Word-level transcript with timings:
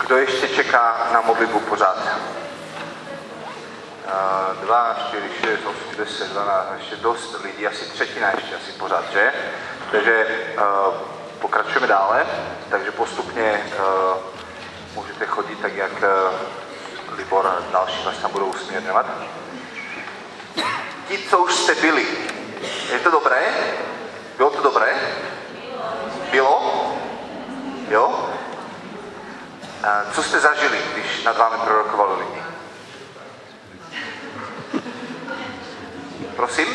Kdo 0.00 0.16
ještě 0.16 0.48
čeká 0.48 1.08
na 1.12 1.20
modlitbu 1.20 1.60
pořád? 1.60 1.96
2, 4.60 4.96
4, 5.08 5.28
6, 5.40 5.66
8, 5.66 5.96
10, 5.98 6.32
12, 6.32 6.66
ještě 6.78 6.96
dost 6.96 7.44
lidí, 7.44 7.66
asi 7.66 7.84
třetina 7.84 8.30
ještě 8.30 8.56
asi 8.56 8.72
pořád, 8.72 9.04
že? 9.12 9.32
Takže 9.90 10.26
uh, 10.58 10.94
pokračujeme 11.38 11.86
dále, 11.86 12.26
takže 12.70 12.90
postupně 12.90 13.64
uh, 13.78 14.16
můžete 14.94 15.26
chodit 15.26 15.60
tak, 15.62 15.74
jak 15.74 15.92
uh, 15.92 17.16
Libor 17.16 17.46
a 17.46 17.72
další 17.72 18.04
vás 18.04 18.18
tam 18.18 18.32
budou 18.32 18.46
usměrňovat. 18.46 19.06
Ti, 21.08 21.18
co 21.30 21.38
už 21.38 21.54
jste 21.54 21.74
byli, 21.74 22.06
je 22.92 22.98
to 22.98 23.10
dobré? 23.10 23.42
Bylo 24.36 24.50
to 24.50 24.62
dobré? 24.62 24.94
Bylo? 26.30 26.86
Jo? 27.88 28.30
Co 30.12 30.22
jste 30.22 30.40
zažili, 30.40 30.78
když 30.92 31.22
nad 31.22 31.36
vámi 31.36 31.56
prorokovali 31.64 32.24
lidi? 32.24 32.42
Prosím? 36.36 36.66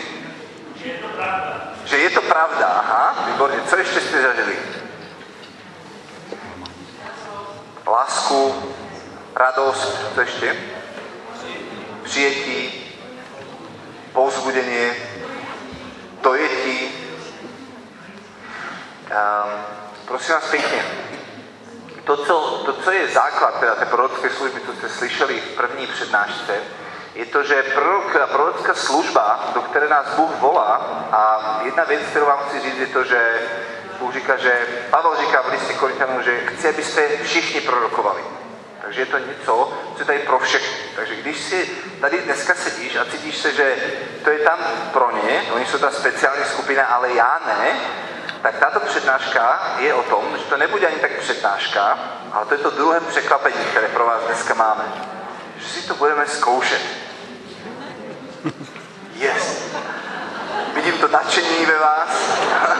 Že 0.75 0.87
je 0.89 0.99
to 0.99 1.07
pravda. 1.07 1.73
Že 1.85 1.97
je 1.97 2.09
to 2.09 2.21
pravda, 2.21 2.67
aha, 2.67 3.25
výborně. 3.27 3.61
Co 3.69 3.77
ještě 3.77 4.01
jste 4.01 4.21
zažili? 4.21 4.59
Lásku, 7.87 8.73
radost, 9.35 10.13
co 10.15 10.21
ještě? 10.21 10.55
Přijetí, 12.03 12.83
povzbudení, 14.13 14.91
dojetí. 16.21 16.91
Um, 19.11 19.51
prosím 20.05 20.35
vás 20.35 20.49
pěkně, 20.49 20.85
to 22.03 22.17
co, 22.17 22.61
to, 22.65 22.73
co 22.73 22.91
je 22.91 23.07
základ 23.07 23.59
teda 23.59 23.75
té 23.75 23.85
prorocké 23.85 24.29
služby, 24.29 24.61
co 24.65 24.73
jste 24.73 24.89
slyšeli 24.89 25.39
v 25.39 25.55
první 25.55 25.87
přednášce, 25.87 26.55
je 27.15 27.25
to, 27.25 27.43
že 27.43 27.63
prorok, 27.63 28.29
prorocká 28.31 28.73
služba, 28.73 29.49
do 29.53 29.61
které 29.61 29.89
nás 29.89 30.15
Bůh 30.15 30.31
volá, 30.39 30.73
a 31.11 31.59
jedna 31.63 31.83
věc, 31.83 32.01
kterou 32.09 32.25
vám 32.25 32.39
chci 32.47 32.59
říct, 32.59 32.77
je 32.77 32.87
to, 32.87 33.03
že 33.03 33.41
Bůh 33.99 34.13
říká, 34.13 34.37
že 34.37 34.67
Pavel 34.89 35.17
říká 35.19 35.41
v 35.41 35.51
listě 35.51 35.73
Korintianům, 35.73 36.23
že 36.23 36.37
chce, 36.37 36.69
abyste 36.69 37.07
všichni 37.23 37.61
prorokovali. 37.61 38.21
Takže 38.81 39.01
je 39.01 39.05
to 39.05 39.17
něco, 39.17 39.73
co 39.95 40.01
je 40.01 40.05
tady 40.05 40.19
pro 40.19 40.39
všechny. 40.39 40.77
Takže 40.95 41.15
když 41.15 41.39
si 41.39 41.69
tady 42.01 42.21
dneska 42.21 42.53
sedíš 42.55 42.95
a 42.95 43.05
cítíš 43.05 43.37
se, 43.37 43.53
že 43.53 43.75
to 44.23 44.29
je 44.29 44.39
tam 44.39 44.59
pro 44.93 45.11
ně, 45.11 45.43
oni 45.53 45.65
jsou 45.65 45.77
ta 45.77 45.91
speciální 45.91 46.45
skupina, 46.45 46.85
ale 46.85 47.13
já 47.13 47.39
ne, 47.47 47.79
tak 48.41 48.59
tato 48.59 48.79
přednáška 48.79 49.59
je 49.79 49.93
o 49.93 50.03
tom, 50.03 50.37
že 50.37 50.43
to 50.43 50.57
nebude 50.57 50.87
ani 50.87 50.99
tak 50.99 51.11
přednáška, 51.19 51.99
ale 52.31 52.45
to 52.45 52.53
je 52.53 52.57
to 52.57 52.69
druhé 52.69 52.99
překvapení, 52.99 53.65
které 53.71 53.87
pro 53.87 54.05
vás 54.05 54.23
dneska 54.23 54.53
máme. 54.53 54.83
Že 55.57 55.67
si 55.67 55.87
to 55.87 55.95
budeme 55.95 56.27
zkoušet. 56.27 56.81
Yes. 59.15 59.71
Vidím 60.73 60.97
to 60.97 61.07
nadšení 61.07 61.65
ve 61.65 61.79
vás. 61.79 62.09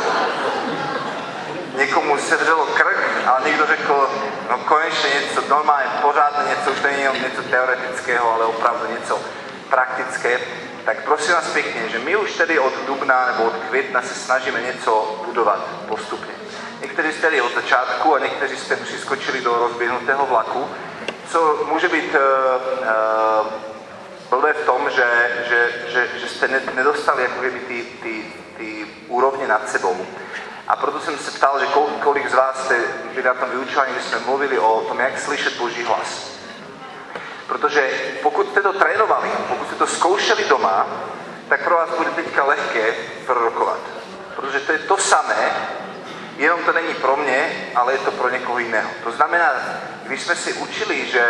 Někomu 1.75 2.17
sevřelo 2.17 2.65
krk, 2.65 2.97
ale 3.27 3.41
někdo 3.45 3.67
řekl, 3.67 4.09
no 4.49 4.57
konečně 4.57 5.09
něco 5.09 5.47
normálně, 5.49 5.85
pořádně 6.01 6.49
něco, 6.49 6.71
už 6.71 6.81
není 6.81 7.03
něco 7.23 7.43
teoretického, 7.43 8.33
ale 8.33 8.45
opravdu 8.45 8.91
něco 8.91 9.19
praktické 9.69 10.39
tak 10.85 11.03
prosím 11.03 11.33
vás 11.33 11.47
pěkně, 11.47 11.89
že 11.89 11.99
my 11.99 12.15
už 12.15 12.33
tedy 12.33 12.59
od 12.59 12.73
dubna 12.85 13.25
nebo 13.25 13.43
od 13.43 13.53
května 13.69 14.01
se 14.01 14.15
snažíme 14.15 14.61
něco 14.61 15.21
budovat 15.25 15.59
postupně. 15.87 16.33
Někteří 16.81 17.11
jste 17.11 17.21
tady 17.21 17.41
od 17.41 17.55
začátku 17.55 18.15
a 18.15 18.19
někteří 18.19 18.57
jste 18.57 18.75
přiskočili 18.75 19.41
do 19.41 19.57
rozběhnutého 19.57 20.25
vlaku, 20.25 20.69
co 21.29 21.65
může 21.69 21.89
být 21.89 22.15
uh, 22.15 22.21
uh, 22.81 23.47
blbé 24.29 24.53
v 24.53 24.65
tom, 24.65 24.89
že, 24.89 25.31
že, 25.49 25.71
že, 25.87 26.19
že 26.19 26.27
jste 26.27 26.47
nedostali 26.73 27.23
jako 27.23 27.41
kdyby 27.41 27.59
ty, 27.59 27.83
ty, 28.03 28.33
ty 28.57 28.87
úrovně 29.07 29.47
nad 29.47 29.69
sebou. 29.69 30.05
A 30.67 30.75
proto 30.75 30.99
jsem 30.99 31.17
se 31.17 31.31
ptal, 31.31 31.59
že 31.59 31.65
kolik 32.03 32.29
z 32.29 32.33
vás 32.33 32.65
jste 32.65 32.79
byli 33.13 33.23
na 33.23 33.33
tom 33.33 33.49
vyučování, 33.49 33.93
kdy 33.93 34.03
jsme 34.03 34.19
mluvili 34.19 34.59
o 34.59 34.81
tom, 34.81 34.99
jak 34.99 35.19
slyšet 35.19 35.57
Boží 35.57 35.83
hlas. 35.83 36.40
Protože 37.51 37.89
pokud 38.21 38.49
jste 38.49 38.61
to 38.61 38.73
trénovali, 38.73 39.29
pokud 39.47 39.67
jste 39.67 39.75
to 39.75 39.87
zkoušeli 39.87 40.45
doma, 40.45 40.87
tak 41.49 41.63
pro 41.63 41.75
vás 41.75 41.89
bude 41.97 42.11
teďka 42.11 42.43
lehké 42.43 42.93
prorokovat. 43.25 43.79
Protože 44.35 44.59
to 44.59 44.71
je 44.71 44.79
to 44.79 44.97
samé, 44.97 45.51
jenom 46.37 46.63
to 46.63 46.73
není 46.73 46.93
pro 46.93 47.15
mě, 47.15 47.71
ale 47.75 47.93
je 47.93 47.99
to 47.99 48.11
pro 48.11 48.29
někoho 48.29 48.59
jiného. 48.59 48.89
To 49.03 49.11
znamená, 49.11 49.51
když 50.03 50.21
jsme 50.21 50.35
si 50.35 50.53
učili, 50.53 51.05
že, 51.05 51.25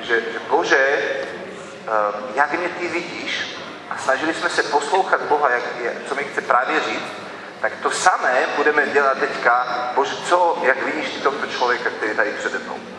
že, 0.00 0.20
že 0.20 0.38
Bože, 0.50 0.78
eh, 0.78 1.88
jak 2.34 2.58
mě 2.58 2.68
ty 2.68 2.88
vidíš, 2.88 3.58
a 3.90 3.98
snažili 3.98 4.34
jsme 4.34 4.50
se 4.50 4.62
poslouchat 4.62 5.22
Boha, 5.22 5.50
jak, 5.50 5.62
co 6.08 6.14
mi 6.14 6.24
chce 6.24 6.40
právě 6.40 6.80
říct, 6.80 7.12
tak 7.60 7.72
to 7.82 7.90
samé 7.90 8.46
budeme 8.56 8.86
dělat 8.86 9.18
teďka, 9.18 9.66
Bože, 9.94 10.16
co, 10.16 10.58
jak 10.62 10.82
vidíš 10.82 11.10
ty 11.10 11.20
tohoto 11.20 11.46
člověka, 11.46 11.90
který 11.90 12.10
je 12.10 12.16
tady 12.16 12.32
přede 12.32 12.58
mnou. 12.58 12.89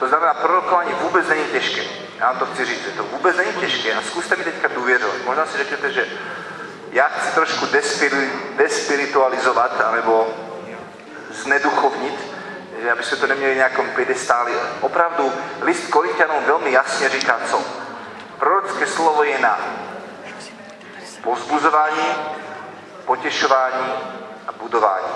To 0.00 0.08
znamená, 0.08 0.34
prorokování 0.34 0.92
vůbec 0.92 1.28
není 1.28 1.44
těžké. 1.44 1.82
Já 2.18 2.26
vám 2.26 2.38
to 2.38 2.46
chci 2.46 2.64
říct, 2.64 2.84
že 2.84 2.90
to 2.90 3.02
vůbec 3.02 3.36
není 3.36 3.52
těžké 3.52 3.94
a 3.94 4.02
zkuste 4.02 4.36
mi 4.36 4.44
teďka 4.44 4.68
důvěřovat. 4.68 5.16
Možná 5.26 5.46
si 5.46 5.58
řeknete, 5.58 5.92
že 5.92 6.06
já 6.92 7.08
chci 7.08 7.34
trošku 7.34 7.66
despiritualizovat, 8.56 9.80
anebo 9.80 10.28
zneduchovnit, 11.30 12.14
že 12.82 12.92
aby 12.92 13.02
se 13.02 13.16
to 13.16 13.26
neměli 13.26 13.56
nějakom 13.56 13.90
pědestáli. 13.90 14.52
Opravdu 14.80 15.32
list 15.60 15.90
Korintianům 15.90 16.44
velmi 16.44 16.72
jasně 16.72 17.08
říká 17.08 17.40
co? 17.50 17.64
Prorocké 18.38 18.86
slovo 18.86 19.22
je 19.22 19.38
na 19.38 19.58
pozbuzování, 21.22 22.14
potěšování 23.04 23.92
a 24.48 24.52
budování. 24.52 25.06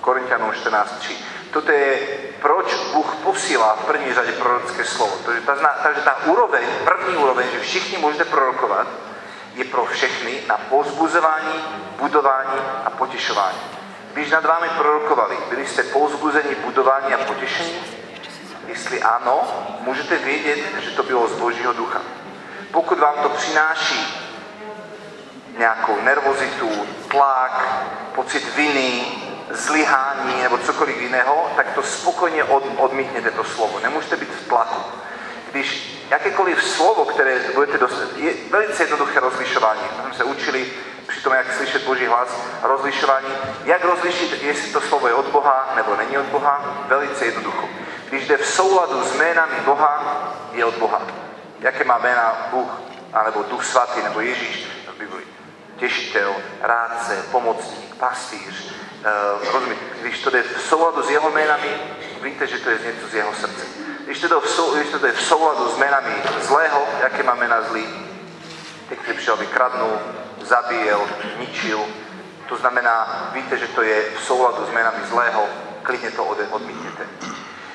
Korintianům 0.00 0.50
14.3. 0.50 1.14
Toto 1.52 1.72
je, 1.72 1.98
proč 2.40 2.74
Bůh 2.92 3.14
posílá 3.14 3.76
v 3.82 3.84
první 3.84 4.14
řadě 4.14 4.32
prorocké 4.32 4.84
slovo. 4.84 5.18
Takže 5.26 5.40
ta, 5.40 5.54
takže 5.82 6.00
ta 6.00 6.16
úroveň, 6.24 6.64
první 6.84 7.16
úroveň, 7.16 7.46
že 7.52 7.60
všichni 7.60 7.98
můžete 7.98 8.24
prorokovat, 8.24 8.86
je 9.54 9.64
pro 9.64 9.84
všechny 9.84 10.42
na 10.48 10.58
pozbuzování, 10.58 11.64
budování 11.98 12.60
a 12.84 12.90
potěšování. 12.90 13.58
Když 14.12 14.30
nad 14.30 14.44
vámi 14.44 14.68
prorokovali, 14.68 15.38
byli 15.48 15.66
jste 15.66 15.82
pozbuzeni, 15.82 16.54
budování 16.54 17.14
a 17.14 17.24
potěšení? 17.24 17.74
Jestli 18.66 19.02
ano, 19.02 19.42
můžete 19.80 20.16
vědět, 20.16 20.58
že 20.80 20.90
to 20.90 21.02
bylo 21.02 21.28
z 21.28 21.32
Božího 21.32 21.72
ducha. 21.72 22.00
Pokud 22.70 22.98
vám 22.98 23.14
to 23.22 23.28
přináší 23.28 24.30
nějakou 25.58 26.00
nervozitu, 26.00 26.86
tlak, 27.08 27.84
pocit 28.14 28.56
viny, 28.56 29.06
zlyhání 29.50 30.42
nebo 30.42 30.58
cokoliv 30.58 31.00
jiného, 31.00 31.50
tak 31.56 31.66
to 31.74 31.82
spokojně 31.82 32.44
od, 32.44 32.64
odmítněte 32.76 33.30
to 33.30 33.44
slovo. 33.44 33.80
Nemůžete 33.80 34.16
být 34.16 34.30
v 34.30 34.48
tlaku. 34.48 34.82
Když 35.50 36.00
jakékoliv 36.10 36.64
slovo, 36.64 37.04
které 37.04 37.40
budete 37.54 37.78
dostat, 37.78 38.16
je 38.16 38.34
velice 38.50 38.82
jednoduché 38.82 39.20
rozlišování. 39.20 39.80
My 39.82 40.02
jsme 40.02 40.14
se 40.14 40.24
učili 40.24 40.72
při 41.06 41.20
tom, 41.20 41.32
jak 41.32 41.52
slyšet 41.52 41.84
Boží 41.84 42.06
hlas, 42.06 42.28
rozlišování, 42.62 43.28
jak 43.64 43.84
rozlišit, 43.84 44.42
jestli 44.42 44.72
to 44.72 44.80
slovo 44.80 45.08
je 45.08 45.14
od 45.14 45.26
Boha 45.26 45.72
nebo 45.76 45.96
není 45.96 46.18
od 46.18 46.26
Boha, 46.26 46.84
velice 46.88 47.24
jednoducho. 47.24 47.68
Když 48.08 48.28
jde 48.28 48.36
v 48.36 48.46
souladu 48.46 49.04
s 49.04 49.14
jménami 49.14 49.54
Boha, 49.64 50.34
je 50.52 50.64
od 50.64 50.74
Boha. 50.74 51.02
Jaké 51.60 51.84
má 51.84 51.98
jména 51.98 52.48
Bůh, 52.50 52.68
anebo 53.12 53.42
Duch 53.42 53.64
Svatý, 53.64 54.02
nebo 54.02 54.20
Ježíš 54.20 54.66
v 54.94 54.98
Biblii. 54.98 55.26
Těšitel, 55.76 56.34
rádce, 56.60 57.24
pomocník, 57.30 57.94
pastýř, 57.94 58.74
Uh, 59.00 59.52
rozumíte, 59.52 59.84
když 60.00 60.22
to 60.22 60.30
jde 60.30 60.42
v 60.42 60.62
souladu 60.62 61.02
s 61.02 61.10
jeho 61.10 61.30
jménami, 61.30 61.80
víte, 62.22 62.46
že 62.46 62.58
to 62.58 62.70
je 62.70 62.78
něco 62.86 63.08
z 63.08 63.14
jeho 63.14 63.34
srdce. 63.34 63.66
Když 64.04 64.20
to, 64.20 64.28
jde 64.28 64.34
v, 64.40 64.50
sou, 64.50 64.74
když 64.74 64.88
to 64.88 64.98
jde 64.98 65.12
v 65.12 65.22
souladu 65.22 65.68
s 65.68 65.76
jménami 65.76 66.14
zlého, 66.40 66.86
jaké 67.02 67.22
má 67.22 67.34
jména 67.34 67.62
zlý, 67.62 67.86
ty, 68.88 68.96
který 68.96 69.16
přišel, 69.16 69.36
vykradnul, 69.36 69.98
zabíjel, 70.40 71.00
ničil, 71.38 71.80
to 72.48 72.56
znamená, 72.56 73.30
víte, 73.32 73.58
že 73.58 73.68
to 73.68 73.82
je 73.82 74.04
v 74.16 74.24
souladu 74.24 74.66
s 74.66 74.68
jménami 74.68 74.98
zlého, 75.08 75.48
klidně 75.82 76.10
to 76.10 76.24
odmítněte. 76.24 77.06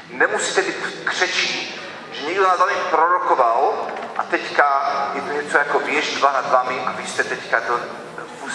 Nemusíte 0.10 0.62
být 0.62 0.76
křečí, 1.06 1.82
že 2.12 2.26
někdo 2.26 2.44
nad 2.44 2.60
vámi 2.60 2.74
prorokoval 2.90 3.88
a 4.18 4.24
teďka 4.24 4.66
je 5.14 5.22
to 5.22 5.32
něco 5.32 5.58
jako 5.58 5.80
věž 5.80 6.16
dva 6.16 6.32
nad 6.32 6.52
vámi 6.52 6.84
a 6.86 6.92
vy 6.92 7.08
jste 7.08 7.24
teďka 7.24 7.62
to 7.62 7.80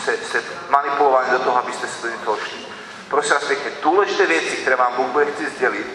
se, 0.05 0.17
se 0.17 0.43
manipulovali 0.69 1.31
do 1.31 1.39
toho, 1.39 1.59
abyste 1.59 1.87
se 1.87 2.07
do 2.07 2.13
někoho 2.13 2.37
šli. 2.37 2.59
Prosím 3.09 3.35
vás 3.35 3.45
pěkně, 3.45 3.71
důležité 3.83 4.27
věci, 4.27 4.57
které 4.57 4.77
vám 4.77 4.93
Bůh 4.97 5.07
bude 5.07 5.27
chci 5.27 5.51
sdělit, 5.51 5.87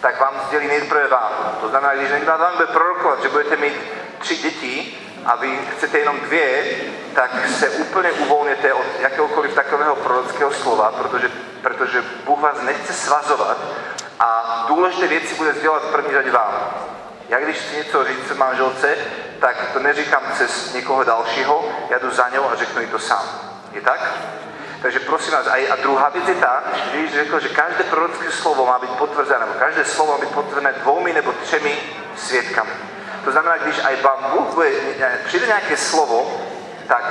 tak 0.00 0.20
vám 0.20 0.34
sdělí 0.46 0.66
nejprve 0.66 1.08
vám. 1.08 1.58
To 1.60 1.68
znamená, 1.68 1.94
když 1.94 2.10
někdo 2.10 2.26
vám 2.26 2.56
bude 2.56 2.66
prorokovat, 2.66 3.22
že 3.22 3.28
budete 3.28 3.56
mít 3.56 3.76
tři 4.18 4.36
děti 4.36 4.98
a 5.24 5.36
vy 5.36 5.58
chcete 5.76 5.98
jenom 5.98 6.20
dvě, 6.20 6.76
tak 7.14 7.30
se 7.58 7.70
úplně 7.70 8.12
uvolněte 8.12 8.72
od 8.72 8.86
jakéhokoliv 9.00 9.54
takového 9.54 9.96
prorockého 9.96 10.52
slova, 10.52 10.92
protože, 10.92 11.30
protože 11.62 12.04
Bůh 12.24 12.40
vás 12.40 12.56
nechce 12.62 12.92
svazovat, 12.92 13.58
a 14.20 14.64
důležité 14.68 15.06
věci 15.06 15.34
bude 15.34 15.52
sdělat 15.52 15.82
v 15.82 15.92
první 15.92 16.12
řadě 16.12 16.30
vám. 16.30 16.70
Já 17.28 17.40
když 17.40 17.56
chci 17.56 17.76
něco 17.76 18.04
říct 18.04 18.32
manželce, 18.36 18.96
tak 19.42 19.56
to 19.72 19.78
neříkám 19.78 20.22
přes 20.34 20.72
někoho 20.72 21.04
dalšího, 21.04 21.68
já 21.90 21.98
jdu 21.98 22.10
za 22.10 22.28
něho 22.28 22.50
a 22.50 22.56
řeknu 22.56 22.80
jí 22.80 22.86
to 22.86 22.98
sám. 22.98 23.22
Je 23.72 23.80
tak? 23.80 24.12
Takže 24.82 25.00
prosím 25.00 25.32
vás, 25.32 25.46
a, 25.46 25.76
druhá 25.76 26.08
věc 26.08 26.28
je 26.28 26.34
ta, 26.34 26.62
že 26.92 26.98
Ježíš 26.98 27.14
řekl, 27.14 27.40
že 27.40 27.48
každé 27.48 27.84
prorocké 27.84 28.30
slovo 28.30 28.66
má 28.66 28.78
být 28.78 28.90
potvrzené, 28.90 29.40
nebo 29.40 29.52
každé 29.58 29.84
slovo 29.84 30.12
má 30.12 30.18
být 30.18 30.34
potvrzené 30.34 30.72
dvoumi 30.72 31.12
nebo 31.12 31.32
třemi 31.32 31.78
svědkami. 32.16 32.70
To 33.24 33.32
znamená, 33.32 33.56
když 33.56 33.84
aj 33.84 33.96
vám 33.96 34.30
Bůh 34.30 34.54
bude, 34.54 34.70
přijde 35.26 35.46
nějaké 35.46 35.76
slovo, 35.76 36.40
tak 36.88 37.04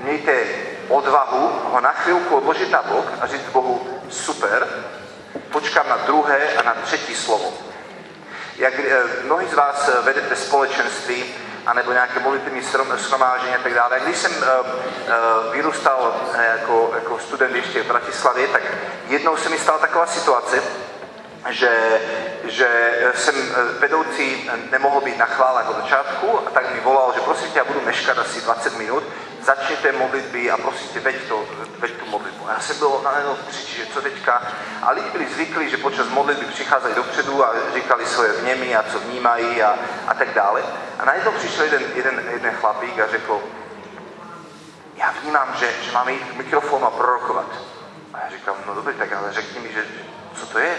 mějte 0.00 0.44
odvahu 0.88 1.50
ho 1.72 1.80
na 1.80 1.92
chvilku 1.92 2.36
odložit 2.36 2.70
na 2.70 2.82
bok 2.82 3.06
a 3.20 3.26
říct 3.26 3.48
Bohu, 3.52 4.00
super, 4.10 4.68
počkám 5.50 5.88
na 5.88 5.96
druhé 5.96 6.48
a 6.56 6.62
na 6.62 6.74
třetí 6.74 7.14
slovo. 7.14 7.52
Jak 8.56 8.74
eh, 8.78 9.02
mnohí 9.24 9.46
z 9.48 9.54
vás 9.54 9.88
eh, 9.88 10.02
vedete 10.02 10.36
společenství, 10.36 11.34
anebo 11.66 11.92
nějaké 11.92 12.20
modlitevní 12.20 12.62
shromáždění 12.96 13.54
a 13.54 13.62
tak 13.62 13.74
dále. 13.74 14.00
Když 14.00 14.16
jsem 14.16 14.32
uh, 14.32 14.38
uh, 14.38 15.52
vyrůstal 15.52 16.14
jako, 16.38 16.90
jako 16.94 17.18
student 17.18 17.56
ještě 17.56 17.82
v 17.82 17.86
Bratislavě, 17.86 18.48
tak 18.48 18.62
jednou 19.08 19.36
se 19.36 19.48
mi 19.48 19.58
stala 19.58 19.78
taková 19.78 20.06
situace, 20.06 20.62
že, 21.50 22.00
že 22.44 22.68
jsem 23.14 23.34
vedoucí 23.78 24.50
nemohl 24.70 25.00
být 25.00 25.18
na 25.18 25.26
chválách 25.26 25.70
od 25.70 25.76
začátku 25.76 26.38
a 26.46 26.50
tak 26.50 26.74
mi 26.74 26.80
volal, 26.80 27.12
že 27.14 27.20
prosím 27.20 27.50
tě, 27.50 27.58
já 27.58 27.64
budu 27.64 27.80
meškat 27.80 28.18
asi 28.18 28.40
20 28.40 28.78
minut, 28.78 29.04
začněte 29.44 29.92
modlitby 29.92 30.50
a 30.50 30.56
prosím 30.56 30.88
tě, 30.88 31.00
veď, 31.00 31.16
to, 31.28 31.46
veď 31.78 31.92
tu 31.92 32.06
modlitbu. 32.06 32.48
A 32.48 32.52
já 32.52 32.60
jsem 32.60 32.78
byl 32.78 33.00
najednou 33.04 33.34
v 33.34 33.52
že 33.76 33.86
co 33.86 34.02
teďka. 34.02 34.42
A 34.82 34.90
lidi 34.90 35.10
byli 35.10 35.28
zvyklí, 35.34 35.70
že 35.70 35.76
počas 35.76 36.08
modlitby 36.08 36.44
přicházejí 36.44 36.94
dopředu 36.94 37.46
a 37.46 37.54
říkali 37.74 38.06
svoje 38.06 38.32
vněmy 38.32 38.76
a 38.76 38.82
co 38.82 38.98
vnímají 38.98 39.62
a, 39.62 39.78
a 40.06 40.14
tak 40.14 40.34
dále. 40.34 40.62
A 40.98 41.04
najednou 41.04 41.32
přišel 41.32 41.64
jeden, 41.64 41.82
jeden, 41.94 42.24
jeden 42.32 42.54
chlapík 42.54 42.98
a 42.98 43.08
řekl, 43.08 43.42
já 44.96 45.14
vnímám, 45.22 45.54
že, 45.58 45.72
že 45.82 45.92
máme 45.92 46.12
jít 46.12 46.24
k 46.24 46.36
mikrofonu 46.36 46.86
a 46.86 46.90
prorokovat. 46.90 47.46
A 48.14 48.18
já 48.24 48.30
říkám, 48.30 48.56
no 48.66 48.74
dobře, 48.74 48.92
tak 48.92 49.12
ale 49.12 49.32
řekni 49.32 49.60
mi, 49.60 49.72
že, 49.72 49.86
co 50.34 50.46
to 50.46 50.58
je. 50.58 50.78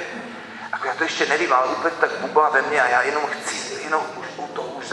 Jako 0.72 0.88
já 0.88 0.94
to 0.94 1.04
ještě 1.04 1.26
nevím, 1.26 1.54
ale 1.54 1.68
úplně 1.68 1.96
tak 2.00 2.12
bubla 2.20 2.50
ve 2.50 2.62
mně 2.62 2.82
a 2.82 2.88
já 2.88 3.02
jenom 3.02 3.24
chci, 3.26 3.84
jenom 3.84 4.02
už 4.16 4.26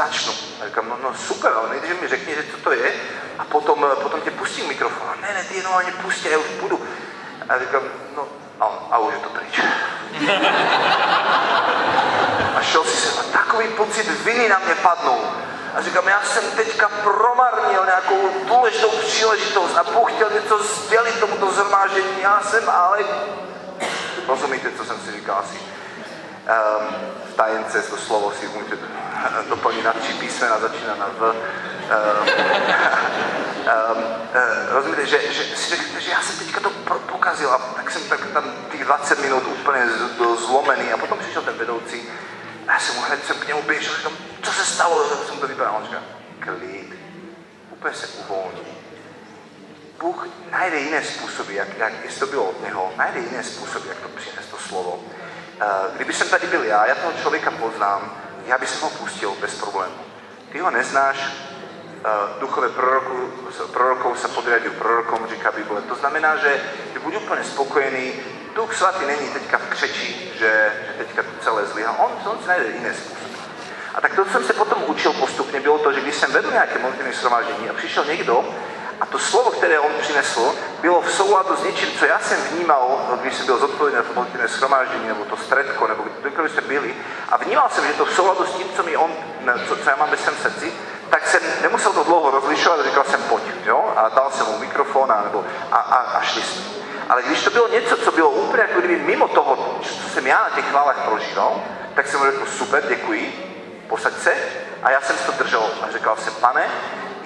začnu. 0.03 0.33
A 0.63 0.67
říkám, 0.67 0.89
no, 0.89 0.99
no 1.03 1.15
super, 1.15 1.53
ale 1.57 1.69
nejdřív 1.69 2.01
mi 2.01 2.09
řekni, 2.09 2.35
že 2.35 2.45
co 2.51 2.57
to 2.57 2.73
je 2.73 2.93
a 3.39 3.45
potom, 3.45 3.87
potom 4.03 4.21
tě 4.21 4.31
pustím 4.31 4.69
mikrofon. 4.69 5.09
A 5.09 5.17
ne, 5.21 5.35
ne, 5.35 5.45
ty 5.45 5.57
jenom 5.57 5.75
ani 5.75 5.93
pustí, 5.93 6.29
já 6.31 6.39
už 6.39 6.47
budu. 6.61 6.87
A 7.49 7.59
říkám, 7.59 7.83
no, 8.17 8.29
a, 8.61 8.65
a 8.91 8.99
už 8.99 9.15
je 9.15 9.21
to 9.21 9.29
pryč. 9.29 9.61
A 12.57 12.63
šel 12.63 12.85
si 12.85 12.97
se, 12.97 13.21
a 13.21 13.23
takový 13.23 13.69
pocit 13.69 14.25
viny 14.25 14.49
na 14.49 14.59
mě 14.59 14.75
padnou. 14.75 15.21
A 15.75 15.83
říkám, 15.83 16.09
já 16.09 16.23
jsem 16.23 16.43
teďka 16.51 16.89
promarnil 16.89 17.85
nějakou 17.85 18.31
důležitou 18.49 18.89
příležitost 18.89 19.77
a 19.77 19.85
Bůh 19.85 20.13
chtěl 20.13 20.31
něco 20.31 20.63
sdělit 20.63 21.21
tomuto 21.21 21.53
zhromáždění. 21.53 22.21
Já 22.23 22.43
jsem 22.43 22.71
ale 22.71 23.05
Rozumíte, 24.29 24.73
co 24.77 24.85
jsem 24.85 25.01
si 25.01 25.13
říkal 25.13 25.37
asi? 25.39 25.59
V 27.31 27.35
tajence 27.37 27.83
to 27.83 27.97
slovo 27.97 28.33
si 28.41 28.49
můžete 28.49 28.77
doplnit 29.49 29.85
na 29.85 29.93
tři 29.93 30.13
písmena, 30.13 30.59
začíná 30.59 30.95
na 30.95 31.07
V. 31.19 31.23
Um, 31.23 31.35
um, 33.61 34.03
uh, 34.03 34.73
rozumíte, 34.73 35.07
že, 35.07 35.33
že 35.33 35.57
si 35.57 35.71
řeknete, 35.71 36.01
že 36.01 36.11
já 36.11 36.23
jsem 36.23 36.39
teďka 36.39 36.61
to 36.61 36.71
pokazil 37.13 37.51
a 37.51 37.59
tak 37.59 37.91
jsem 37.91 38.03
tak 38.09 38.27
tam 38.27 38.45
těch 38.73 38.85
20 38.85 39.21
minut 39.21 39.43
úplně 39.47 39.89
zlomený 40.47 40.93
a 40.93 40.97
potom 40.97 41.19
přišel 41.19 41.43
ten 41.43 41.55
vedoucí 41.55 42.03
a 42.69 42.73
já 42.73 42.79
jsem 42.79 42.95
mu 42.97 43.03
hned 43.03 43.27
jsem 43.27 43.39
k 43.39 43.49
němu 43.49 43.63
běžel, 43.63 43.97
říkám, 43.97 44.13
co 44.43 44.53
se 44.53 44.65
stalo, 44.65 45.05
jsem 45.29 45.39
to 45.39 45.47
vypadal, 45.47 45.77
on 45.77 45.85
říká, 45.85 46.03
klid, 46.41 46.95
úplně 47.71 47.95
se 47.95 48.07
uvolní 48.07 48.81
Bůh 50.01 50.29
najde 50.51 50.81
jiné 50.81 51.05
způsoby, 51.05 51.57
jak, 51.57 51.79
jak 51.79 51.93
jestli 52.05 52.21
to 52.21 52.27
bylo 52.27 52.45
od 52.45 52.65
něho, 52.65 52.93
najde 52.97 53.21
jiné 53.21 53.43
způsoby, 53.45 53.89
jak 53.89 53.99
to 53.99 54.09
přinést 54.09 54.47
to 54.51 54.57
slovo. 54.59 55.05
Kdyby 55.97 56.13
jsem 56.13 56.29
tady 56.29 56.47
byl 56.47 56.65
já, 56.65 56.87
já 56.87 56.95
toho 56.95 57.13
člověka 57.23 57.51
poznám, 57.51 58.17
já 58.47 58.59
bych 58.59 58.83
ho 58.83 58.91
pustil 58.91 59.35
bez 59.41 59.55
problému. 59.55 59.95
Ty 60.53 60.59
ho 60.59 60.71
neznáš, 60.71 61.33
duchové 62.41 62.69
proroku, 62.69 63.33
prorokou 63.73 64.15
se 64.15 64.29
podriadují 64.29 64.75
prorokom, 64.75 65.27
říká 65.31 65.53
Bible. 65.53 65.83
To 65.83 65.95
znamená, 65.95 66.37
že 66.37 66.63
ty 66.93 66.99
buď 66.99 67.17
úplně 67.17 67.45
spokojený, 67.45 68.13
Duch 68.55 68.75
svatý 68.75 69.07
není 69.07 69.29
teďka 69.29 69.59
v 69.59 69.69
křeči, 69.69 70.33
že, 70.39 70.73
že 70.87 70.93
teďka 70.99 71.23
to 71.23 71.29
celé 71.41 71.67
zlyhá. 71.67 71.99
On, 71.99 72.33
on 72.33 72.39
si 72.43 72.49
najde 72.49 72.67
jiné 72.67 72.95
způsoby. 72.95 73.39
A 73.95 74.01
tak 74.01 74.15
to, 74.15 74.25
co 74.25 74.31
jsem 74.31 74.45
se 74.45 74.53
potom 74.53 74.85
učil 74.87 75.13
postupně, 75.13 75.61
bylo 75.61 75.79
to, 75.79 75.93
že 75.93 76.01
když 76.01 76.15
jsem 76.15 76.33
vedl 76.33 76.51
nějaké 76.51 76.79
modlitevní 76.79 77.13
shromáždění 77.13 77.71
a 77.71 77.73
přišel 77.73 78.05
někdo, 78.05 78.55
a 79.01 79.07
to 79.07 79.19
slovo, 79.19 79.51
které 79.51 79.79
on 79.79 79.93
přinesl, 80.01 80.55
bylo 80.81 81.01
v 81.01 81.13
souladu 81.13 81.57
s 81.57 81.63
něčím, 81.63 81.89
co 81.99 82.07
já 82.07 82.19
jsem 82.19 82.43
vnímal, 82.43 83.01
když 83.21 83.35
jsem 83.35 83.47
byl 83.47 83.59
zodpovědný 83.59 84.03
v 84.03 84.15
modlitevné 84.15 84.49
schromáždění, 84.49 85.09
nebo 85.09 85.25
to 85.25 85.37
stredko, 85.37 85.87
nebo 85.87 86.05
kdekoliv 86.21 86.53
jste 86.53 86.61
byli, 86.61 86.95
a 87.29 87.37
vnímal 87.37 87.69
jsem, 87.69 87.87
že 87.87 87.93
to 87.93 88.05
v 88.05 88.13
souladu 88.13 88.47
s 88.47 88.55
tím, 88.55 88.67
co, 88.77 88.83
mi 88.83 88.97
on, 88.97 89.11
co, 89.69 89.77
co 89.77 89.91
já 89.91 89.97
mám 89.97 90.11
ve 90.11 90.17
svém 90.17 90.35
srdci, 90.37 90.73
tak 91.11 91.27
jsem 91.27 91.41
nemusel 91.63 91.93
to 91.93 92.05
dlouho 92.05 92.31
rozlišovat, 92.31 92.85
říkal 92.85 93.05
jsem 93.05 93.23
pojď, 93.23 93.45
jo? 93.65 93.93
a 93.97 94.09
dal 94.09 94.31
jsem 94.31 94.47
mu 94.47 94.59
mikrofon 94.59 95.13
a, 95.13 95.23
nebo, 95.25 95.45
a, 95.73 95.77
a, 95.77 95.97
a 95.97 96.23
šli 96.23 96.43
jsme. 96.43 96.63
Ale 97.09 97.23
když 97.23 97.45
to 97.45 97.51
bylo 97.51 97.69
něco, 97.69 97.97
co 97.97 98.13
bylo 98.13 98.31
úplně 98.31 98.63
jako 98.63 98.81
kdyby 98.81 98.97
mimo 98.97 99.29
toho, 99.29 99.79
co 99.83 100.09
jsem 100.09 100.27
já 100.27 100.43
na 100.43 100.51
těch 100.51 100.71
chválách 100.71 101.05
prožíval, 101.05 101.63
tak 101.95 102.07
jsem 102.07 102.21
mu 102.21 102.27
řekl, 102.27 102.47
super, 102.47 102.85
děkuji, 102.89 103.51
posaď 103.89 104.13
se. 104.23 104.35
A 104.83 104.91
já 104.91 105.01
jsem 105.01 105.17
to 105.27 105.33
držel 105.33 105.71
a 105.83 105.93
říkal 105.93 106.17
jsem, 106.17 106.35
pane, 106.35 106.71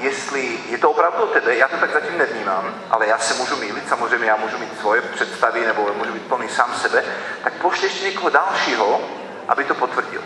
jestli 0.05 0.59
je 0.69 0.79
to 0.79 0.91
opravdu 0.91 1.27
tebe, 1.27 1.57
já 1.57 1.69
to 1.69 1.77
tak 1.77 1.93
zatím 1.93 2.19
nevnímám, 2.19 2.75
ale 2.91 3.07
já 3.07 3.19
se 3.19 3.35
můžu 3.35 3.57
mýlit, 3.57 3.89
samozřejmě 3.89 4.27
já 4.27 4.37
můžu 4.37 4.59
mít 4.59 4.81
svoje 4.81 5.01
představy 5.01 5.67
nebo 5.67 5.91
můžu 5.95 6.13
být 6.13 6.23
plný 6.23 6.49
sám 6.49 6.75
sebe, 6.75 7.05
tak 7.45 7.53
pošli 7.53 7.87
ještě 7.87 8.05
někoho 8.05 8.31
dalšího, 8.31 9.01
aby 9.49 9.65
to 9.65 9.75
potvrdil. 9.75 10.23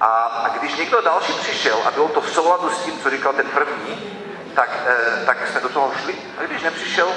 A, 0.00 0.06
a 0.06 0.58
když 0.58 0.76
někdo 0.76 1.00
další 1.00 1.32
přišel 1.32 1.78
a 1.86 1.90
bylo 1.90 2.08
to 2.08 2.20
v 2.20 2.30
souladu 2.30 2.70
s 2.70 2.78
tím, 2.78 2.98
co 3.02 3.10
říkal 3.10 3.32
ten 3.32 3.46
první, 3.46 4.22
tak, 4.54 4.70
eh, 4.86 5.26
tak 5.26 5.48
jsme 5.48 5.60
do 5.60 5.68
toho 5.68 5.92
šli. 6.02 6.14
A 6.38 6.42
když 6.42 6.62
nepřišel, 6.62 7.08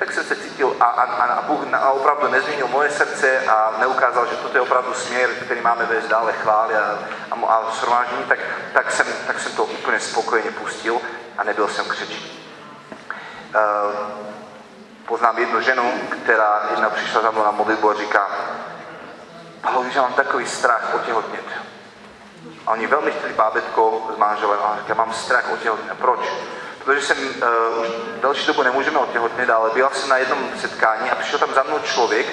tak 0.00 0.12
jsem 0.12 0.24
se 0.24 0.36
cítil 0.36 0.76
a, 0.80 0.84
a, 0.84 1.24
a 1.24 1.42
Bůh 1.42 1.74
a 1.74 1.90
opravdu 1.90 2.28
nezměnil 2.28 2.68
moje 2.68 2.90
srdce 2.90 3.46
a 3.46 3.72
neukázal, 3.78 4.26
že 4.26 4.36
toto 4.36 4.56
je 4.56 4.60
opravdu 4.60 4.94
směr, 4.94 5.30
který 5.30 5.60
máme 5.60 5.86
vést 5.86 6.08
dále 6.08 6.32
chvály 6.32 6.74
a, 6.74 6.98
a, 7.30 7.46
a 7.46 7.70
shromáždění, 7.70 8.24
tak, 8.24 8.38
tak, 8.72 8.92
jsem, 8.92 9.06
tak 9.26 9.40
jsem 9.40 9.52
to 9.52 9.64
úplně 9.64 10.00
spokojeně 10.00 10.50
pustil 10.50 11.00
a 11.38 11.44
nebyl 11.44 11.68
jsem 11.68 11.84
křečí. 11.84 12.50
Uh, 13.54 13.94
poznám 15.06 15.38
jednu 15.38 15.60
ženu, 15.60 15.92
která 16.24 16.60
jedna 16.70 16.90
přišla 16.90 17.22
za 17.22 17.30
mnou 17.30 17.44
na 17.44 17.50
modlitbu 17.50 17.90
a 17.90 17.94
říká, 17.94 18.28
Pavlo, 19.60 19.84
že 19.90 20.00
mám 20.00 20.12
takový 20.12 20.46
strach 20.46 20.94
otěhotnět. 20.94 21.44
A 22.66 22.70
oni 22.70 22.86
velmi 22.86 23.10
chtěli 23.12 23.32
bábetko 23.32 24.10
s 24.14 24.18
manželem 24.18 24.60
a 24.62 24.78
říká, 24.78 24.94
mám 24.94 25.12
strach 25.12 25.52
otěhotnět. 25.52 25.98
Proč? 25.98 26.20
Protože 26.84 27.02
jsem 27.02 27.18
uh, 27.18 27.82
už 27.82 27.88
další 28.20 28.46
dobu 28.46 28.62
nemůžeme 28.62 28.98
otěhotnět, 28.98 29.50
ale 29.50 29.70
byla 29.74 29.90
jsem 29.90 30.08
na 30.08 30.16
jednom 30.16 30.50
setkání 30.60 31.10
a 31.10 31.14
přišel 31.14 31.38
tam 31.38 31.54
za 31.54 31.62
mnou 31.62 31.78
člověk 31.78 32.26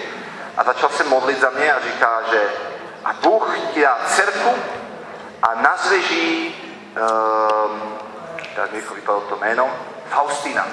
a 0.58 0.64
začal 0.64 0.90
se 0.90 1.04
modlit 1.04 1.40
za 1.40 1.50
mě 1.50 1.74
a 1.74 1.80
říká, 1.80 2.22
že 2.32 2.50
a 3.06 3.14
Bůh 3.14 3.58
ti 3.74 3.82
dá 3.82 4.00
dcerku 4.08 4.56
a 5.44 5.62
nazveš 5.62 6.12
jí 6.12 6.56
uh, 6.96 7.98
teraz 8.58 8.72
mi 8.72 8.82
vypadalo 8.96 9.22
to 9.22 9.38
jméno, 9.38 9.70
Faustina. 10.10 10.68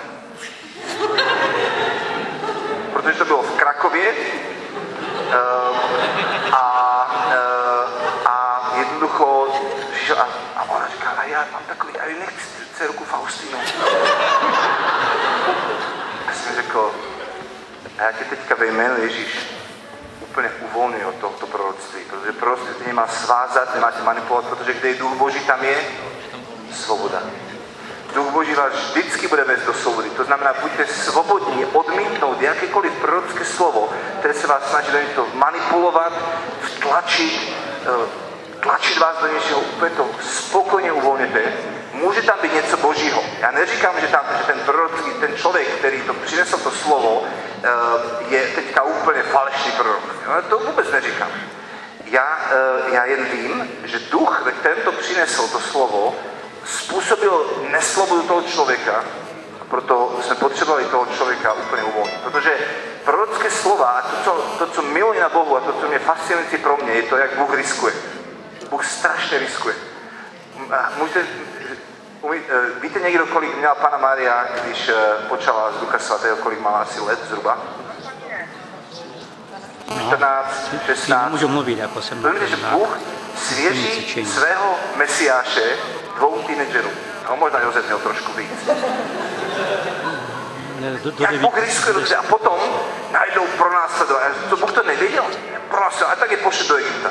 Protože 2.93 3.19
to 3.19 3.25
bylo 3.25 3.43
v 3.43 3.57
Krakově 3.57 4.13
uh, 4.13 5.77
a, 6.53 7.07
uh, 7.27 8.29
a 8.29 8.73
jednoducho 8.79 9.49
přišel 9.93 10.17
a, 10.19 10.29
a 10.57 10.71
ona 10.71 10.89
říká, 10.89 11.11
a 11.17 11.25
já 11.25 11.45
mám 11.53 11.63
takový, 11.69 11.84
nechci 12.85 12.99
dcerku 12.99 13.05
Faustinu. 13.05 13.59
A 16.29 16.33
jsem 16.33 16.55
řekl, 16.55 16.91
a 17.99 18.03
já 18.03 18.13
tě 18.13 18.25
teďka 18.25 18.55
ve 18.55 18.67
jménu 18.67 19.03
Ježíš 19.03 19.39
úplně 20.23 20.51
uvolňuji 20.61 21.05
od 21.05 21.15
tohoto 21.15 21.47
proroctví, 21.47 22.01
protože 22.11 22.33
proroctví 22.33 22.75
tě 22.75 22.85
nemá 22.87 23.07
svázat, 23.07 23.75
nemá 23.75 23.91
tě 23.91 24.03
manipulovat, 24.03 24.45
protože 24.45 24.73
kde 24.73 24.89
je 24.89 24.95
duch 24.95 25.17
Boží, 25.17 25.41
tam 25.41 25.65
je 25.65 25.77
svoboda. 26.73 27.23
Duch 28.15 28.33
Boží 28.33 28.55
vás 28.55 28.73
vždycky 28.73 29.29
bude 29.29 29.45
vést 29.45 29.67
do 29.67 29.75
svobody. 29.75 30.11
To 30.11 30.25
znamená, 30.25 30.55
buďte 30.63 30.87
svobodní 30.87 31.65
odmítnout 31.65 32.41
jakékoliv 32.41 32.93
prorocké 32.93 33.45
slovo, 33.45 33.89
které 34.19 34.35
se 34.35 34.47
vás 34.47 34.71
snaží 34.71 34.93
do 34.93 34.99
něčeho 34.99 35.27
manipulovat, 35.35 36.13
vtlačit, 36.61 37.53
eh, 37.83 38.61
tlačit 38.61 38.99
vás 38.99 39.17
do 39.21 39.35
něčeho, 39.35 39.61
úplně 39.61 39.91
to 39.91 40.11
spokojně 40.23 40.93
uvolněte. 40.93 41.74
Může 41.95 42.23
tam 42.23 42.39
být 42.43 42.55
něco 42.55 42.77
božího. 42.77 43.25
Já 43.41 43.51
neříkám, 43.51 44.01
že, 44.01 44.07
tam, 44.07 44.25
že 44.39 44.45
ten 44.45 44.61
prorocký, 44.61 45.11
ten 45.21 45.37
člověk, 45.37 45.69
který 45.69 46.03
to 46.03 46.15
přinesl 46.15 46.59
to 46.59 46.71
slovo, 46.71 47.23
eh, 47.65 47.69
je 48.29 48.47
teďka 48.55 48.83
úplně 48.83 49.23
falešný 49.23 49.73
prorok. 49.73 50.03
To 50.49 50.59
vůbec 50.59 50.91
neříkám. 50.91 51.31
já, 52.05 52.39
eh, 52.51 52.95
já 52.95 53.05
jen 53.05 53.25
vím, 53.25 53.71
že 53.85 53.99
duch, 53.99 54.43
který 54.61 54.81
to 54.85 54.93
přinesl, 54.93 55.49
to 55.49 55.61
slovo, 55.61 56.17
způsobil 56.65 57.51
neslobodu 57.71 58.23
toho 58.23 58.43
člověka, 58.43 59.05
proto 59.71 60.19
jsme 60.23 60.35
potřebovali 60.35 60.85
toho 60.85 61.07
člověka 61.17 61.53
úplně 61.53 61.83
uvolnit. 61.83 62.21
Protože 62.23 62.59
prorocké 63.05 63.51
slova 63.51 63.87
a 63.87 64.03
to, 64.03 64.17
co, 64.25 64.31
to, 64.59 64.67
co 64.67 64.83
miluji 64.83 65.21
na 65.21 65.29
Bohu 65.29 65.57
a 65.57 65.61
to, 65.61 65.73
co 65.73 65.89
mě 65.89 65.99
fascinující 65.99 66.57
pro 66.57 66.77
mě, 66.77 66.93
je 66.93 67.03
to, 67.03 67.17
jak 67.17 67.37
Bůh 67.37 67.55
riskuje. 67.55 67.95
Bůh 68.71 68.87
strašně 68.87 69.39
riskuje. 69.39 69.75
Můžete, 70.99 71.27
umí, 72.25 72.39
eh, 72.49 72.81
víte 72.81 73.01
někdo, 73.01 73.27
kolik 73.27 73.57
měla 73.57 73.75
Pana 73.75 73.99
Maria, 73.99 74.47
když 74.63 74.89
eh, 74.89 74.95
počala 75.29 75.73
z 75.73 75.77
Ducha 75.77 75.99
Svatého, 75.99 76.37
kolik 76.37 76.61
má 76.61 76.71
asi 76.71 77.01
let 77.01 77.19
zhruba? 77.29 77.59
14, 80.07 80.75
16. 80.87 81.31
Můžu 81.31 81.49
mluvit, 81.49 81.79
jako 81.79 82.03
jsem 82.03 82.19
Víme, 82.19 82.47
že 82.47 82.57
Bůh 82.57 82.99
svěří 83.37 84.27
svého 84.27 84.79
mesiáše 84.97 85.77
dvou 86.17 86.43
teenagerů. 86.47 86.91
No, 87.29 87.37
možná 87.37 87.61
Josef 87.61 87.87
měl 87.87 87.99
trošku 87.99 88.33
víc. 88.33 88.51
do, 91.03 91.11
do 91.11 91.25
Jak 91.25 91.35
Bůh 91.35 91.59
riskuje 91.59 91.95
dobře 91.95 92.17
a 92.17 92.23
potom 92.23 92.59
najdou 93.13 93.47
pro 93.47 93.73
nás 93.73 94.03
To 94.51 94.57
Bůh 94.57 94.73
to 94.73 94.83
nevěděl. 94.83 95.25
Pro 95.71 95.81
nás 95.81 96.03
a 96.03 96.17
tak 96.17 96.31
je 96.31 96.37
pošle 96.37 96.69
do 96.69 96.77
Egypta. 96.77 97.11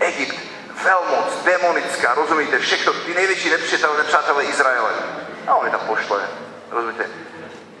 Egypt, 0.00 0.49
velmoc, 0.84 1.44
demonická, 1.44 2.14
rozumíte, 2.14 2.58
všechno, 2.58 2.92
ty 2.92 3.14
největší 3.14 3.50
nepřátelé, 3.50 3.98
nepřátelé 3.98 4.44
Izraele. 4.44 4.90
A 5.46 5.54
on 5.54 5.66
je 5.66 5.70
tam 5.70 5.80
pošle, 5.80 6.28
rozumíte, 6.70 7.06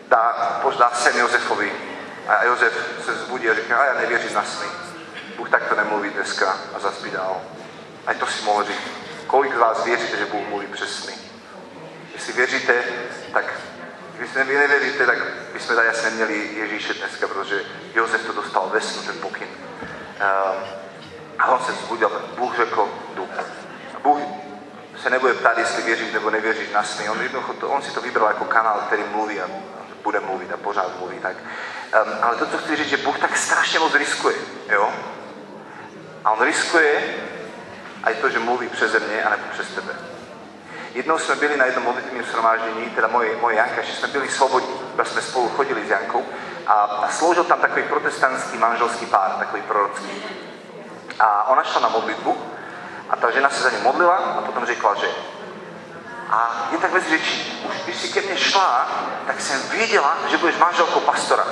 dá, 0.08 0.60
dá 0.78 0.90
sen 0.94 1.16
Josefovi. 1.18 1.72
A 2.28 2.44
Josef 2.44 2.72
se 3.04 3.14
zbudí 3.14 3.50
a 3.50 3.54
říká, 3.54 3.76
a 3.76 3.84
já 3.84 3.94
nevěřím 3.94 4.34
na 4.34 4.44
sny. 4.44 4.66
Bůh 5.36 5.50
takto 5.50 5.74
nemluví 5.74 6.10
dneska 6.10 6.56
a 6.74 6.78
zaspí 6.78 7.10
dál. 7.10 7.40
A 8.06 8.14
to 8.14 8.26
si 8.26 8.44
mohl 8.44 8.64
říct. 8.64 8.90
Kolik 9.26 9.54
z 9.54 9.58
vás 9.58 9.84
věříte, 9.84 10.16
že 10.16 10.26
Bůh 10.26 10.48
mluví 10.48 10.66
přes 10.66 11.04
sny? 11.04 11.14
Jestli 12.12 12.32
věříte, 12.32 12.84
tak 13.32 13.44
když 14.18 14.30
vy 14.34 14.58
nevěříte, 14.58 15.06
tak 15.06 15.18
bychom 15.52 15.76
tady 15.76 15.88
asi 15.88 16.04
neměli 16.04 16.54
Ježíše 16.54 16.94
dneska, 16.94 17.28
protože 17.28 17.62
Josef 17.94 18.26
to 18.26 18.32
dostal 18.32 18.68
ve 18.72 18.80
snu, 18.80 19.02
ten 19.02 19.18
pokyn. 19.20 19.48
Um, 19.48 20.79
a 21.40 21.46
on 21.46 21.64
se 21.64 21.72
vzbudil, 21.72 22.22
Bůh 22.38 22.56
řekl, 22.56 22.88
jdu. 23.14 23.28
Bůh 24.02 24.18
se 25.02 25.10
nebude 25.10 25.34
ptát, 25.34 25.58
jestli 25.58 25.82
věříš 25.82 26.12
nebo 26.12 26.30
nevěříš 26.30 26.70
na 26.72 26.82
sny. 26.82 27.08
On, 27.08 27.18
on 27.66 27.82
si 27.82 27.90
to 27.90 28.00
vybral 28.00 28.28
jako 28.28 28.44
kanál, 28.44 28.82
který 28.86 29.02
mluví 29.12 29.40
a 29.40 29.46
bude 30.02 30.20
mluvit 30.20 30.52
a 30.52 30.56
pořád 30.56 30.98
mluví. 30.98 31.18
Tak. 31.18 31.36
Um, 31.36 32.12
ale 32.22 32.36
to, 32.36 32.46
co 32.46 32.58
chci 32.58 32.76
říct, 32.76 32.88
že 32.88 32.96
Bůh 32.96 33.18
tak 33.18 33.36
strašně 33.36 33.78
moc 33.78 33.94
riskuje. 33.94 34.36
Jo? 34.68 34.92
A 36.24 36.30
on 36.30 36.44
riskuje 36.44 37.02
a 38.02 38.10
je 38.10 38.16
to, 38.16 38.30
že 38.30 38.38
mluví 38.38 38.68
přeze 38.68 39.00
mě 39.00 39.24
a 39.24 39.30
nebo 39.30 39.42
přes 39.52 39.68
tebe. 39.68 39.92
Jednou 40.94 41.18
jsme 41.18 41.34
byli 41.34 41.56
na 41.56 41.64
jednom 41.64 41.84
modlitevním 41.84 42.24
shromáždění, 42.24 42.90
teda 42.90 43.08
moje, 43.08 43.36
moje 43.36 43.56
Janka, 43.56 43.82
že 43.82 43.92
jsme 43.92 44.08
byli 44.08 44.28
svobodní, 44.28 44.74
jsme 45.02 45.22
spolu 45.22 45.48
chodili 45.48 45.86
s 45.86 45.90
Jankou 45.90 46.26
a, 46.66 46.72
a 46.72 47.08
sloužil 47.08 47.44
tam 47.44 47.60
takový 47.60 47.82
protestantský 47.82 48.58
manželský 48.58 49.06
pár, 49.06 49.30
takový 49.30 49.62
prorocký. 49.62 50.22
A 51.20 51.48
ona 51.48 51.62
šla 51.62 51.80
na 51.80 51.88
modlitbu 51.88 52.36
a 53.10 53.16
ta 53.16 53.30
žena 53.30 53.50
se 53.50 53.62
za 53.62 53.70
ně 53.70 53.78
modlila 53.78 54.16
a 54.16 54.40
potom 54.40 54.66
řekla, 54.66 54.94
že 54.94 55.06
a 56.30 56.68
jen 56.70 56.80
tak 56.80 56.92
mezi 56.92 57.10
řečí, 57.10 57.62
už 57.68 57.74
když 57.84 57.96
si 57.96 58.08
ke 58.08 58.20
mně 58.20 58.36
šla, 58.36 58.88
tak 59.26 59.40
jsem 59.40 59.68
věděla, 59.68 60.16
že 60.30 60.36
budeš 60.36 60.56
manželkou 60.56 61.00
pastora. 61.00 61.44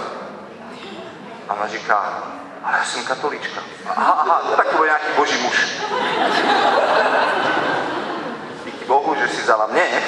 A 1.48 1.54
ona 1.54 1.68
říká, 1.68 2.22
ale 2.64 2.78
já 2.78 2.84
jsem 2.84 3.04
katolička. 3.04 3.60
Aha, 3.96 4.12
aha, 4.12 4.42
tak 4.56 4.68
to 4.68 4.76
bude 4.76 4.88
nějaký 4.88 5.06
boží 5.16 5.42
muž. 5.42 5.68
Díky 8.64 8.84
bohu, 8.84 9.14
že 9.14 9.28
si 9.28 9.42
vzala 9.42 9.66
mě. 9.66 9.82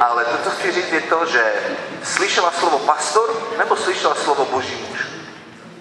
ale 0.00 0.24
to, 0.24 0.38
co 0.44 0.50
chci 0.50 0.72
říct, 0.72 0.92
je 0.92 1.00
to, 1.00 1.26
že 1.26 1.52
slyšela 2.02 2.50
slovo 2.50 2.78
pastor, 2.78 3.30
nebo 3.58 3.76
slyšela 3.76 4.14
slovo 4.14 4.44
boží 4.44 4.86
muž. 4.90 5.03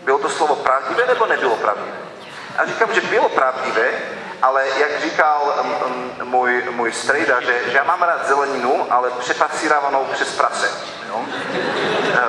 Bylo 0.03 0.19
to 0.19 0.29
slovo 0.29 0.55
pravdivé 0.55 1.07
nebo 1.07 1.25
nebylo 1.25 1.55
pravdivé? 1.55 1.97
A 2.57 2.65
říkám, 2.65 2.93
že 2.93 3.01
bylo 3.01 3.29
pravdivé, 3.29 3.89
ale 4.41 4.67
jak 4.79 5.01
říkal 5.01 5.65
um, 5.85 6.29
můj, 6.29 6.63
můj 6.69 6.91
strejda, 6.91 7.41
že, 7.41 7.61
že 7.71 7.77
já 7.77 7.83
mám 7.83 8.01
rád 8.01 8.27
zeleninu, 8.27 8.87
ale 8.89 9.11
přepasírávanou 9.19 10.05
přes 10.13 10.35
prase. 10.35 10.71
Jo? 11.07 11.15
Um, 11.15 11.27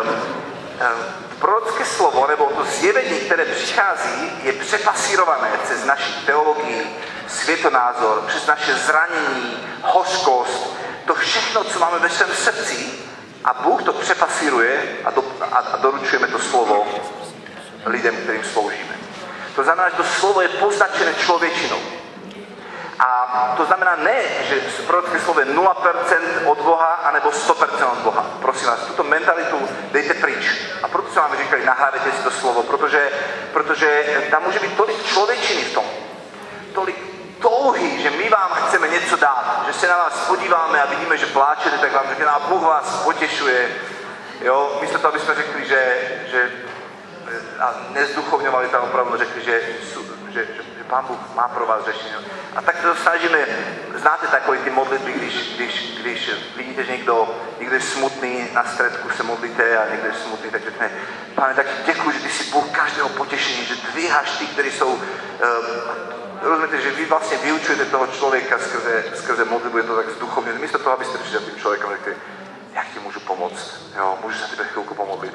um, 0.09 0.17
prorocké 1.39 1.85
slovo, 1.85 2.27
nebo 2.27 2.45
to 2.45 2.65
zjevení, 2.65 3.21
které 3.21 3.45
přichází, 3.45 4.33
je 4.43 4.53
přepasírované 4.53 5.51
přes 5.65 5.85
naši 5.85 6.13
teologii, 6.27 6.97
světonázor, 7.29 8.25
přes 8.27 8.47
naše 8.47 8.75
zranění, 8.75 9.59
hořkost, 9.83 10.77
to 11.07 11.15
všechno, 11.15 11.65
co 11.65 11.79
máme 11.79 11.99
ve 11.99 12.11
svém 12.11 12.35
srdci, 12.35 12.91
a 13.45 13.55
Bůh 13.55 13.83
to 13.83 13.93
přepasíruje 13.93 14.97
a, 15.05 15.11
do, 15.11 15.25
a, 15.53 15.57
a 15.57 15.77
doručujeme 15.77 16.29
to 16.29 16.39
slovo 16.39 16.87
lidem, 17.87 18.17
kterým 18.17 18.45
sloužíme. 18.45 18.95
To 19.57 19.65
znamená, 19.65 19.89
že 19.89 19.97
to 19.97 20.05
slovo 20.05 20.41
je 20.41 20.49
poznačené 20.49 21.15
člověčinou. 21.15 21.79
A 22.99 23.55
to 23.57 23.65
znamená 23.67 23.97
ne, 23.97 24.23
že 24.49 24.61
prorocké 24.87 25.21
slovo 25.21 25.41
je 25.41 25.47
0% 25.47 26.19
od 26.45 26.59
Boha, 26.59 26.87
anebo 26.87 27.31
100% 27.31 27.93
od 27.93 27.99
Boha. 27.99 28.27
Prosím 28.41 28.67
vás, 28.67 28.81
tuto 28.81 29.05
mentalitu 29.05 29.69
dejte 29.93 30.15
pryč. 30.15 30.45
A 30.83 30.89
proto 30.89 31.13
se 31.13 31.21
vám 31.21 31.37
říkali, 31.39 31.65
nahrávajte 31.65 32.13
si 32.13 32.23
to 32.23 32.31
slovo, 32.31 32.63
protože, 32.63 33.11
protože 33.53 34.05
tam 34.31 34.43
může 34.43 34.59
být 34.59 34.77
tolik 34.77 35.07
člověčiny 35.07 35.63
v 35.63 35.75
tom. 35.75 35.85
Tolik 36.75 36.97
touhy, 37.41 38.03
že 38.03 38.11
my 38.11 38.29
vám 38.29 38.51
chceme 38.51 38.89
něco 38.89 39.17
dát, 39.17 39.65
že 39.67 39.73
se 39.73 39.89
na 39.89 39.97
vás 39.97 40.27
podíváme 40.27 40.83
a 40.83 40.87
vidíme, 40.87 41.19
že 41.19 41.27
pláčete, 41.27 41.79
tak 41.79 41.93
vám 41.93 42.09
řekne, 42.09 42.27
a 42.27 42.39
Bůh 42.39 42.63
vás 42.63 43.03
potěšuje. 43.05 43.69
Jo, 44.41 44.79
místo 44.81 44.99
toho, 44.99 45.09
aby 45.09 45.21
jsme 45.21 45.35
řekli, 45.35 45.67
že, 45.67 45.99
že 46.31 46.51
a 47.61 47.75
nezduchovňovali 47.91 48.69
tam 48.69 48.83
opravdu, 48.83 49.17
řekli, 49.17 49.45
že, 49.45 49.61
že, 50.29 50.47
že, 50.47 50.85
Pán 50.89 51.05
Bůh 51.07 51.19
má 51.35 51.49
pro 51.49 51.67
vás 51.67 51.85
řešení. 51.85 52.15
A 52.57 52.63
tak 52.63 52.83
to 52.83 52.95
snažíme, 52.95 53.39
znáte 53.95 54.27
takové 54.27 54.59
ty 54.59 54.71
modlitby, 54.71 55.13
když, 55.13 55.57
když, 55.57 55.99
když 56.01 56.31
vidíte, 56.57 56.85
že 56.85 56.93
někdo, 56.93 57.41
někdo 57.59 57.75
je 57.75 57.81
smutný, 57.81 58.49
na 58.53 58.65
středku 58.65 59.11
se 59.11 59.23
modlíte 59.23 59.79
a 59.79 59.91
někdo 59.91 60.07
je 60.07 60.15
smutný, 60.15 60.51
tak 60.51 60.65
řekne, 60.65 60.91
pane, 61.35 61.55
tak 61.55 61.67
děkuji, 61.87 62.11
že 62.11 62.21
ty 62.21 62.29
jsi 62.29 62.51
Bůh 62.51 62.71
každého 62.71 63.09
potěšení, 63.09 63.65
že 63.65 63.75
dvíháš 63.93 64.31
ty, 64.39 64.47
kteří 64.47 64.71
jsou, 64.71 64.95
uh, 64.95 65.01
rozumíte, 66.43 66.81
že 66.81 66.91
vy 66.91 67.05
vlastně 67.05 67.37
vyučujete 67.37 67.85
toho 67.85 68.07
člověka 68.07 68.59
skrze, 68.59 69.05
skrze 69.15 69.45
modlitbu, 69.45 69.79
je 69.79 69.85
to 69.85 69.97
tak 69.97 70.11
zduchovně, 70.11 70.53
místo 70.53 70.79
toho, 70.79 70.97
abyste 70.97 71.19
přišli 71.19 71.39
tím 71.39 71.61
člověkem 71.61 71.91
řekli, 71.91 72.17
jak 72.75 72.87
ti 72.89 72.99
můžu 72.99 73.21
pomoct, 73.21 73.75
jo, 73.97 74.19
můžu 74.23 74.39
se 74.39 74.51
tebe 74.51 74.69
chvilku 74.69 74.95
pomodlit. 74.95 75.35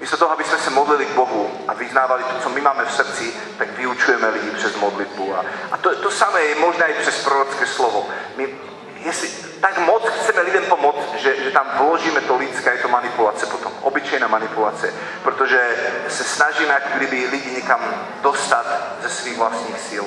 Místo 0.00 0.16
toho, 0.16 0.32
aby 0.32 0.44
jsme 0.44 0.58
se 0.58 0.70
modlili 0.70 1.06
k 1.06 1.14
Bohu 1.14 1.50
a 1.68 1.74
vyznávali 1.74 2.24
to, 2.24 2.42
co 2.42 2.48
my 2.48 2.60
máme 2.60 2.84
v 2.84 2.92
srdci, 2.92 3.34
tak 3.58 3.70
vyučujeme 3.70 4.28
lidi 4.28 4.50
přes 4.50 4.76
modlitbu. 4.76 5.34
A, 5.36 5.44
a 5.72 5.76
to, 5.76 5.96
to 5.96 6.10
samé 6.10 6.40
je 6.40 6.54
možné 6.54 6.86
i 6.86 6.94
přes 6.94 7.24
prorocké 7.24 7.66
slovo. 7.66 8.06
My, 8.36 8.54
jestli 8.96 9.28
tak 9.60 9.78
moc 9.78 10.08
chceme 10.08 10.40
lidem 10.40 10.64
pomoct, 10.64 11.14
že, 11.16 11.44
že 11.44 11.50
tam 11.50 11.66
vložíme 11.78 12.20
to 12.20 12.36
lidské, 12.36 12.72
je 12.72 12.78
to 12.78 12.88
manipulace 12.88 13.46
potom, 13.46 13.72
obyčejná 13.82 14.28
manipulace, 14.28 14.94
protože 15.22 15.90
se 16.08 16.24
snažíme 16.24 16.74
jak 16.74 16.88
kdyby 16.94 17.26
lidi 17.30 17.50
někam 17.50 17.80
dostat 18.22 18.66
ze 19.02 19.08
svých 19.08 19.38
vlastních 19.38 19.80
sil. 19.88 20.04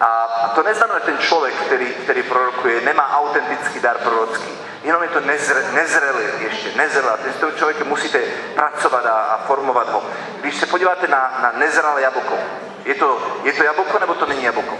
A, 0.00 0.06
a 0.06 0.48
to 0.48 0.62
neznamená, 0.62 0.98
že 0.98 1.04
ten 1.04 1.18
člověk, 1.18 1.54
který, 1.54 1.86
který 1.86 2.22
prorokuje, 2.22 2.80
nemá 2.80 3.18
autentický 3.18 3.80
dar 3.80 3.98
prorocký. 3.98 4.57
Jenom 4.88 5.02
je 5.02 5.08
to 5.08 5.20
nezre, 5.20 5.62
nezrelý 5.72 6.24
ještě, 6.40 6.72
nezrelý. 6.76 7.08
S 7.36 7.40
tím 7.40 7.52
člověkem 7.56 7.88
musíte 7.88 8.18
pracovat 8.54 9.06
a, 9.06 9.10
a 9.10 9.46
formovat 9.46 9.88
ho. 9.88 10.02
Když 10.40 10.56
se 10.56 10.66
podíváte 10.66 11.06
na, 11.08 11.38
na 11.42 11.52
nezralé 11.56 12.02
jablko, 12.02 12.34
je 12.84 12.94
to, 12.94 13.38
je 13.44 13.52
to 13.52 13.64
jablko 13.64 13.98
nebo 13.98 14.14
to 14.14 14.26
není 14.26 14.44
jablko? 14.44 14.78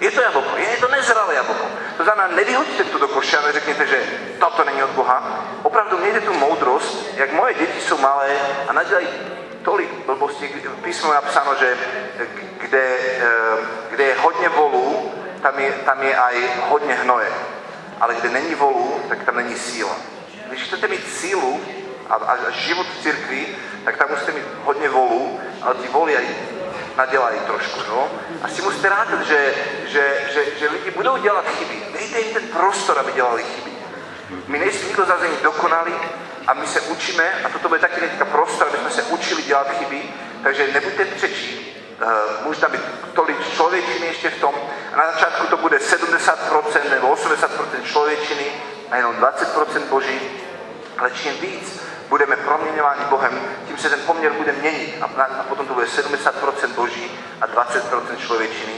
Je 0.00 0.10
to 0.10 0.22
jablko, 0.22 0.56
je 0.56 0.76
to 0.76 0.88
nezralé 0.88 1.34
jablko. 1.34 1.66
To 1.96 2.04
znamená, 2.04 2.28
nevyhodíte 2.36 2.84
to 2.84 2.98
do 2.98 3.08
koše 3.08 3.38
a 3.38 3.46
neřekněte, 3.46 3.86
že 3.86 4.02
toto 4.40 4.64
není 4.64 4.82
od 4.82 4.90
Boha. 4.90 5.44
Opravdu 5.62 5.98
mějte 5.98 6.20
tu 6.20 6.32
moudrost, 6.32 7.10
jak 7.16 7.32
moje 7.32 7.54
děti 7.54 7.80
jsou 7.80 7.98
malé 7.98 8.28
a 8.68 8.72
nadělají 8.72 9.08
tolik 9.62 10.06
blbostí. 10.06 10.46
V 10.46 10.82
písmu 10.82 11.08
je 11.08 11.14
napsáno, 11.14 11.54
že 11.54 11.76
kde, 12.58 12.84
eh, 13.18 13.26
kde 13.90 14.04
je 14.04 14.16
hodně 14.18 14.48
volů, 14.48 15.12
tam 15.42 15.58
je, 15.58 15.72
tam 15.72 16.02
je 16.02 16.16
aj 16.16 16.50
hodně 16.68 16.94
hnoje. 16.94 17.32
Ale 18.00 18.14
kde 18.14 18.28
není 18.28 18.54
volů, 18.54 19.00
tak 19.08 19.24
tam 19.24 19.36
není 19.36 19.54
síla. 19.54 19.96
Když 20.48 20.62
chcete 20.62 20.88
mít 20.88 21.08
sílu 21.08 21.60
a, 22.10 22.14
a 22.14 22.50
život 22.50 22.86
v 22.86 23.02
církvi, 23.02 23.46
tak 23.84 23.96
tam 23.96 24.08
musíte 24.10 24.32
mít 24.32 24.44
hodně 24.64 24.88
volů, 24.88 25.40
ale 25.62 25.74
ty 25.74 25.88
voly 25.88 26.16
aj 26.16 26.24
nadělají 26.96 27.38
trošku. 27.46 27.80
No? 27.88 28.08
A 28.42 28.48
si 28.48 28.62
musíte 28.62 28.88
rádat, 28.88 29.26
že, 29.26 29.54
že, 29.86 30.30
že, 30.34 30.58
že 30.58 30.70
lidi 30.70 30.90
budou 30.90 31.16
dělat 31.16 31.44
chyby. 31.48 31.82
Dejte 31.92 32.20
jim 32.20 32.34
ten 32.34 32.48
prostor, 32.48 32.98
aby 32.98 33.12
dělali 33.12 33.42
chyby. 33.42 33.70
My 34.46 34.58
nejsme 34.58 34.88
nikdo 34.88 35.04
zazení 35.04 35.36
dokonalí 35.42 35.94
a 36.46 36.54
my 36.54 36.66
se 36.66 36.80
učíme, 36.80 37.32
a 37.44 37.48
toto 37.48 37.68
bude 37.68 37.80
taky 37.80 38.00
teďka 38.00 38.24
prostor, 38.24 38.68
aby 38.68 38.78
jsme 38.78 38.90
se 38.90 39.02
učili 39.02 39.42
dělat 39.42 39.78
chyby, 39.78 40.02
Takže 40.44 40.72
nebuďte 40.72 41.04
přečí, 41.04 41.73
může 42.44 42.60
tam 42.60 42.72
být 42.72 42.82
tolik 43.14 43.54
člověčiny 43.54 44.06
ještě 44.06 44.30
v 44.30 44.40
tom. 44.40 44.54
A 44.92 44.96
na 44.96 45.12
začátku 45.12 45.46
to 45.46 45.56
bude 45.56 45.78
70% 45.78 46.90
nebo 46.90 47.14
80% 47.14 47.82
člověčiny 47.84 48.46
a 48.90 48.96
jenom 48.96 49.16
20% 49.16 49.80
boží. 49.88 50.20
Ale 50.98 51.10
čím 51.10 51.40
víc 51.40 51.80
budeme 52.08 52.36
proměňováni 52.36 53.04
Bohem, 53.04 53.40
tím 53.66 53.78
se 53.78 53.90
ten 53.90 54.00
poměr 54.00 54.32
bude 54.32 54.52
měnit. 54.52 55.02
A, 55.02 55.22
a 55.22 55.42
potom 55.42 55.66
to 55.66 55.74
bude 55.74 55.86
70% 55.86 56.68
boží 56.74 57.20
a 57.40 57.46
20% 57.46 58.16
člověčiny. 58.26 58.72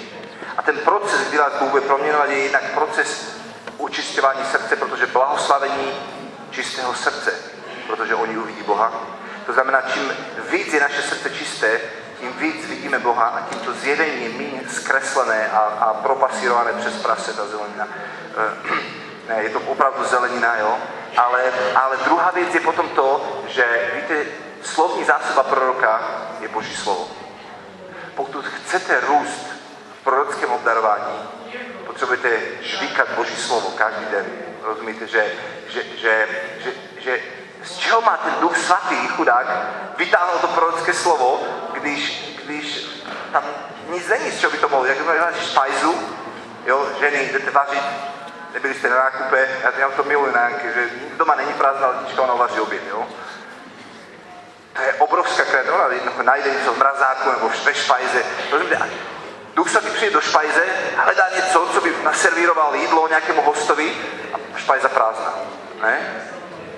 A 0.57 0.63
ten 0.63 0.79
proces, 0.79 1.21
kdy 1.29 1.39
vás 1.39 1.53
Bůh 1.59 1.71
bude 1.71 1.83
proměňovat, 1.83 2.31
je 2.31 2.39
jednak 2.39 2.63
proces 2.75 3.37
učistěvání 3.79 4.45
srdce, 4.45 4.77
protože 4.77 5.07
blahoslavení 5.07 5.93
čistého 6.51 6.95
srdce, 6.95 7.35
protože 7.87 8.15
oni 8.15 8.39
uvidí 8.39 8.63
Boha. 8.63 8.93
To 9.47 9.53
znamená, 9.53 9.83
čím 9.83 10.13
víc 10.51 10.73
je 10.73 10.81
naše 10.81 11.03
srdce 11.03 11.31
čisté, 11.31 11.81
tím 12.27 12.39
víc 12.39 12.67
vidíme 12.67 12.99
Boha 12.99 13.25
a 13.25 13.41
tím 13.41 13.59
to 13.59 13.73
zjevení 13.73 14.23
je 14.23 14.29
méně 14.29 14.61
zkreslené 14.69 15.51
a, 15.51 15.59
a 15.59 15.95
propasírované 15.95 16.73
přes 16.73 17.03
prase 17.03 17.33
ta 17.33 17.47
zelenina. 17.47 17.89
ne, 19.29 19.43
je 19.43 19.51
to 19.51 19.61
opravdu 19.61 20.05
zelenina, 20.05 20.57
jo? 20.57 20.79
Ale, 21.17 21.43
ale 21.75 21.97
druhá 21.97 22.31
věc 22.31 22.55
je 22.55 22.61
potom 22.61 22.89
to, 22.89 23.43
že 23.49 23.65
víte, 23.95 24.25
slovní 24.63 25.05
zásoba 25.05 25.43
proroka 25.43 26.01
je 26.41 26.49
Boží 26.49 26.77
slovo. 26.77 27.09
Pokud 28.15 28.47
chcete 28.47 29.01
růst 29.01 29.47
v 30.01 30.05
prorockém 30.05 30.53
obdarování, 30.53 31.29
potřebujete 31.87 32.31
žvíkat 32.61 33.09
Boží 33.17 33.37
slovo 33.37 33.71
každý 33.71 34.05
den. 34.11 34.27
Rozumíte, 34.63 35.07
že, 35.07 35.33
že, 35.69 35.83
že, 35.83 36.29
že, 36.65 36.73
že 37.01 37.21
z 37.63 37.77
čeho 37.77 38.01
má 38.01 38.17
ten 38.17 38.35
duch 38.41 38.57
svatý, 38.57 39.09
chudák, 39.09 39.47
vytáhnout 39.97 40.41
to 40.41 40.47
prorocké 40.47 40.93
slovo, 40.93 41.41
když, 41.87 42.35
když 42.45 42.87
tam 43.33 43.45
nic 43.89 44.09
není, 44.09 44.31
z 44.31 44.41
čeho 44.41 44.53
by 44.53 44.59
to 44.59 44.69
mohlo. 44.69 44.87
Jak 44.87 45.07
máš 45.07 45.51
špajzu, 45.51 45.95
jo, 46.67 46.87
ženy, 47.01 47.31
jdete 47.33 47.51
vařit, 47.51 47.83
nebyli 48.55 48.75
jste 48.75 48.89
na 48.89 48.97
nákupě, 48.97 49.49
já, 49.63 49.73
já 49.79 49.91
to 49.91 50.03
miluji 50.03 50.33
na 50.35 50.51
že 50.51 50.89
doma 51.17 51.35
není 51.35 51.53
prázdná 51.53 51.87
lednička, 51.87 52.23
ona 52.23 52.35
vaří 52.35 52.61
oběd, 52.61 52.83
jo. 52.91 53.07
To 54.73 54.83
je 54.83 54.95
obrovská 54.95 55.45
kreativita, 55.45 55.87
ona 56.15 56.23
najde 56.23 56.51
něco 56.51 56.73
v 56.73 56.79
mrazáku 56.79 57.31
nebo 57.31 57.51
ve 57.65 57.75
špajze. 57.75 58.25
Rozumíte, 58.51 58.91
Duch 59.55 59.71
Svatý 59.71 59.91
přijde 59.91 60.13
do 60.13 60.21
špajze, 60.21 60.65
hledá 60.97 61.25
něco, 61.37 61.69
co 61.73 61.81
by 61.81 61.95
naservíroval 62.05 62.75
jídlo 62.75 63.09
nějakému 63.09 63.43
hostovi 63.43 63.97
a 64.33 64.59
špajza 64.59 64.89
prázdná. 64.89 65.35
Ne? 65.83 66.23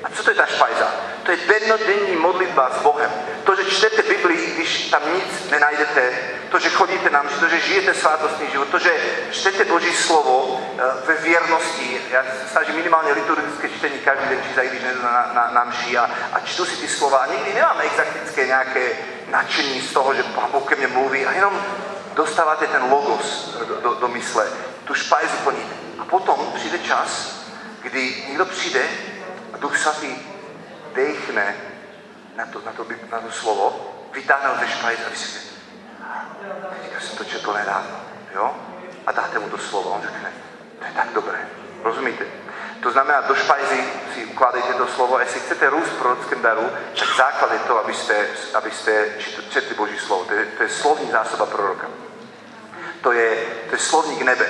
A 0.05 0.11
co 0.11 0.23
to 0.23 0.31
je 0.31 0.37
ta 0.37 0.47
špajza? 0.47 0.91
To 1.23 1.31
je 1.31 1.37
dennodenní 1.37 2.17
modlitba 2.17 2.71
s 2.79 2.83
Bohem. 2.83 3.11
To, 3.45 3.57
že 3.57 3.65
čtete 3.65 4.03
Biblii, 4.03 4.55
když 4.55 4.91
tam 4.91 5.03
nic 5.15 5.51
nenajdete, 5.51 6.13
to, 6.51 6.59
že 6.59 6.71
chodíte 6.71 7.11
na 7.11 7.23
mši, 7.23 7.35
to, 7.41 7.49
že 7.49 7.61
žijete 7.61 7.95
svátostný 7.95 8.51
život, 8.51 8.69
to, 8.69 8.79
že 8.79 8.93
čtete 9.31 9.65
Boží 9.65 9.93
slovo 9.93 10.61
eh, 10.61 10.83
ve 11.07 11.15
věrnosti. 11.15 12.01
Já 12.11 12.23
se 12.23 12.49
snažím 12.53 12.75
minimálně 12.75 13.13
liturgické 13.13 13.69
čtení 13.69 13.99
každý 13.99 14.29
den 14.29 14.43
čítat, 14.49 14.63
když 14.63 14.83
nejdu 14.83 15.03
na, 15.03 15.31
na, 15.35 15.51
na 15.53 15.65
mši 15.65 15.99
a, 15.99 16.11
a 16.33 16.41
čtu 16.41 16.65
si 16.65 16.77
ty 16.77 16.89
slova. 16.89 17.19
A 17.19 17.27
nikdy 17.27 17.55
nemám 17.55 17.81
exaktické 17.81 18.47
nějaké 18.47 18.91
nadšení 19.31 19.81
z 19.81 19.93
toho, 19.93 20.15
že 20.15 20.23
Pán 20.23 20.51
Bůh 20.53 20.69
ke 20.69 20.77
mně 20.77 20.87
mluví 20.87 21.27
a 21.27 21.33
jenom 21.33 21.63
dostáváte 22.15 22.67
ten 22.67 22.83
logos 22.91 23.57
do, 23.69 23.81
do, 23.81 23.95
do 23.95 24.09
mysle, 24.09 24.47
tu 24.85 24.95
špajzu 24.95 25.37
plníte. 25.45 25.75
A 25.99 26.05
potom 26.05 26.53
přijde 26.55 26.79
čas, 26.79 27.39
kdy 27.83 28.25
někdo 28.29 28.45
přijde 28.45 28.83
Duch 29.61 29.77
Svatý 29.79 30.17
dechne 30.95 31.57
na 32.37 32.47
to, 32.47 32.63
na 32.67 32.73
to, 32.73 32.87
na 33.11 33.19
to 33.21 33.31
slovo, 33.31 33.95
vytáhne 34.13 34.51
ze 34.61 34.69
špajzy 34.73 35.05
a 35.05 35.09
vysvětlí. 35.09 35.59
Teďka 36.83 37.01
jsem 37.01 37.17
to 37.17 37.25
četl 37.25 37.53
nedávno, 37.53 38.01
jo? 38.35 38.55
A 39.07 39.13
dáte 39.13 39.39
mu 39.39 39.49
to 39.51 39.59
slovo. 39.59 39.91
On 39.91 40.03
řekne, 40.03 40.33
to 40.79 40.85
je 40.85 40.93
tak 40.93 41.13
dobré. 41.13 41.39
Rozumíte? 41.83 42.25
To 42.83 42.91
znamená, 42.91 43.21
do 43.21 43.35
špajzy 43.35 43.85
si 44.15 44.25
ukládejte 44.25 44.75
to 44.75 44.87
slovo 44.87 45.17
a 45.17 45.21
jestli 45.21 45.41
chcete 45.41 45.71
růst 45.71 45.89
v 45.89 45.99
prorockém 45.99 46.43
daru, 46.43 46.71
tak 46.99 47.09
základ 47.17 47.53
je 47.53 47.59
to, 47.59 47.79
abyste, 47.79 48.27
abyste 48.55 49.07
četli 49.51 49.75
Boží 49.75 49.99
slovo. 49.99 50.25
To 50.25 50.35
je, 50.35 50.45
to 50.47 50.63
je 50.63 50.69
slovní 50.69 51.11
zásoba 51.11 51.47
proroka. 51.47 51.87
To 53.03 53.13
je, 53.13 53.47
to 53.69 53.75
je 53.75 53.79
slovník 53.79 54.23
nebe. 54.23 54.47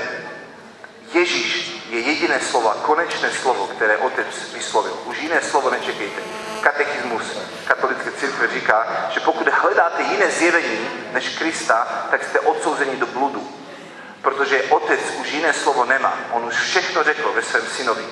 Ježíš 1.14 1.82
je 1.90 2.00
jediné 2.00 2.40
slovo, 2.40 2.70
konečné 2.82 3.30
slovo, 3.30 3.66
které 3.66 3.96
otec 3.96 4.26
vyslovil. 4.54 4.98
Už 5.04 5.18
jiné 5.18 5.40
slovo 5.42 5.70
nečekejte. 5.70 6.20
Katechismus 6.60 7.22
katolické 7.64 8.12
církve 8.12 8.48
říká, 8.48 9.06
že 9.10 9.20
pokud 9.20 9.48
hledáte 9.48 10.02
jiné 10.02 10.30
zjevení 10.30 10.88
než 11.12 11.38
Krista, 11.38 12.06
tak 12.10 12.24
jste 12.24 12.40
odsouzeni 12.40 12.96
do 12.96 13.06
bludu. 13.06 13.48
Protože 14.22 14.62
otec 14.62 15.00
už 15.20 15.32
jiné 15.32 15.52
slovo 15.52 15.84
nemá. 15.84 16.18
On 16.32 16.44
už 16.44 16.54
všechno 16.54 17.04
řekl 17.04 17.32
ve 17.32 17.42
svém 17.42 17.66
synovi. 17.66 18.04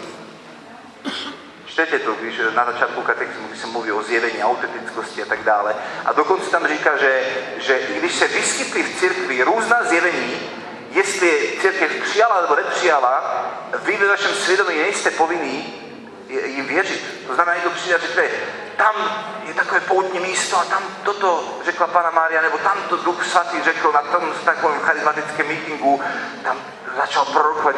Čtete 1.67 1.99
to, 1.99 2.13
když 2.13 2.41
na 2.55 2.65
začátku 2.65 3.03
katechismu, 3.03 3.49
se 3.55 3.67
mluví 3.67 3.93
o 3.93 4.03
zjevení, 4.03 4.45
autentickosti 4.45 5.23
a 5.23 5.27
tak 5.27 5.43
dále. 5.43 5.75
A 6.05 6.13
dokonce 6.13 6.51
tam 6.51 6.67
říká, 6.67 6.97
že, 6.97 7.23
že 7.57 7.79
i 7.79 7.99
když 7.99 8.15
se 8.15 8.29
vyskytly 8.29 8.83
v 8.83 9.01
církvi 9.01 9.43
různá 9.43 9.85
zjevení, 9.85 10.41
jestli 10.97 11.59
církev 11.61 11.91
přijala 12.03 12.41
nebo 12.41 12.57
nepřijala, 12.57 13.45
vy 13.83 13.97
ve 13.97 14.09
vašem 14.09 14.35
svědomí 14.35 14.79
nejste 14.79 15.11
povinní 15.11 15.83
jim 16.29 16.67
věřit. 16.67 17.27
To 17.27 17.35
znamená, 17.35 17.55
někdo 17.55 17.71
přijde 17.71 17.95
a 17.95 17.99
řekne, 17.99 18.23
tam 18.77 18.95
je 19.47 19.55
takové 19.55 19.81
poutní 19.81 20.21
místo 20.21 20.59
a 20.59 20.65
tam 20.65 20.83
toto 21.05 21.59
řekla 21.65 21.87
Pana 21.87 22.11
Mária, 22.11 22.43
nebo 22.43 22.59
tam 22.59 22.83
to 22.89 22.97
Duch 22.97 23.25
Svatý 23.27 23.63
řekl 23.63 23.93
na 23.93 24.03
tom 24.03 24.33
takovém 24.45 24.81
charismatickém 24.81 25.49
meetingu, 25.49 26.03
tam 26.45 26.57
začal 26.97 27.25
prorokovat. 27.25 27.77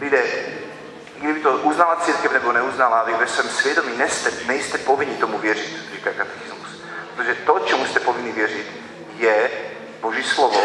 Lidé, 0.00 0.24
kdyby 1.16 1.40
to 1.40 1.52
uznala 1.52 1.96
církev 1.96 2.32
nebo 2.32 2.52
neuznala, 2.52 3.04
vy 3.04 3.12
ve 3.14 3.26
svém 3.26 3.48
svědomí 3.48 3.96
nejste, 3.96 4.30
nejste 4.46 4.78
povinni 4.78 5.16
tomu 5.16 5.38
věřit, 5.38 5.90
říká 5.94 6.10
katechismus. 6.12 6.82
Protože 7.16 7.34
to, 7.34 7.58
čemu 7.58 7.86
jste 7.86 8.00
povinni 8.00 8.32
věřit, 8.32 8.66
je 9.16 9.50
Boží 10.00 10.22
slovo 10.22 10.62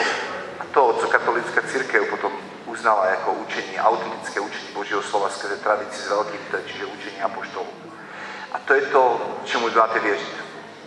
a 0.59 0.63
to, 0.73 0.97
co 1.01 1.07
katolická 1.07 1.48
církev 1.71 2.09
potom 2.09 2.31
uznala 2.65 3.05
jako 3.05 3.31
učení, 3.31 3.79
autentické 3.79 4.39
učení 4.39 4.67
Božího 4.73 5.03
slova 5.03 5.29
skrze 5.29 5.57
tradici 5.57 6.01
z 6.01 6.09
velkých, 6.09 6.39
čiže 6.65 6.85
učení 6.85 7.21
apoštolů. 7.21 7.67
A 8.51 8.59
to 8.59 8.73
je 8.73 8.81
to, 8.81 9.21
čemu 9.43 9.69
máte 9.75 9.99
věřit. 9.99 10.35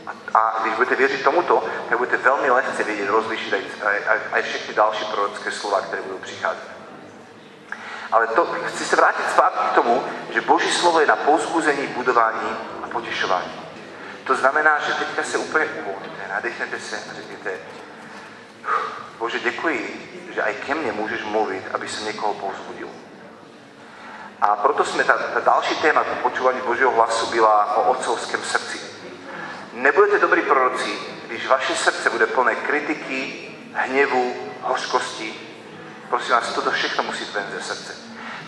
A, 0.07 0.39
a 0.39 0.63
když 0.63 0.75
budete 0.75 0.97
věřit 0.97 1.25
tomuto, 1.25 1.65
tak 1.89 1.99
budete 1.99 2.17
velmi 2.17 2.51
lehce 2.51 2.85
vědět, 2.85 3.09
rozlišit 3.09 3.55
i 4.39 4.43
všechny 4.43 4.75
další 4.75 5.05
prorocké 5.05 5.51
slova, 5.51 5.81
které 5.81 6.03
budou 6.03 6.19
přicházet. 6.19 6.69
Ale 8.13 8.27
to, 8.27 8.47
chci 8.67 8.85
se 8.85 8.97
vrátit 8.97 9.31
zpátky 9.31 9.69
k 9.71 9.75
tomu, 9.75 10.05
že 10.31 10.41
Boží 10.41 10.71
slovo 10.73 11.01
je 11.01 11.07
na 11.07 11.17
pozbuzení, 11.17 11.87
budování 11.87 12.59
a 12.83 12.89
potěšování. 12.89 13.63
To 14.25 14.35
znamená, 14.35 14.79
že 14.79 14.95
teďka 14.95 15.23
se 15.23 15.39
úplně 15.39 15.65
uvolníte, 15.65 16.29
nadechnete 16.29 16.81
se 16.81 16.97
a 16.97 17.15
řekněte, 17.15 17.51
Bože, 19.19 19.41
děkuji, 19.41 20.12
že 20.35 20.41
i 20.41 20.55
ke 20.55 20.75
mně 20.75 20.93
můžeš 20.93 21.25
mluvit, 21.25 21.65
aby 21.75 21.89
se 21.89 22.05
někoho 22.05 22.35
povzbudil. 22.35 22.89
A 24.41 24.57
proto 24.57 24.85
jsme 24.85 25.05
ta, 25.05 25.13
ta 25.13 25.41
další 25.41 25.75
téma 25.75 26.05
počúvání 26.23 26.61
Božího 26.61 26.91
hlasu 26.91 27.27
byla 27.27 27.77
o 27.77 27.91
otcovském 27.91 28.43
srdci. 28.43 28.81
Nebudete 29.73 30.19
dobrý 30.19 30.43
proroci, 30.43 30.99
když 31.27 31.47
vaše 31.47 31.77
srdce 31.77 32.11
bude 32.11 32.27
plné 32.27 32.55
kritiky, 32.55 33.51
hněvu, 33.75 34.35
hořkosti. 34.63 35.35
Prosím 36.11 36.35
vás, 36.35 36.53
toto 36.53 36.71
všechno 36.71 37.05
musí 37.05 37.25
ven 37.35 37.47
ze 37.53 37.63
srdce. 37.63 37.97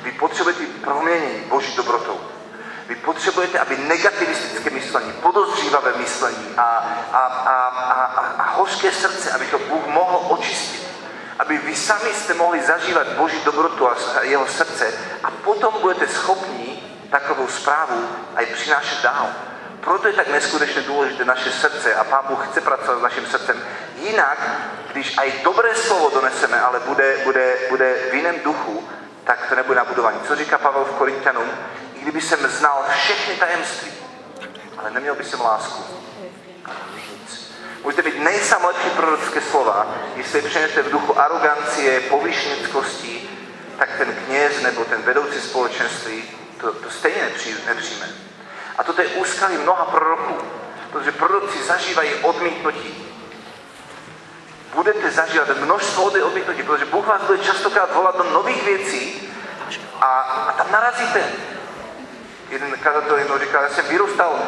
Vy 0.02 0.12
potřebujete 0.12 0.62
proměnění 0.84 1.40
Boží 1.40 1.76
dobrotou. 1.76 2.20
Vy 2.88 2.96
potřebujete, 2.96 3.58
aby 3.58 3.76
negativistické 3.76 4.70
myšlení, 4.70 5.12
podozřívavé 5.12 5.92
myšlení 5.96 6.54
a, 6.56 6.62
a, 7.12 7.18
a, 7.18 7.68
a, 7.68 8.04
a, 8.04 8.42
a 8.42 8.50
hořké 8.50 8.92
srdce, 8.92 9.32
aby 9.32 9.46
to 9.46 9.58
Bůh 9.58 9.86
mohl 9.86 10.26
očistit. 10.28 10.83
Aby 11.38 11.58
vy 11.58 11.76
sami 11.76 12.14
jste 12.14 12.34
mohli 12.34 12.62
zažívat 12.62 13.06
Boží 13.06 13.40
dobrotu 13.44 13.88
a 13.88 14.22
jeho 14.22 14.46
srdce 14.46 14.94
a 15.24 15.30
potom 15.30 15.74
budete 15.80 16.08
schopni 16.08 16.82
takovou 17.10 17.48
zprávu 17.48 18.08
aj 18.36 18.46
přinášet 18.46 19.02
dál. 19.02 19.30
Proto 19.80 20.08
je 20.08 20.12
tak 20.12 20.28
neskutečně 20.28 20.82
důležité 20.82 21.24
naše 21.24 21.50
srdce 21.50 21.94
a 21.94 22.04
Pán 22.04 22.24
Bůh 22.28 22.48
chce 22.48 22.60
pracovat 22.60 22.98
s 22.98 23.02
naším 23.02 23.26
srdcem. 23.26 23.62
Jinak, 23.96 24.38
když 24.92 25.18
aj 25.18 25.32
dobré 25.42 25.74
slovo 25.74 26.10
doneseme, 26.10 26.60
ale 26.60 26.80
bude, 26.80 27.16
bude, 27.24 27.56
bude 27.68 27.94
v 28.10 28.14
jiném 28.14 28.40
duchu, 28.44 28.88
tak 29.24 29.46
to 29.48 29.54
nebude 29.54 29.76
nabudování. 29.76 30.20
Co 30.26 30.36
říká 30.36 30.58
Pavel 30.58 30.84
v 30.84 30.94
Korintianům? 30.94 31.50
I 31.94 32.00
kdyby 32.00 32.20
jsem 32.20 32.48
znal 32.48 32.84
všechny 32.96 33.34
tajemství, 33.34 33.92
ale 34.78 34.90
neměl 34.90 35.14
by 35.14 35.24
jsem 35.24 35.40
lásku. 35.40 35.84
Můžete 37.84 38.02
být 38.02 38.18
nejsam 38.18 38.64
lepší 38.64 38.90
prorocké 38.90 39.40
slova, 39.40 39.86
jestli 40.16 40.42
přinete 40.42 40.82
v 40.82 40.90
duchu 40.90 41.20
arogancie, 41.20 42.00
povyšnickosti, 42.00 43.30
tak 43.78 43.88
ten 43.98 44.16
kněz 44.26 44.62
nebo 44.62 44.84
ten 44.84 45.02
vedoucí 45.02 45.40
společenství 45.40 46.24
to, 46.60 46.72
to 46.72 46.90
stejně 46.90 47.22
nepřijme. 47.66 48.08
A 48.78 48.84
toto 48.84 49.02
je 49.02 49.08
úskalí 49.08 49.56
mnoha 49.56 49.84
proroků, 49.84 50.34
protože 50.92 51.12
proroci 51.12 51.62
zažívají 51.62 52.14
odmítnutí. 52.14 53.06
budete 54.74 55.10
zažívat 55.10 55.48
množstvo 55.60 56.04
odmítnutí, 56.04 56.62
protože 56.62 56.84
Bůh 56.84 57.06
vás 57.06 57.22
bude 57.22 57.38
častokrát 57.38 57.94
volat 57.94 58.16
do 58.16 58.24
nových 58.30 58.64
věcí 58.64 59.32
a, 60.00 60.06
a 60.48 60.52
tam 60.52 60.72
narazíte. 60.72 61.24
Jeden 62.54 62.72
kazatel 62.72 63.16
jednou 63.16 63.38
říkal, 63.38 63.62
já 63.62 63.68
jsem 63.68 63.86
vyrůstal 63.86 64.38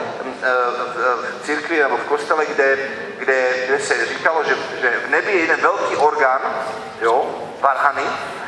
v 1.40 1.47
církvi 1.47 1.79
nebo 1.79 1.97
v 1.97 2.05
kostele, 2.05 2.47
kde, 2.47 2.79
kde, 3.19 3.66
kde 3.66 3.81
se 3.81 4.07
říkalo, 4.07 4.45
že, 4.45 4.57
že 4.81 5.01
v 5.07 5.11
nebi 5.11 5.33
je 5.33 5.40
jeden 5.40 5.61
velký 5.61 5.97
orgán, 5.97 6.40
jo, 7.01 7.45
varhany, 7.61 8.03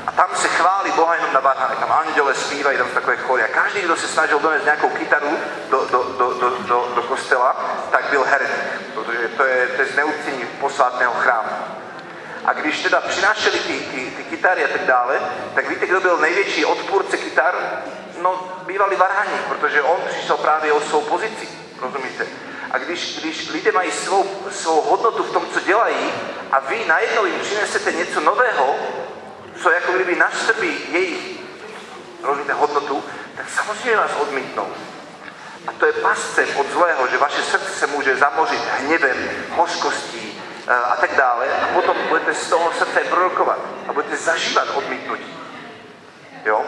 a 0.06 0.12
tam 0.12 0.26
se 0.34 0.48
chválí 0.48 0.92
Boha 0.92 1.14
jenom 1.14 1.32
na 1.32 1.40
varhany. 1.40 1.76
Tam 1.76 1.92
anděle 1.92 2.34
zpívají, 2.34 2.78
tam 2.78 2.88
takové 2.88 3.16
chory. 3.16 3.42
A 3.42 3.48
každý, 3.48 3.80
kdo 3.80 3.96
se 3.96 4.08
snažil 4.08 4.38
donést 4.38 4.64
nějakou 4.64 4.88
kytaru 4.88 5.38
do, 5.70 5.86
do, 5.90 6.02
do, 6.18 6.32
do, 6.32 6.50
do, 6.50 6.92
do 6.94 7.02
kostela, 7.02 7.56
tak 7.90 8.04
byl 8.10 8.24
heretik, 8.24 8.64
protože 8.94 9.28
to 9.28 9.44
je, 9.44 9.66
to 9.66 9.82
je 9.82 9.88
zneuctění 9.88 10.44
posvátného 10.60 11.12
chrámu. 11.12 11.50
A 12.44 12.52
když 12.52 12.82
teda 12.82 13.00
přinášeli 13.00 13.58
ty, 13.58 13.80
ty, 13.80 14.10
ty 14.16 14.24
kytary 14.24 14.64
a 14.64 14.68
tak 14.68 14.84
dále, 14.84 15.20
tak 15.54 15.68
víte, 15.68 15.86
kdo 15.86 16.00
byl 16.00 16.16
největší 16.16 16.64
odpůrce 16.64 17.16
kytar? 17.16 17.54
No, 18.22 18.48
bývalý 18.66 18.96
varhaní, 18.96 19.38
protože 19.48 19.82
on 19.82 20.00
přišel 20.08 20.36
právě 20.36 20.72
o 20.72 20.80
svou 20.80 21.00
pozici, 21.00 21.48
rozumíte? 21.80 22.26
A 22.70 22.78
když, 22.78 23.20
když 23.20 23.48
lidé 23.48 23.72
mají 23.72 23.90
svou, 23.90 24.26
svou 24.50 24.80
hodnotu 24.80 25.22
v 25.22 25.32
tom, 25.32 25.46
co 25.52 25.60
dělají, 25.60 26.12
a 26.52 26.58
vy 26.58 26.84
najednou 26.86 27.24
jim 27.24 27.40
přinesete 27.40 27.92
něco 27.92 28.20
nového, 28.20 28.76
co 29.62 29.70
jako 29.70 29.92
kdyby 29.92 30.16
naštrbí 30.16 30.78
jejich 30.90 31.38
rozumíte, 32.22 32.52
hodnotu, 32.52 33.04
tak 33.36 33.46
samozřejmě 33.50 33.96
vás 33.96 34.10
odmítnou. 34.20 34.68
A 35.66 35.72
to 35.72 35.86
je 35.86 35.92
pascem 35.92 36.56
od 36.56 36.66
zlého, 36.70 37.06
že 37.06 37.18
vaše 37.18 37.42
srdce 37.42 37.70
se 37.70 37.86
může 37.86 38.16
zamořit 38.16 38.62
hněvem, 38.78 39.30
hořkostí 39.50 40.42
eh, 40.68 40.74
a 40.74 40.96
tak 40.96 41.14
dále. 41.14 41.46
A 41.62 41.66
potom 41.66 41.96
budete 42.08 42.34
z 42.34 42.48
toho 42.48 42.72
srdce 42.72 43.00
prorokovat 43.00 43.58
a 43.88 43.92
budete 43.92 44.16
zažívat 44.16 44.68
odmítnutí. 44.74 45.38
Jo? 46.44 46.64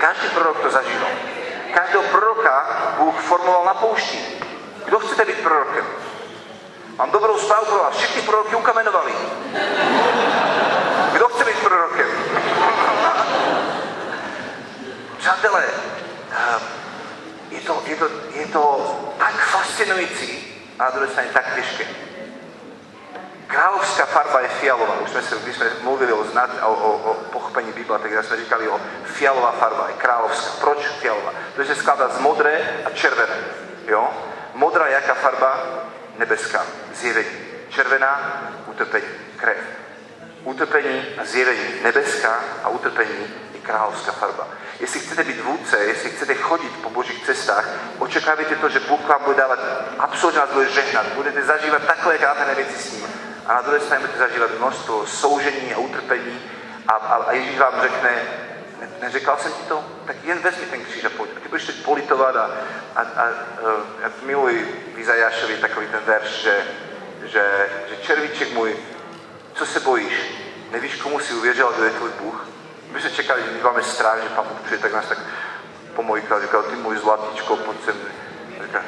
Každý 0.00 0.28
prorok 0.28 0.60
to 0.60 0.70
zažíval. 0.70 1.08
Každého 1.74 2.02
proroka 2.02 2.66
Bůh 2.98 3.20
formoval 3.20 3.64
na 3.64 3.74
poušti. 3.74 4.18
Kdo 4.84 4.98
chcete 4.98 5.24
být 5.24 5.40
prorokem? 5.42 5.86
Mám 6.98 7.10
dobrou 7.10 7.38
zprávu 7.38 7.66
pro 7.66 7.78
vás. 7.78 7.96
Všichni 7.96 8.22
proroky 8.22 8.56
ukamenovali. 8.56 9.12
Kdo 11.12 11.28
chce 11.28 11.44
být 11.44 11.58
prorokem? 11.58 12.06
Přátelé, 15.18 15.64
eh, 16.32 16.60
je 17.50 17.60
to, 17.60 17.82
je, 17.86 17.96
to, 17.96 18.08
je 18.34 18.46
to 18.46 18.94
tak 19.18 19.34
fascinující 19.34 20.62
a 20.78 20.84
na 20.84 20.90
druhé 20.90 21.24
tak 21.32 21.54
těžké. 21.54 22.05
Královská 23.46 24.06
farba 24.06 24.40
je 24.40 24.48
fialová. 24.48 24.94
Už 25.00 25.10
jsme, 25.10 25.22
se, 25.22 25.36
když 25.42 25.56
jsme 25.56 25.70
mluvili 25.82 26.12
o, 26.12 26.24
znat, 26.24 26.50
o, 26.62 26.74
o, 26.74 27.10
o 27.10 27.14
pochopení 27.14 27.72
Bible, 27.72 27.98
tak 27.98 28.24
jsme 28.24 28.36
říkali 28.36 28.68
o 28.68 28.80
fialová 29.04 29.52
farba, 29.52 29.88
je 29.88 29.94
královská. 29.94 30.50
Proč 30.60 30.78
fialová? 30.86 31.32
Protože 31.54 31.74
se 31.74 31.80
skládá 31.80 32.08
z 32.08 32.18
modré 32.18 32.82
a 32.84 32.90
červené. 32.90 33.36
Jo? 33.86 34.10
Modrá 34.54 34.86
jaká 34.86 35.14
farba? 35.14 35.62
Nebeská, 36.18 36.66
zjevení. 36.94 37.28
Červená, 37.68 38.42
utrpení, 38.66 39.06
krev. 39.36 39.56
Utrpení 40.44 41.04
a 41.18 41.24
zjevení, 41.24 41.74
nebeská 41.82 42.40
a 42.64 42.68
utrpení 42.68 43.34
je 43.54 43.60
královská 43.60 44.12
farba. 44.12 44.48
Jestli 44.80 45.00
chcete 45.00 45.24
být 45.24 45.40
vůdce, 45.40 45.78
jestli 45.78 46.10
chcete 46.10 46.34
chodit 46.34 46.82
po 46.82 46.90
božích 46.90 47.26
cestách, 47.26 47.68
očekávajte 47.98 48.56
to, 48.56 48.68
že 48.68 48.80
Bůh 48.80 49.08
vám 49.08 49.24
bude 49.24 49.36
dávat, 49.36 49.58
absolutně 49.98 50.40
vás 50.40 50.50
bude 50.50 50.68
žehnat, 50.68 51.06
budete 51.06 51.42
zažívat 51.42 51.82
takové 51.82 52.18
krásné 52.18 52.54
věci 52.54 52.78
s 52.78 52.92
ním. 52.92 53.25
A 53.48 53.54
na 53.54 53.62
druhé 53.62 53.80
straně 53.80 54.00
budete 54.00 54.18
zažívat 54.18 54.50
množstvo 54.58 55.06
soužení 55.06 55.74
a 55.74 55.78
utrpení 55.78 56.40
a, 56.88 56.92
a, 56.92 57.14
a 57.14 57.32
Ježíš 57.32 57.58
vám 57.58 57.80
řekne, 57.80 58.10
ne, 58.80 58.88
neřekl 59.00 59.36
jsem 59.38 59.52
ti 59.52 59.62
to? 59.68 59.84
Tak 60.06 60.16
jen 60.24 60.38
vezmi 60.38 60.66
ten 60.66 60.84
kříž 60.84 61.04
a 61.04 61.10
pojď. 61.10 61.30
A 61.36 61.40
ty 61.40 61.48
budeš 61.48 61.66
teď 61.66 61.84
politovat 61.84 62.36
a, 62.36 62.50
a, 62.96 63.00
a, 63.00 63.22
a 63.22 63.32
já 64.02 64.10
miluji 64.22 64.92
v 64.94 64.98
Izajášovi 64.98 65.56
takový 65.56 65.86
ten 65.86 66.00
verš, 66.06 66.42
že, 66.42 66.66
že, 67.24 67.68
že 67.88 67.96
červíček 67.96 68.52
můj, 68.52 68.76
co 69.54 69.66
se 69.66 69.80
bojíš? 69.80 70.14
Nevíš, 70.70 70.96
komu 70.96 71.20
si 71.20 71.34
uvěřil, 71.34 71.72
kdo 71.76 71.84
je 71.84 71.90
tvůj 71.90 72.10
Bůh? 72.20 72.46
My 72.92 73.00
jsme 73.00 73.10
čekali, 73.10 73.42
že 73.42 73.64
máme 73.64 73.82
strach, 73.82 74.22
že 74.22 74.28
Pán 74.28 74.44
Bůh 74.48 74.60
přijde, 74.60 74.82
tak 74.82 74.92
nás 74.92 75.06
tak 75.06 75.18
pomojkal, 75.94 76.40
říkal, 76.42 76.62
ty 76.62 76.76
můj 76.76 76.98
zlatíčko, 76.98 77.56
pojď 77.56 77.84
sem. 77.84 77.94
Říkal, 78.62 78.82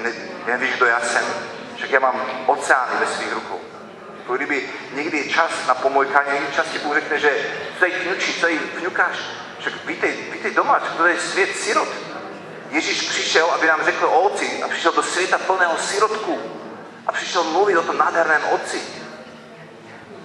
ne, 0.00 0.12
nevíš, 0.46 0.76
kdo 0.76 0.86
já 0.86 1.00
jsem? 1.00 1.24
Však 1.78 1.90
já 1.90 2.00
mám 2.00 2.44
oceány 2.46 2.92
ve 3.00 3.06
svých 3.06 3.32
rukou. 3.32 3.60
To 4.26 4.36
kdyby 4.36 4.70
někdy 4.92 5.18
je 5.18 5.28
čas 5.28 5.50
na 5.68 5.74
pomojkání, 5.74 6.32
někdy 6.32 6.54
čas 6.54 6.66
ti 6.66 6.78
Bůh 6.78 6.94
řekne, 6.94 7.18
že 7.18 7.30
tady 7.80 7.92
co 8.34 8.40
tady 8.40 8.58
vňukáš. 8.58 9.18
Však 9.58 9.84
vítej, 9.84 10.12
vítej 10.32 10.54
doma, 10.54 10.80
to 10.80 11.06
je 11.06 11.20
svět 11.20 11.56
sirot. 11.56 11.88
Ježíš 12.70 13.08
přišel, 13.08 13.46
aby 13.46 13.66
nám 13.66 13.84
řekl 13.84 14.04
o 14.04 14.20
otci 14.20 14.62
a 14.62 14.68
přišel 14.68 14.92
do 14.92 15.02
světa 15.02 15.38
plného 15.38 15.78
sirotku 15.78 16.38
a 17.06 17.12
přišel 17.12 17.44
mluvit 17.44 17.76
o 17.76 17.82
tom 17.82 17.98
nádherném 17.98 18.42
otci. 18.50 18.82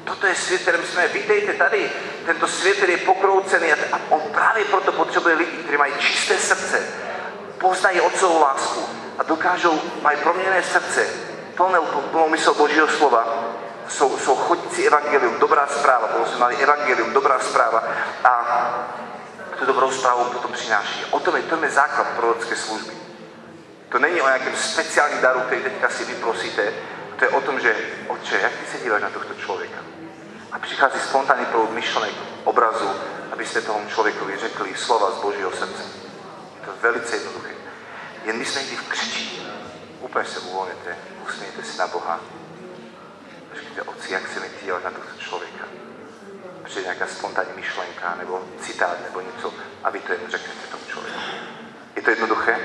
Toto 0.03 0.27
je 0.27 0.35
svět, 0.35 0.61
kterým 0.61 0.85
jsme. 0.85 1.07
Vítejte 1.07 1.53
tady. 1.53 1.91
Tento 2.25 2.47
svět, 2.47 2.77
který 2.77 2.91
je 2.91 2.97
pokroucený 2.97 3.73
a 3.73 3.99
on 4.09 4.21
právě 4.21 4.65
proto 4.65 4.91
potřebuje 4.91 5.35
lidi, 5.35 5.51
kteří 5.51 5.77
mají 5.77 5.93
čisté 5.99 6.37
srdce, 6.37 6.87
poznají 7.57 8.01
otcovou 8.01 8.39
lásku 8.39 8.89
a 9.17 9.23
dokážou, 9.23 9.81
mají 10.01 10.17
proměněné 10.17 10.63
srdce, 10.63 11.32
plné, 11.57 11.79
plnou 12.11 12.29
mysl 12.29 12.53
Božího 12.53 12.87
slova, 12.87 13.43
jsou, 13.87 14.17
jsou 14.17 14.35
chodící 14.35 14.87
evangelium, 14.87 15.39
dobrá 15.39 15.67
zpráva, 15.67 16.09
mali 16.39 16.55
evangelium, 16.55 17.13
dobrá 17.13 17.39
zpráva 17.39 17.83
a 18.23 18.33
tu 19.59 19.65
dobrou 19.65 19.91
zprávu 19.91 20.23
potom 20.23 20.51
přináší. 20.51 21.05
O 21.11 21.19
tom 21.19 21.35
je, 21.35 21.41
to 21.41 21.63
je 21.63 21.69
základ 21.69 22.07
prorocké 22.07 22.55
služby. 22.55 22.93
To 23.89 23.99
není 23.99 24.21
o 24.21 24.25
nějakém 24.25 24.55
speciálním 24.55 25.21
daru, 25.21 25.39
který 25.39 25.63
teďka 25.63 25.89
si 25.89 26.05
vyprosíte, 26.05 26.73
to 27.19 27.25
je 27.25 27.29
o 27.29 27.41
tom, 27.41 27.59
že 27.59 27.75
otče, 28.07 28.39
jak 28.41 28.51
ty 28.51 28.71
se 28.71 28.83
díváš 28.83 29.01
na 29.01 29.09
tohto 29.09 29.33
člověka? 29.33 29.77
A 30.51 30.59
přichází 30.59 30.99
spontánní 30.99 31.45
proud 31.45 31.71
myšlenek, 31.71 32.13
obrazu, 32.43 32.89
abyste 33.31 33.61
tomu 33.61 33.89
člověkovi 33.89 34.37
řekli 34.37 34.75
slova 34.75 35.11
z 35.11 35.21
Božího 35.21 35.51
srdce. 35.51 35.83
Je 36.55 36.65
to 36.65 36.71
velice 36.81 37.15
jednoduché. 37.15 37.49
Jen 38.25 38.37
my 38.37 38.45
jsme 38.45 38.61
někdy 38.61 38.75
v 38.75 38.89
křičí. 38.89 39.52
Úplně 40.03 40.25
se 40.25 40.39
uvolněte, 40.39 40.97
usmějte 41.27 41.63
se 41.63 41.77
na 41.77 41.87
Boha. 41.87 42.19
Řekněte, 43.55 43.81
otci, 43.81 44.13
jak 44.13 44.27
se 44.27 44.39
mi 44.39 44.47
dívat 44.63 44.83
na 44.83 44.91
tohto 44.91 45.19
člověka? 45.19 45.63
Přijde 46.63 46.81
nějaká 46.81 47.07
spontánní 47.07 47.51
myšlenka, 47.55 48.15
nebo 48.17 48.43
citát, 48.61 48.97
nebo 49.03 49.21
něco, 49.21 49.53
a 49.83 49.89
vy 49.89 49.99
to 49.99 50.11
jen 50.11 50.21
řeknete 50.29 50.67
tomu 50.71 50.83
člověku. 50.91 51.19
Je 51.95 52.01
to 52.01 52.09
jednoduché? 52.09 52.59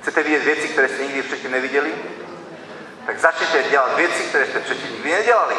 Chcete 0.00 0.22
vidět 0.22 0.44
věci, 0.44 0.68
které 0.68 0.88
jste 0.88 1.02
nikdy 1.02 1.22
předtím 1.22 1.50
neviděli? 1.50 1.94
Tak 3.06 3.18
začněte 3.18 3.62
dělat 3.62 3.96
věci, 3.96 4.22
které 4.22 4.46
jste 4.46 4.60
předtím 4.60 4.92
nikdy 4.92 5.12
nedělali. 5.12 5.56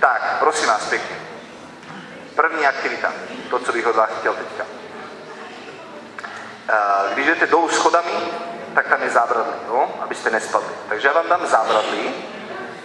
Tak, 0.00 0.36
prosím 0.38 0.68
vás 0.68 0.88
pěkně. 0.88 1.16
První 2.34 2.66
aktivita, 2.66 3.12
to, 3.50 3.58
co 3.58 3.72
bych 3.72 3.86
od 3.86 3.96
vás 3.96 4.10
chtěl 4.18 4.34
teďka. 4.34 4.64
Když 7.14 7.26
jdete 7.26 7.46
dolů 7.46 7.68
schodami, 7.68 8.12
tak 8.74 8.88
tam 8.88 9.02
je 9.02 9.10
zábradlí, 9.10 9.52
jo? 9.68 9.88
abyste 10.00 10.30
nespadli. 10.30 10.68
Takže 10.88 11.08
já 11.08 11.14
vám 11.14 11.28
dám 11.28 11.46
zábradlí, 11.46 12.14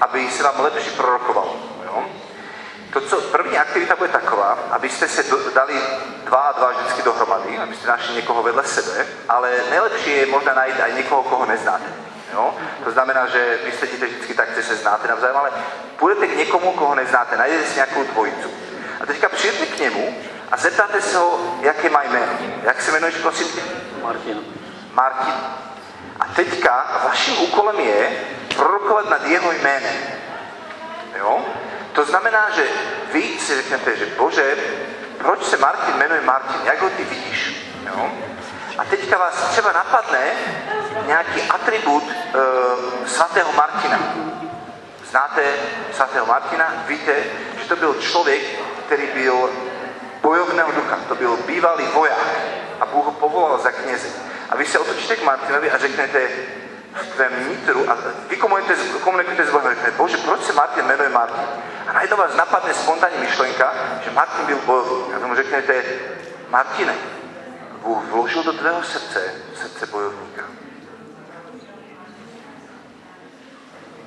aby 0.02 0.32
se 0.32 0.43
vám 0.43 0.60
lepší 0.60 0.89
prorokovalo. 0.89 1.56
Jo? 1.86 2.04
To, 2.93 3.02
co, 3.02 3.22
první 3.22 3.58
aktivita 3.58 3.96
bude 3.96 4.10
taková, 4.10 4.58
abyste 4.72 5.08
se 5.08 5.24
do, 5.24 5.50
dali 5.56 5.74
dva 6.24 6.38
a 6.38 6.60
dva 6.60 6.72
vždycky 6.72 7.02
dohromady, 7.02 7.58
abyste 7.58 7.88
našli 7.88 8.15
někoho 8.15 8.43
vedle 8.43 8.63
sebe, 8.63 9.06
ale 9.30 9.52
nejlepší 9.69 10.17
je 10.17 10.26
možná 10.26 10.54
najít 10.54 10.76
i 10.80 10.93
někoho, 10.93 11.24
koho 11.24 11.46
neznáte. 11.46 11.86
Jo? 12.34 12.56
To 12.84 12.91
znamená, 12.91 13.28
že 13.28 13.60
vy 13.65 13.72
sedíte 13.72 14.06
vždycky 14.06 14.34
tak, 14.34 14.56
že 14.56 14.63
se 14.63 14.76
znáte 14.76 15.08
navzájem, 15.08 15.38
ale 15.38 15.52
půjdete 15.96 16.28
k 16.28 16.38
někomu, 16.38 16.72
koho 16.72 16.96
neznáte, 16.96 17.38
najdete 17.38 17.63
si 17.63 17.76
nějakou 17.76 18.04
dvojicu. 18.04 18.50
A 19.02 19.06
teďka 19.06 19.30
přijete 19.30 19.65
k 19.65 19.80
němu 19.80 20.15
a 20.52 20.58
zeptáte 20.58 21.02
se 21.02 21.17
ho, 21.17 21.58
jaké 21.62 21.89
má 21.89 22.04
jméno. 22.04 22.34
Jak 22.63 22.82
se 22.82 22.91
jmenuješ, 22.91 23.15
prosím 23.15 23.48
tě? 23.48 23.62
Martin. 24.04 24.39
Martin. 24.93 25.34
A 26.19 26.26
teďka 26.36 27.02
vaším 27.04 27.41
úkolem 27.41 27.80
je 27.80 28.12
prorokovat 28.56 29.10
nad 29.10 29.26
jeho 29.26 29.52
jménem. 29.52 29.95
Jo? 31.17 31.45
To 31.93 32.06
znamená, 32.06 32.49
že 32.49 32.63
vy 33.13 33.39
si 33.39 33.56
řeknete, 33.56 33.95
že 33.95 34.06
Bože, 34.06 34.56
proč 35.17 35.43
se 35.43 35.58
Martin 35.58 35.95
jmenuje 35.95 36.21
Martin? 36.21 36.62
Jak 36.65 36.82
ho 36.82 36.89
ty 36.89 37.04
vidíš? 37.04 37.67
Jo? 37.88 38.12
A 38.78 38.86
teďka 38.86 39.17
vás 39.17 39.49
třeba 39.49 39.71
napadne 39.71 40.32
nějaký 41.06 41.41
atribut 41.41 42.04
e, 42.12 42.38
svatého 43.08 43.54
Martina. 43.54 43.99
Znáte 45.10 45.43
svatého 45.91 46.26
Martina? 46.26 46.73
Víte, 46.88 47.15
že 47.62 47.67
to 47.67 47.76
byl 47.76 47.93
člověk, 47.93 48.41
který 48.86 49.08
byl 49.13 49.49
bojovného 50.21 50.71
ducha. 50.71 50.99
To 51.08 51.15
byl 51.15 51.38
bývalý 51.38 51.86
voják 51.86 52.28
a 52.80 52.86
Bůh 52.86 53.06
ho 53.06 53.12
povolal 53.12 53.60
za 53.60 53.71
kněze. 53.71 54.33
A 54.54 54.56
vy 54.56 54.66
se 54.66 54.80
otočíte 54.80 55.16
k 55.16 55.24
Martinovi 55.24 55.72
a 55.72 55.78
řeknete, 55.78 56.30
v 56.94 57.08
tvém 57.08 57.50
nitru 57.50 57.92
a 57.92 57.98
vy 58.30 58.36
komunikujete, 58.36 58.84
komunikujete 59.00 59.46
s 59.46 59.50
Bohem, 59.50 59.76
řekne, 59.76 59.92
Bože, 59.92 60.18
proč 60.18 60.42
se 60.44 60.54
Martin 60.54 60.86
jmenuje 60.86 61.10
Martin? 61.10 61.44
A 61.88 61.94
najednou 61.94 62.18
vás 62.18 62.36
napadne 62.36 62.74
spontánní 62.74 63.18
myšlenka, 63.18 63.74
že 64.04 64.12
Martin 64.12 64.46
byl 64.46 64.58
bojovník. 64.66 65.16
A 65.16 65.20
tomu 65.20 65.36
řeknete, 65.36 65.84
Martine, 66.50 66.96
Bůh 67.72 68.04
vložil 68.04 68.44
do 68.44 68.54
tvého 68.54 68.84
srdce 68.84 69.34
srdce 69.62 69.86
bojovníka. 69.86 70.44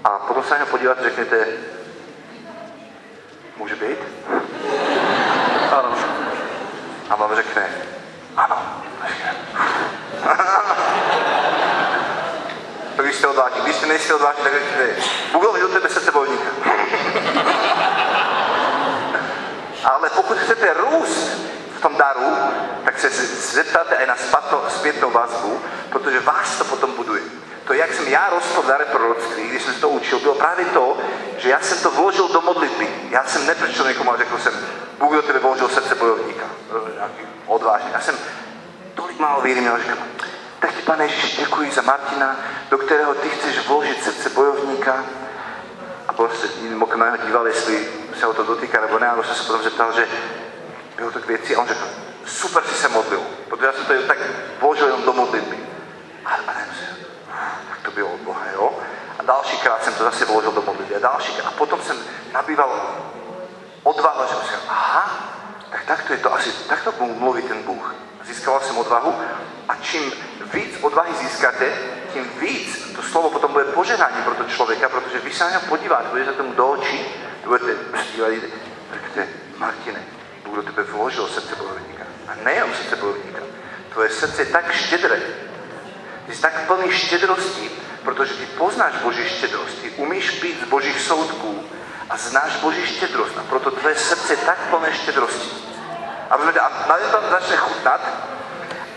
A 0.05 0.09
potom 0.09 0.43
se 0.43 0.51
na 0.51 0.57
něho 0.57 0.71
podíváte, 0.71 1.03
řeknete, 1.03 1.47
může 3.57 3.77
být? 3.77 3.99
Ano. 5.73 5.95
A 7.11 7.17
vám 7.17 7.35
řekne, 7.35 7.71
ano. 8.37 8.83
To 12.97 13.03
když 13.03 13.17
jste 13.17 13.27
odvážní. 13.27 13.61
Odvážní, 14.17 14.43
tak 14.45 14.53
řeknete, 14.53 15.03
Bůh 15.33 15.43
do 15.43 15.69
tebe 15.69 15.89
bojovníka. 16.13 16.51
Ale 19.85 20.11
pokud 20.11 20.39
chcete 20.39 20.75
růst 20.75 21.31
v 21.79 21.81
tom 21.83 21.97
daru, 21.97 22.37
tak 22.85 22.99
se 22.99 23.11
zeptáte 23.53 23.95
i 23.95 24.07
na 24.07 24.17
zpětnou 24.69 25.11
vazbu, 25.11 25.61
protože 25.91 26.21
vás 26.21 26.59
to 26.59 26.65
potom 26.65 26.93
buduje 26.93 27.23
to, 27.67 27.73
jak 27.73 27.95
jsem 27.95 28.09
já 28.09 28.31
rostl 28.31 28.63
v 28.63 28.67
dare 28.67 28.85
proroctví, 28.85 29.49
když 29.49 29.63
jsem 29.63 29.75
se 29.75 29.81
to 29.81 29.89
učil, 29.89 30.19
bylo 30.19 30.35
právě 30.35 30.65
to, 30.65 30.99
že 31.39 31.49
já 31.49 31.61
jsem 31.61 31.79
to 31.79 31.91
vložil 31.91 32.29
do 32.29 32.41
modlitby. 32.41 32.89
Já 33.11 33.25
jsem 33.25 33.47
neprčil 33.47 33.85
někomu 33.85 34.13
a 34.13 34.17
řekl 34.17 34.39
jsem, 34.39 34.53
Bůh 34.99 35.13
do 35.13 35.23
tebe 35.23 35.39
vložil 35.39 35.69
srdce 35.69 35.95
bojovníka. 35.95 36.45
Odvážně. 37.47 37.91
Já 37.93 38.01
jsem 38.01 38.15
tolik 38.95 39.19
málo 39.19 39.41
víry 39.41 39.61
měl, 39.61 39.79
říkal, 39.79 39.97
tak 40.67 40.75
ti, 40.75 40.83
pane 40.83 41.05
Ježíš, 41.05 41.37
děkuji 41.37 41.71
za 41.71 41.83
Martina, 41.83 42.37
do 42.71 42.79
kterého 42.79 43.15
ty 43.15 43.29
chceš 43.29 43.67
vložit 43.67 44.05
srdce 44.05 44.31
bojovníka. 44.31 45.05
A 46.09 46.13
prostě 46.13 46.49
mohl 46.75 46.97
na 46.97 47.07
něho 47.07 47.27
díval, 47.27 47.47
jestli 47.47 47.89
se 48.19 48.27
o 48.27 48.35
to 48.35 48.43
dotýká 48.43 48.81
nebo 48.81 48.99
ne, 48.99 49.09
a 49.09 49.23
jsem 49.23 49.35
se 49.35 49.43
potom 49.43 49.63
zeptal, 49.63 49.93
že 49.93 50.09
bylo 50.97 51.11
to 51.11 51.21
k 51.21 51.27
věci 51.27 51.57
a 51.57 51.61
on 51.61 51.69
řekl, 51.69 51.89
super 52.27 52.63
si 52.65 52.75
se 52.75 52.89
modlil, 52.89 53.21
protože 53.49 53.67
já 53.67 53.73
jsem 53.73 53.85
to 53.85 54.07
tak 54.07 54.19
vložil 54.61 54.87
jenom 54.87 55.03
do 55.03 55.13
modlitby. 55.13 55.59
A, 56.25 56.31
a 56.31 56.53
to 57.83 57.91
bylo 57.91 58.09
od 58.09 58.21
Boha, 58.21 58.43
jo? 58.55 58.79
A 59.19 59.23
dalšíkrát 59.23 59.85
jsem 59.85 59.95
to 59.95 60.05
zase 60.05 60.25
vložil 60.25 60.53
do 60.53 60.63
modlitby 60.63 60.97
a 60.97 60.99
dalšíkrát. 60.99 61.47
A 61.47 61.51
potom 61.51 61.83
jsem 61.83 61.97
nabýval 62.33 62.97
odvahu, 63.83 64.23
že 64.29 64.35
jsem 64.35 64.61
aha, 64.69 65.11
tak 65.71 65.85
takto 65.85 66.13
je 66.13 66.19
to 66.19 66.35
asi, 66.35 66.53
takto 66.69 66.93
mluví 67.07 67.43
ten 67.43 67.63
Bůh. 67.63 67.95
Získal 68.27 68.61
jsem 68.61 68.79
odvahu 68.79 69.15
a 69.69 69.75
čím 69.75 70.13
víc 70.55 70.79
odvahy 70.83 71.15
získáte, 71.15 71.73
tím 72.13 72.31
víc 72.41 72.93
to 72.97 73.03
slovo 73.03 73.31
potom 73.31 73.53
bude 73.53 73.65
požehnání 73.65 74.23
pro 74.25 74.35
to 74.35 74.45
člověka, 74.45 74.89
protože 74.89 75.19
vy 75.19 75.33
se 75.33 75.45
na 75.45 75.51
něho 75.51 75.63
podíváte, 75.69 76.09
budete 76.11 76.33
tomu 76.33 76.53
do 76.53 76.67
očí, 76.67 77.01
budete 77.45 77.75
dívat, 78.13 78.31
řeknete, 78.93 79.29
Martine, 79.57 80.03
Bůh 80.45 80.57
do 80.57 80.63
tebe 80.63 80.83
vložil 80.83 81.29
srdce 81.29 81.57
bojovníka. 81.57 82.03
A 82.29 82.35
nejenom 82.45 82.75
srdce 82.75 82.97
bojovníka. 82.97 83.41
Tvoje 83.93 84.11
srdce 84.11 84.43
je 84.43 84.47
tak 84.47 84.73
štědré, 84.73 85.21
ty 86.27 86.35
jsi 86.35 86.43
tak 86.43 86.67
plný 86.67 86.93
štědrosti, 86.93 87.71
protože 88.05 88.35
ty 88.35 88.47
poznáš 88.47 88.93
Boží 89.03 89.29
štědrost, 89.29 89.79
ty 89.83 89.91
umíš 89.91 90.31
pít 90.31 90.61
z 90.67 90.69
Božích 90.69 91.01
soudků 91.01 91.65
a 92.11 92.17
znáš 92.17 92.57
Boží 92.57 92.87
štědrost 92.87 93.39
a 93.39 93.43
proto 93.49 93.71
tvoje 93.71 93.95
srdce 93.95 94.33
je 94.33 94.37
tak 94.37 94.59
plné 94.71 94.95
štědrosti. 94.95 95.76
A, 96.31 96.35
a 96.35 96.89
najednou 96.89 97.11
tam 97.11 97.31
začne 97.31 97.57
chutnat 97.57 98.01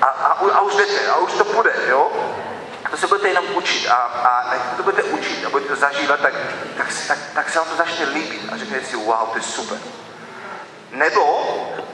a, 0.02 0.06
a, 0.06 0.34
a, 0.54 0.62
už 0.62 0.76
jdete, 0.76 1.08
a 1.08 1.16
už 1.18 1.34
to 1.34 1.46
půjde, 1.46 1.74
jo? 1.88 2.12
A 2.86 2.90
to 2.90 2.98
se 2.98 3.08
budete 3.08 3.28
jenom 3.28 3.46
učit 3.54 3.88
a, 3.88 3.94
a, 3.94 4.28
a 4.28 4.76
to 4.78 4.84
budete 4.84 5.04
učit 5.04 5.46
a 5.46 5.50
budete 5.50 5.70
to 5.70 5.76
zažívat, 5.76 6.20
tak, 6.20 6.34
tak, 6.78 6.88
tak, 7.08 7.18
tak 7.34 7.50
se 7.50 7.60
vám 7.60 7.68
to 7.68 7.76
začne 7.76 8.06
líbit 8.06 8.42
a 8.54 8.58
řeknete 8.58 8.86
si, 8.86 8.96
wow, 8.96 9.30
to 9.30 9.38
je 9.38 9.44
super. 9.44 9.78
Nebo, 10.92 11.24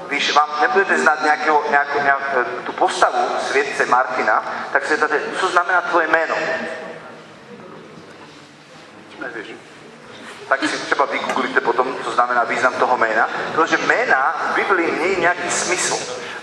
když 0.08 0.34
vám 0.34 0.50
nebudete 0.62 0.98
znát 0.98 1.24
nějakého, 1.24 1.64
nějakou, 1.70 2.02
nějakou, 2.02 2.44
tu 2.66 2.72
postavu 2.72 3.30
světce 3.40 3.86
Martina, 3.86 4.44
tak 4.72 4.86
se 4.86 4.98
zeptáte, 4.98 5.22
co 5.40 5.48
znamená 5.48 5.82
tvoje 5.82 6.08
jméno? 6.08 6.36
Nevíš. 9.20 9.48
Tak 10.50 10.60
si 10.60 10.78
třeba 10.78 11.06
vygooglíte 11.06 11.62
potom, 11.62 11.85
znamená 12.16 12.44
význam 12.44 12.74
toho 12.74 12.98
jména, 12.98 13.30
protože 13.56 13.78
jména 13.78 14.36
v 14.52 14.56
Biblii 14.56 14.92
mějí 14.92 15.22
nějaký 15.22 15.52
smysl. 15.52 15.96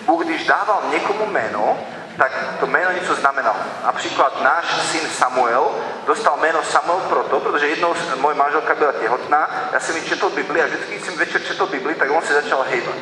Bůh, 0.06 0.24
když 0.24 0.46
dával 0.46 0.82
někomu 0.90 1.26
jméno, 1.26 1.78
tak 2.16 2.32
to 2.60 2.66
jméno 2.66 2.92
něco 2.92 3.14
znamenalo. 3.14 3.56
Například 3.84 4.42
náš 4.42 4.64
syn 4.90 5.10
Samuel 5.10 5.70
dostal 6.06 6.36
jméno 6.36 6.62
Samuel 6.62 7.00
proto, 7.00 7.40
protože 7.40 7.68
jednou 7.68 7.94
moje 8.20 8.34
manželka 8.34 8.74
byla 8.74 8.92
těhotná, 8.92 9.50
já 9.72 9.80
jsem 9.80 9.94
mi 9.94 10.02
četl 10.02 10.30
Bibli 10.30 10.62
a 10.62 10.66
vždycky, 10.66 11.00
jsem 11.00 11.16
večer 11.16 11.42
četl 11.42 11.66
Bibli, 11.66 11.94
tak 11.94 12.10
on 12.10 12.22
se 12.22 12.34
začal 12.34 12.64
hejbat. 12.70 12.94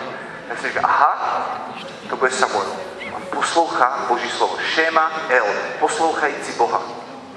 Já 0.48 0.56
jsem 0.56 0.68
říkal, 0.68 0.84
aha, 0.84 1.46
to 2.10 2.16
bude 2.16 2.30
Samuel. 2.30 2.66
On 3.14 3.22
poslouchá 3.22 3.98
Boží 4.08 4.30
slovo. 4.30 4.56
Šema 4.74 5.12
El, 5.28 5.46
poslouchající 5.80 6.52
Boha. 6.52 6.82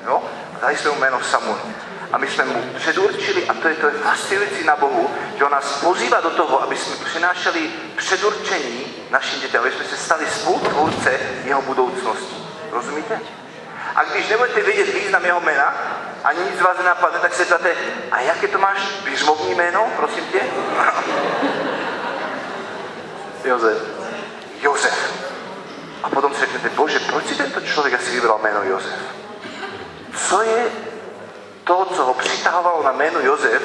Jo? 0.05 0.23
Dali 0.61 0.77
jsme 0.77 0.91
mu 0.91 0.97
jméno 0.97 1.19
Samuel. 1.21 1.59
A 2.13 2.17
my 2.17 2.27
jsme 2.27 2.45
mu 2.45 2.63
předurčili, 2.75 3.47
a 3.47 3.53
to 3.53 3.67
je, 3.67 3.75
to 3.75 3.87
je 3.87 3.93
fascinující 3.93 4.63
na 4.63 4.75
Bohu, 4.75 5.09
že 5.37 5.43
on 5.43 5.51
nás 5.51 5.79
pozývá 5.81 6.21
do 6.21 6.29
toho, 6.29 6.63
aby 6.63 6.77
jsme 6.77 7.05
přinášeli 7.05 7.71
předurčení 7.95 8.85
našim 9.09 9.41
dětem, 9.41 9.61
aby 9.61 9.71
jsme 9.71 9.85
se 9.85 9.97
stali 9.97 10.25
spolutvůrce 10.25 11.19
jeho 11.45 11.61
budoucnosti. 11.61 12.35
Rozumíte? 12.71 13.19
A 13.95 14.03
když 14.03 14.29
nebudete 14.29 14.61
vědět 14.61 14.93
význam 14.93 15.25
jeho 15.25 15.39
jména, 15.39 15.73
ani 16.23 16.39
nic 16.51 16.61
vás 16.61 16.77
nenapadne, 16.77 17.19
tak 17.19 17.33
se 17.33 17.45
zeptáte, 17.45 17.71
a 18.11 18.21
jaké 18.21 18.47
to 18.47 18.57
máš 18.57 18.79
běžmovní 19.03 19.55
jméno, 19.55 19.87
prosím 19.97 20.25
tě? 20.25 20.39
Josef. 23.43 23.77
Josef. 24.61 25.13
A 26.03 26.09
potom 26.09 26.33
si 26.33 26.39
řeknete, 26.39 26.69
bože, 26.69 26.99
proč 26.99 27.25
si 27.25 27.35
tento 27.35 27.61
člověk 27.61 27.93
asi 27.93 28.11
vybral 28.11 28.39
jméno 28.43 28.63
Josef? 28.63 28.99
Co 30.15 30.41
je 30.41 30.71
to, 31.63 31.85
co 31.85 32.05
ho 32.05 32.13
přitahovalo 32.13 32.83
na 32.83 32.91
jméno 32.91 33.19
Josef, 33.19 33.63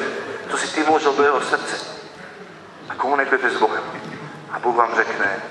co 0.50 0.58
si 0.58 0.74
ty 0.74 0.82
vložil 0.82 1.12
do 1.12 1.22
jeho 1.22 1.40
srdce? 1.40 1.76
A 2.88 2.94
komunikujete 2.94 3.50
s 3.50 3.56
Bohem. 3.56 3.84
A 4.50 4.58
Bůh 4.58 4.76
vám 4.76 4.94
řekne, 4.94 5.42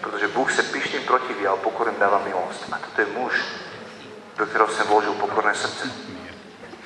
protože 0.00 0.28
Bůh 0.28 0.52
se 0.52 0.62
pišným 0.62 1.02
protiví, 1.02 1.46
ale 1.46 1.58
pokorem 1.58 1.94
dává 1.98 2.22
milost. 2.24 2.64
A 2.72 2.78
toto 2.78 3.00
je 3.00 3.06
muž, 3.06 3.34
do 4.36 4.46
kterého 4.46 4.68
jsem 4.68 4.86
vložil 4.86 5.12
pokorné 5.12 5.54
srdce. 5.54 5.90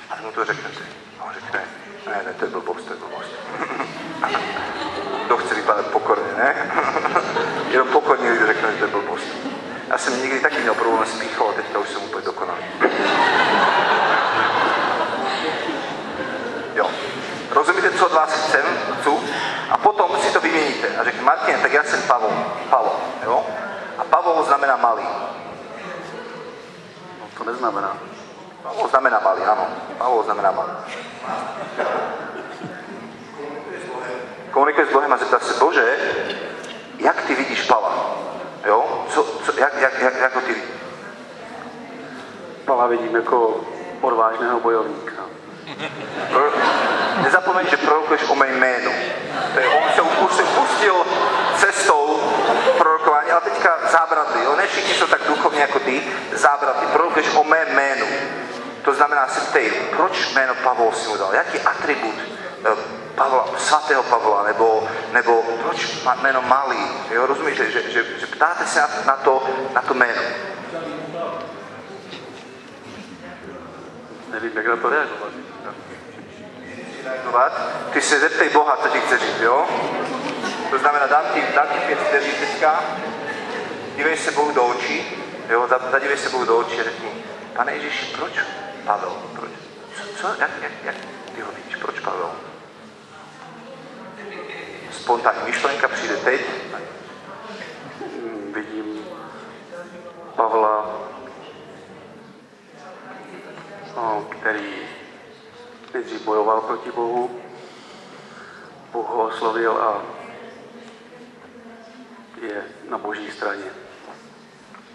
A 0.09 0.21
mu 0.21 0.31
to 0.31 0.45
řeknete. 0.45 0.83
A 1.19 1.23
on 1.23 1.33
řekne, 1.33 1.63
ne, 2.07 2.21
ne, 2.25 2.33
to 2.33 2.45
je 2.45 2.51
blbost, 2.51 2.83
to 2.83 2.93
je 2.93 2.99
blbost. 2.99 3.31
Kdo 5.25 5.37
chce 5.37 5.55
vypadat 5.55 5.87
pokorně, 5.87 6.33
ne? 6.37 6.71
Jenom 7.71 7.87
pokorně 7.87 8.31
lidi 8.31 8.45
řekne, 8.45 8.71
že 8.71 8.77
to 8.77 8.85
je 8.85 8.91
blbost. 8.91 9.27
Já 9.89 9.97
jsem 9.97 10.21
nikdy 10.21 10.39
taky 10.39 10.59
měl 10.59 10.73
problém 10.73 11.05
s 11.05 11.19
píchou 11.19 11.49
a 11.49 11.53
teďka 11.53 11.79
už 11.79 11.89
jsem 11.89 12.03
úplně 12.03 12.25
dokonalý. 12.25 12.63
Jo. 16.75 16.89
Rozumíte, 17.97 17.99
co 17.99 18.05
od 18.05 18.13
vás 18.13 18.33
chcem, 18.33 18.65
chci? 18.99 19.09
A 19.69 19.77
potom 19.77 20.17
si 20.21 20.33
to 20.33 20.39
vyměníte. 20.39 20.87
A 20.97 21.03
řekne, 21.03 21.21
Martin, 21.21 21.55
tak 21.61 21.73
já 21.73 21.83
jsem 21.83 22.01
Pavel. 22.01 22.29
Pavel, 22.69 22.91
jo? 23.23 23.45
A 23.97 24.03
Pavel 24.03 24.43
znamená 24.43 24.77
malý. 24.77 25.03
No, 27.19 27.27
to 27.37 27.43
neznamená. 27.43 27.97
Pavel 28.63 28.87
znamená 28.87 29.19
malý, 29.23 29.41
ano. 29.41 29.67
Pavel 29.97 30.23
znamená 30.23 30.51
malý. 30.51 30.71
Komunikuje 34.51 34.87
s 34.87 34.93
Bohem 34.93 35.13
a 35.13 35.17
zeptá 35.17 35.39
se, 35.39 35.59
Bože, 35.59 35.97
jak 36.99 37.21
ty 37.21 37.35
vidíš 37.35 37.61
Pavla? 37.61 38.15
Jo? 38.65 39.05
Co, 39.09 39.23
co, 39.23 39.59
jak, 39.59 39.73
jak, 39.81 40.01
jak, 40.01 40.15
jak 40.19 40.35
ho 40.35 40.41
ty 40.41 40.53
vidíš? 40.53 40.71
Pavla 42.65 42.87
vidím 42.87 43.15
jako 43.15 43.55
odvážného 44.01 44.59
bojovníka. 44.59 45.23
Nezapomeň, 47.23 47.67
že 47.69 47.77
prorokuješ 47.77 48.29
o 48.29 48.35
mé 48.35 48.47
jménu. 48.47 48.91
On 49.77 49.89
se 49.95 50.01
už 50.01 50.33
se 50.33 50.43
pustil 50.43 50.95
cestou 51.55 52.19
prorokování, 52.77 53.31
ale 53.31 53.41
teďka 53.41 53.77
zábraty, 53.91 54.39
ne 54.57 54.67
všichni 54.67 54.93
jsou 54.93 55.07
tak 55.07 55.21
duchovní 55.27 55.59
jako 55.59 55.79
ty, 55.79 56.03
zábraty, 56.31 56.85
prorokuješ 56.85 57.35
o 57.35 57.43
mé 57.43 57.65
jménu. 57.65 58.05
To 58.81 58.93
znamená 58.93 59.27
se 59.27 59.39
ptej, 59.41 59.71
proč 59.95 60.33
jméno 60.33 60.55
Pavel 60.55 60.91
si 60.91 61.09
mu 61.09 61.17
dal, 61.17 61.33
jaký 61.33 61.59
atribut 61.59 62.15
eh, 62.65 62.97
Pavla, 63.15 63.47
svatého 63.57 64.03
Pavla, 64.03 64.43
nebo, 64.43 64.87
nebo 65.11 65.43
proč 65.63 66.05
jméno 66.21 66.41
malý, 66.41 66.87
jo, 67.11 67.25
rozumíš, 67.25 67.57
že, 67.57 67.71
že, 67.71 67.91
že, 67.91 68.03
že 68.19 68.27
ptáte 68.27 68.65
se 68.65 68.79
na, 68.79 68.89
na, 69.05 69.15
to, 69.15 69.43
na 69.73 69.81
to 69.81 69.93
jméno. 69.93 70.21
Nevím, 74.31 74.51
jak 74.55 74.67
na 74.67 74.75
to 74.75 74.89
reagovat. 74.89 75.31
Reagovat, 77.07 77.61
ty 77.93 78.01
se 78.01 78.19
zeptej 78.19 78.49
Boha, 78.49 78.77
co 78.77 78.89
ti 78.89 78.99
chce 78.99 79.17
říct, 79.17 79.41
jo? 79.41 79.67
To 80.69 80.77
znamená, 80.77 81.07
dám 81.07 81.25
ti, 81.33 81.43
dám 81.55 81.67
ti 81.73 81.79
pět 81.79 81.99
vteřin 81.99 82.35
teďka, 82.39 82.83
dívej 83.95 84.17
se 84.17 84.31
Bohu 84.31 84.51
do 84.51 84.63
očí, 84.63 85.23
jo, 85.49 85.67
zadívej 85.91 86.17
se 86.17 86.29
Bohu 86.29 86.45
do 86.45 86.57
očí 86.57 86.79
a 86.79 86.83
řekni, 86.83 87.09
pane 87.55 87.73
Ježíši, 87.73 88.15
proč 88.17 88.31
Pavel? 88.85 89.17
Proč? 89.35 89.51
Co, 89.95 90.21
co 90.21 90.27
jak, 90.41 90.51
jak, 90.61 90.71
jak 90.83 90.95
ty 91.35 91.41
ho 91.41 91.51
vidíš? 91.51 91.75
Proč 91.75 91.99
Pavel? 91.99 92.31
Spontánní 94.91 95.41
myšlenka 95.45 95.87
přijde 95.87 96.17
teď. 96.17 96.41
Vidím 98.53 99.05
Pavla, 100.35 100.85
no, 103.95 104.27
který 104.29 104.86
nejdřív 105.97 106.25
bojoval 106.25 106.61
proti 106.61 106.91
Bohu, 106.91 107.41
Bůh 108.91 109.09
ho 109.09 109.23
oslovil 109.23 109.71
a 109.71 110.01
je 112.41 112.63
na 112.89 112.97
boží 112.97 113.31
straně. 113.31 113.65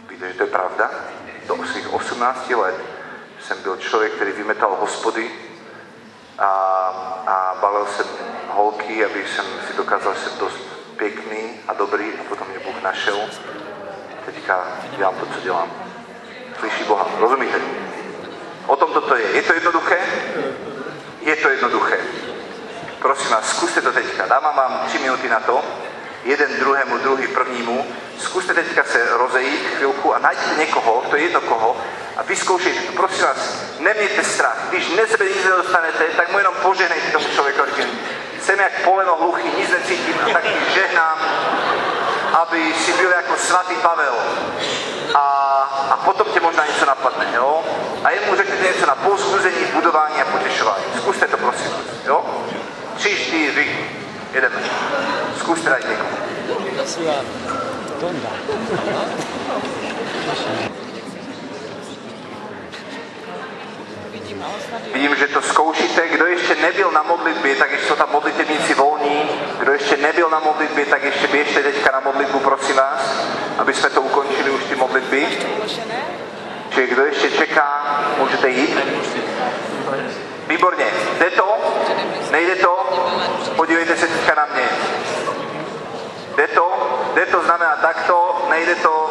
Víte, 0.08 0.28
že 0.28 0.34
to 0.34 0.42
je 0.42 0.50
pravda? 0.50 0.90
Do 1.46 1.66
svých 1.66 1.92
18 1.92 2.50
let 2.50 2.74
jsem 3.40 3.62
byl 3.62 3.76
člověk, 3.76 4.12
který 4.12 4.32
vymetal 4.32 4.76
hospody 4.80 5.30
a, 6.38 6.46
a 7.26 7.56
balil 7.60 7.86
jsem 7.86 8.06
holky, 8.48 9.04
aby 9.04 9.26
jsem 9.26 9.44
si 9.66 9.76
dokázal, 9.76 10.14
že 10.14 10.20
jsem 10.20 10.38
dost 10.38 10.58
pěkný 10.96 11.60
a 11.68 11.72
dobrý 11.72 12.12
a 12.20 12.24
potom 12.28 12.48
mě 12.48 12.58
Bůh 12.58 12.82
našel. 12.82 13.18
Teďka 14.26 14.66
dělám 14.96 15.14
to, 15.14 15.26
co 15.26 15.40
dělám. 15.40 15.72
Slyší 16.58 16.84
Boha. 16.84 17.06
Rozumíte? 17.18 17.60
O 18.66 18.76
tom 18.76 18.92
toto 18.92 19.16
je. 19.16 19.30
Je 19.30 19.42
to 19.42 19.52
jednoduché? 19.52 19.98
Je 21.22 21.36
to 21.36 21.48
jednoduché. 21.48 21.98
Prosím 22.98 23.30
vás, 23.30 23.50
zkuste 23.50 23.80
to 23.80 23.92
teďka. 23.92 24.26
Dávám 24.26 24.56
vám 24.56 24.84
tři 24.86 24.98
minuty 24.98 25.28
na 25.28 25.40
to. 25.40 25.64
Jeden 26.24 26.56
druhému, 26.58 26.98
druhý 26.98 27.28
prvnímu. 27.28 27.86
Zkuste 28.18 28.54
teďka 28.54 28.84
se 28.84 29.08
rozejít 29.10 29.66
chvilku 29.76 30.14
a 30.14 30.18
najděte 30.18 30.54
někoho, 30.58 31.02
to 31.10 31.16
je 31.16 31.22
jedno 31.22 31.40
koho, 31.40 31.76
a 32.16 32.22
vyzkoušejte 32.22 32.80
to. 32.80 32.92
Prosím 32.92 33.24
vás, 33.24 33.62
nemějte 33.78 34.24
strach. 34.24 34.56
Když 34.70 34.86
dnes 34.86 35.10
nic 35.10 35.44
nedostanete, 35.44 36.04
tak 36.04 36.32
mu 36.32 36.38
jenom 36.38 36.54
požehnejte 36.62 37.10
tomu 37.10 37.28
člověku. 37.34 37.62
Jsem 38.42 38.60
jak 38.60 38.80
poleno 38.84 39.16
hluchý, 39.16 39.48
nic 39.58 39.70
necítím, 39.70 40.14
a 40.26 40.28
tak 40.32 40.44
žehnám, 40.74 41.18
aby 42.32 42.74
si 42.74 42.92
byl 42.92 43.10
jako 43.10 43.36
svatý 43.36 43.74
Pavel. 43.74 44.14
A, 45.14 45.18
a 45.90 45.96
potom 45.96 46.26
tě 46.32 46.40
možná 46.40 46.66
něco 46.66 46.86
napadne, 46.86 47.26
jo? 47.34 47.62
A 48.04 48.10
jemu 48.10 48.36
řekněte 48.36 48.62
něco 48.62 48.86
na 48.86 48.94
povzbuzení, 48.94 49.66
budování 49.74 50.22
a 50.22 50.24
potěšování. 50.24 50.84
Zkuste 50.96 51.26
to, 51.28 51.36
prosím 51.36 51.70
jo? 52.06 52.24
Tři, 52.96 53.16
čtyři, 53.16 53.90
jedeme. 54.32 54.56
Zkuste 55.38 55.70
najít 55.70 55.88
někoho. 55.88 56.08
Vidím, 64.92 65.14
že 65.16 65.28
to 65.28 65.42
zkoušíte. 65.42 66.08
Kdo 66.08 66.26
ještě 66.26 66.54
nebyl 66.54 66.90
na 66.90 67.02
modlitbě, 67.02 67.56
tak 67.56 67.70
ještě 67.70 67.86
jsou 67.86 67.96
tam 67.96 68.08
modlitevníci 68.12 68.74
volní. 68.74 69.30
Kdo 69.58 69.72
ještě 69.72 69.96
nebyl 69.96 70.30
na 70.30 70.40
modlitbě, 70.40 70.86
tak 70.86 71.02
ještě 71.02 71.26
běžte 71.26 71.62
teďka 71.62 71.90
na 71.92 72.00
modlitbu, 72.00 72.38
prosím 72.38 72.76
vás, 72.76 73.26
aby 73.58 73.74
jsme 73.74 73.90
to 73.90 74.02
ukončili 74.02 74.50
už 74.50 74.64
ty 74.64 74.76
modlitby. 74.76 75.28
Čili 76.70 76.86
kdo 76.86 77.04
ještě 77.04 77.30
čeká, 77.30 78.00
můžete 78.18 78.48
jít. 78.48 78.78
Výborně. 80.48 80.86
Jde 81.18 81.30
to? 81.30 81.58
Nejde 82.30 82.56
to? 82.56 83.02
Podívejte 83.56 83.96
se 83.96 84.06
teďka 84.06 84.34
na 84.34 84.46
mě. 84.54 84.68
Jde 86.36 86.48
to? 86.48 86.72
Jde 87.14 87.26
to 87.26 87.42
znamená 87.42 87.76
takto, 87.76 88.46
nejde 88.50 88.74
to 88.74 89.10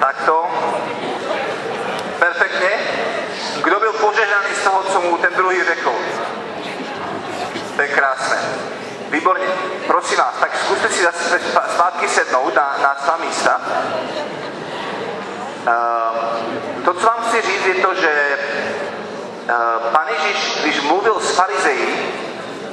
takto. 0.00 0.46
Perfektně. 2.18 2.70
Požehnaný 4.06 4.54
z 4.54 4.64
toho, 4.64 4.82
co 4.82 5.00
mu 5.00 5.18
ten 5.18 5.34
druhý 5.36 5.64
řekl? 5.64 5.92
To 7.76 7.82
je 7.82 7.88
krásné. 7.88 8.38
Výborně. 9.10 9.46
Prosím 9.86 10.18
vás, 10.18 10.34
tak 10.40 10.50
zkuste 10.56 10.88
si 10.88 11.02
zase 11.02 11.40
zpátky 11.74 12.08
sednout 12.08 12.54
na, 12.54 12.76
na 12.82 12.96
svá 13.04 13.16
místa. 13.16 13.60
Uh, 15.66 16.84
to, 16.84 16.94
co 16.94 17.06
vám 17.06 17.24
chci 17.28 17.42
říct, 17.42 17.66
je 17.66 17.74
to, 17.74 17.94
že 17.94 18.38
uh, 19.44 19.90
Pan 19.92 20.06
Ježíš, 20.08 20.58
když 20.62 20.80
mluvil 20.80 21.20
s 21.20 21.30
farizeji, 21.30 22.14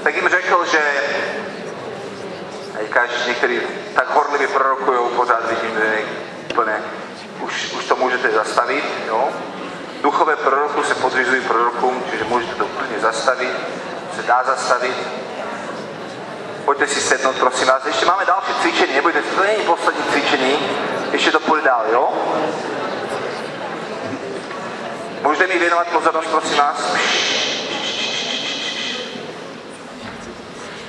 tak 0.04 0.16
jim 0.16 0.30
řekl, 0.30 0.66
že 0.66 0.82
každý 2.90 3.28
některý 3.28 3.62
tak 3.96 4.10
horlivě 4.10 4.48
prorokují, 4.48 5.00
pořád 5.16 5.50
vidím, 5.50 5.78
že 5.78 6.02
úplně 6.52 6.74
už, 7.42 7.74
už 7.74 7.86
to 7.86 7.96
můžete 7.96 8.32
zastavit, 8.32 8.86
jo? 9.08 9.30
Duchové 10.04 10.36
proroku 10.36 10.84
se 10.84 10.96
podřizují 10.96 11.42
prorokům, 11.42 12.04
čiže 12.12 12.24
můžete 12.24 12.56
to 12.56 12.66
úplně 12.66 13.00
zastavit, 13.00 13.52
se 14.16 14.24
dá 14.24 14.44
zastavit. 14.46 14.98
Pojďte 16.66 16.88
si 16.88 17.02
sednout, 17.02 17.36
prosím 17.36 17.68
vás. 17.68 17.86
Ještě 17.86 18.06
máme 18.06 18.26
další 18.26 18.54
cvičení, 18.62 18.94
nebojte 18.94 19.24
se, 19.24 19.36
to 19.36 19.44
není 19.44 19.64
poslední 19.64 20.04
cvičení, 20.12 20.60
ještě 21.12 21.32
to 21.32 21.40
půjde 21.40 21.64
dál, 21.64 21.86
jo? 21.92 22.14
Můžete 25.22 25.48
mi 25.48 25.60
věnovat 25.60 25.88
pozornost, 25.88 26.28
prosím 26.28 26.58
vás? 26.58 26.96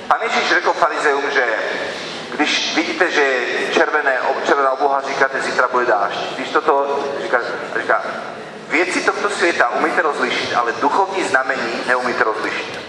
Pan 0.07 0.19
Ježíš 0.23 0.49
řekl 0.49 0.73
farizeum, 0.73 1.23
že 1.33 1.45
když 2.31 2.75
vidíte, 2.75 3.11
že 3.11 3.39
červené, 3.71 4.17
červená 4.47 4.71
obloha, 4.71 5.01
říkáte, 5.01 5.41
zítra 5.41 5.67
bude 5.71 5.85
dážď. 5.85 6.35
Když 6.35 6.49
toto 6.49 6.99
říká, 7.21 7.39
říká, 7.81 8.01
věci 8.75 9.01
tohoto 9.01 9.29
světa 9.29 9.69
umíte 9.69 10.01
rozlišit, 10.01 10.53
ale 10.55 10.71
duchovní 10.71 11.23
znamení 11.23 11.81
neumíte 11.87 12.23
rozlišit. 12.23 12.79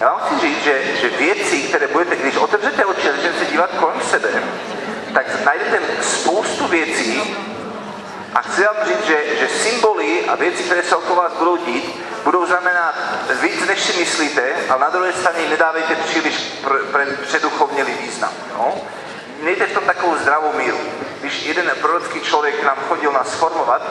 Já 0.00 0.12
vám 0.12 0.20
chci 0.20 0.40
říct, 0.40 0.62
že, 0.64 0.82
že 1.00 1.08
věci, 1.08 1.62
které 1.62 1.86
budete, 1.86 2.16
když 2.16 2.36
otevřete 2.36 2.84
oči 2.84 3.08
a 3.08 3.12
začnete 3.12 3.38
se 3.38 3.44
dívat 3.44 3.70
kolem 3.70 4.00
sebe, 4.00 4.28
tak 5.14 5.44
najdete 5.44 5.80
spoustu 6.02 6.66
věcí 6.66 7.36
a 8.34 8.42
chci 8.42 8.62
vám 8.62 8.76
říct, 8.86 9.06
že, 9.06 9.36
že 9.40 9.48
symboly 9.48 10.24
a 10.28 10.34
věci, 10.34 10.62
které 10.62 10.82
se 10.82 10.96
okolo 10.96 11.16
vás 11.22 11.32
budou 11.32 11.56
dít, 11.56 12.00
budou 12.24 12.46
znamenat 12.46 12.94
víc, 13.40 13.66
než 13.66 13.82
si 13.82 13.98
myslíte, 13.98 14.42
ale 14.68 14.80
na 14.80 14.90
druhé 14.90 15.12
straně 15.12 15.48
nedávejte 15.50 15.94
příliš 15.94 16.34
pr- 16.64 17.16
předuchovnělý 17.22 17.92
význam. 17.92 18.32
No? 18.58 18.74
Mějte 19.42 19.66
v 19.66 19.72
tom 19.72 19.84
takovou 19.84 20.16
zdravou 20.16 20.52
míru. 20.52 20.78
Když 21.20 21.46
jeden 21.46 21.70
prorocký 21.80 22.20
člověk 22.20 22.64
nám 22.64 22.76
chodil 22.88 23.12
nás 23.12 23.34
formovat, 23.34 23.82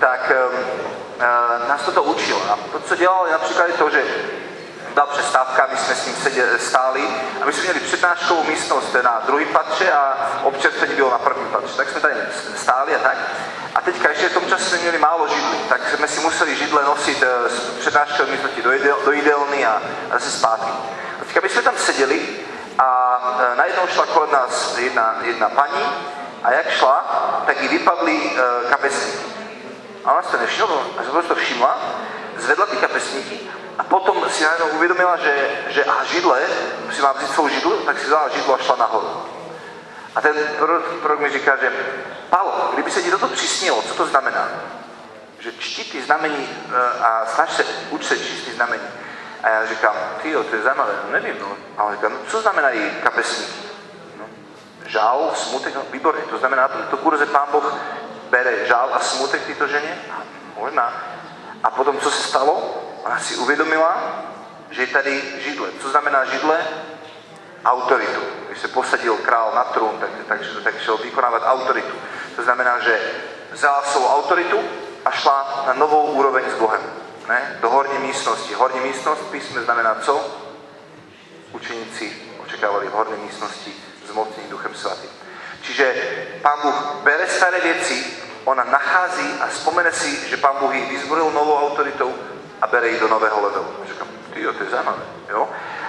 tak 0.00 0.32
uh, 0.50 1.68
nás 1.68 1.82
toto 1.82 2.02
učil. 2.02 2.42
A 2.50 2.58
to, 2.72 2.80
co 2.80 2.96
dělal, 2.96 3.26
je 3.26 3.32
například 3.32 3.66
to, 3.78 3.90
že 3.90 4.02
byla 4.94 5.06
přestávka, 5.06 5.68
my 5.70 5.76
jsme 5.76 5.94
s 5.94 6.06
ním 6.06 6.16
seděli, 6.16 6.58
stáli 6.58 7.08
a 7.42 7.44
my 7.44 7.52
jsme 7.52 7.62
měli 7.62 7.80
přednáškovou 7.80 8.44
místnost 8.44 8.96
na 9.02 9.22
druhém 9.26 9.48
patře 9.48 9.92
a 9.92 10.30
občerstvení 10.42 10.94
bylo 10.94 11.10
na 11.10 11.18
prvním 11.18 11.48
patře. 11.48 11.76
Tak 11.76 11.88
jsme 11.88 12.00
tady 12.00 12.14
stáli 12.56 12.94
a 12.94 12.98
tak. 12.98 13.18
A 13.74 13.80
teďka 13.80 14.08
ještě 14.08 14.28
v 14.28 14.34
tom 14.34 14.46
čase 14.46 14.64
jsme 14.64 14.78
měli 14.78 14.98
málo 14.98 15.28
židlí, 15.28 15.58
tak 15.68 15.80
jsme 15.96 16.08
si 16.08 16.20
museli 16.20 16.56
židle 16.56 16.84
nosit 16.84 17.22
eh, 17.22 17.48
z 17.48 17.60
přednáškové 17.60 18.30
místnosti 18.30 18.62
do, 18.62 18.70
do 19.04 19.12
jídelny 19.12 19.66
a, 19.66 19.82
zase 20.12 20.30
zpátky. 20.30 20.72
A 21.20 21.24
teďka 21.24 21.40
my 21.42 21.48
jsme 21.48 21.62
tam 21.62 21.76
seděli 21.76 22.28
a 22.78 23.18
e, 23.52 23.56
najednou 23.56 23.86
šla 23.86 24.06
kolem 24.06 24.30
nás 24.32 24.78
jedna, 24.78 25.14
jedna 25.22 25.48
paní 25.48 25.82
a 26.42 26.52
jak 26.52 26.70
šla, 26.70 27.04
tak 27.46 27.62
jí 27.62 27.68
vypadly 27.68 28.16
e, 28.16 28.70
kapesníky. 28.70 29.18
A 30.04 30.12
ona 30.12 30.22
se 30.22 30.38
nevšimla, 30.38 30.82
se 31.22 31.28
to 31.28 31.34
všimla, 31.34 31.78
zvedla 32.36 32.66
ty 32.66 32.76
kapesníky 32.76 33.40
a 33.78 33.84
potom 33.84 34.30
si 34.30 34.44
najednou 34.44 34.66
uvědomila, 34.68 35.16
že, 35.16 35.50
že 35.68 35.84
a 35.84 36.04
židle, 36.04 36.40
si 36.92 37.02
má 37.02 37.12
vzít 37.12 37.30
svou 37.30 37.48
židlu, 37.48 37.76
tak 37.76 37.98
si 37.98 38.06
vzala 38.06 38.28
židlu 38.28 38.54
a 38.54 38.58
šla 38.58 38.76
nahoru. 38.76 39.08
A 40.14 40.20
ten 40.20 40.34
prorok, 40.58 40.84
prorok 40.84 41.20
mi 41.20 41.30
říká, 41.30 41.56
že 41.56 41.72
Paolo, 42.30 42.70
kdyby 42.74 42.90
se 42.90 43.02
ti 43.02 43.10
toto 43.10 43.28
přisnilo, 43.28 43.82
co 43.82 43.94
to 43.94 44.06
znamená? 44.06 44.48
Že 45.38 45.52
čti 45.52 45.84
ty 45.84 46.02
znamení 46.02 46.48
eh, 46.50 47.02
a 47.02 47.26
snaž 47.26 47.52
se, 47.52 47.64
uč 47.90 48.04
se 48.04 48.18
číst 48.18 48.44
ty 48.44 48.52
znamení. 48.52 48.88
A 49.42 49.48
já 49.48 49.66
říkám, 49.66 49.94
ty 50.22 50.32
to 50.32 50.56
je 50.56 50.62
zajímavé, 50.62 50.92
no 51.06 51.12
nevím, 51.12 51.36
no. 51.40 51.56
A 51.76 51.84
on 51.84 51.94
říká, 51.94 52.08
no 52.08 52.16
co 52.28 52.40
znamenají 52.40 52.90
kapesníky? 53.02 53.52
No, 54.18 54.24
žál, 54.86 55.30
smutek, 55.34 55.74
no 55.74 55.82
výborně, 55.90 56.22
to 56.22 56.38
znamená, 56.38 56.68
to 56.68 56.96
kurze 56.96 57.26
pán 57.26 57.48
Boh 57.52 57.74
bere 58.30 58.66
žál 58.66 58.90
a 58.92 58.98
smutek 58.98 59.46
tyto 59.46 59.66
ženě? 59.66 59.98
Možná. 60.58 60.92
A 61.64 61.70
potom, 61.70 61.98
co 61.98 62.10
se 62.10 62.22
stalo? 62.22 62.82
Ona 63.04 63.18
si 63.18 63.36
uvědomila, 63.36 64.22
že 64.70 64.82
je 64.82 64.86
tady 64.86 65.22
židle. 65.44 65.68
Co 65.80 65.88
znamená 65.88 66.24
židle? 66.24 66.66
Autoritu. 67.64 68.20
Když 68.48 68.58
se 68.58 68.68
posadil 68.68 69.16
král 69.16 69.52
na 69.54 69.64
trůn, 69.64 69.98
tak, 70.00 70.10
tak, 70.28 70.40
tak 70.64 70.80
šel 70.80 70.96
vykonávat 70.96 71.42
autoritu. 71.46 71.96
To 72.36 72.42
znamená, 72.42 72.78
že 72.78 73.00
vzala 73.52 73.82
svou 73.82 74.06
autoritu 74.06 74.60
a 75.04 75.10
šla 75.10 75.64
na 75.66 75.72
novou 75.72 76.02
úroveň 76.02 76.44
s 76.50 76.54
Bohem. 76.54 76.80
Ne? 77.28 77.58
Do 77.60 77.70
horní 77.70 77.98
místnosti. 77.98 78.54
Horní 78.54 78.80
místnost 78.80 79.20
písme 79.30 79.62
znamená 79.62 79.94
co? 79.94 80.38
Učeníci 81.52 82.22
očekávali 82.38 82.88
v 82.88 82.92
horní 82.92 83.24
místnosti 83.24 83.74
zmocnění 84.06 84.50
Duchem 84.50 84.74
Svatým. 84.74 85.10
Čiže 85.68 85.94
Pán 86.42 86.58
Bůh 86.62 86.96
bere 87.02 87.28
staré 87.28 87.60
věci 87.60 88.06
ona 88.44 88.64
nachází 88.64 89.34
a 89.40 89.46
vzpomene 89.46 89.92
si, 89.92 90.28
že 90.28 90.36
pán 90.36 90.56
Bůh 90.60 90.74
ji 90.74 90.86
vyzvolil 90.86 91.30
novou 91.30 91.56
autoritou 91.56 92.14
a 92.62 92.66
bere 92.66 92.88
ji 92.88 93.00
do 93.00 93.08
nového 93.08 93.42
levelu. 93.42 93.66
Říkám, 93.88 94.08
ty 94.34 94.42
jo, 94.42 94.52
to 94.52 94.64
je 94.64 94.70
zajímavé. 94.70 95.02
Jo? 95.28 95.48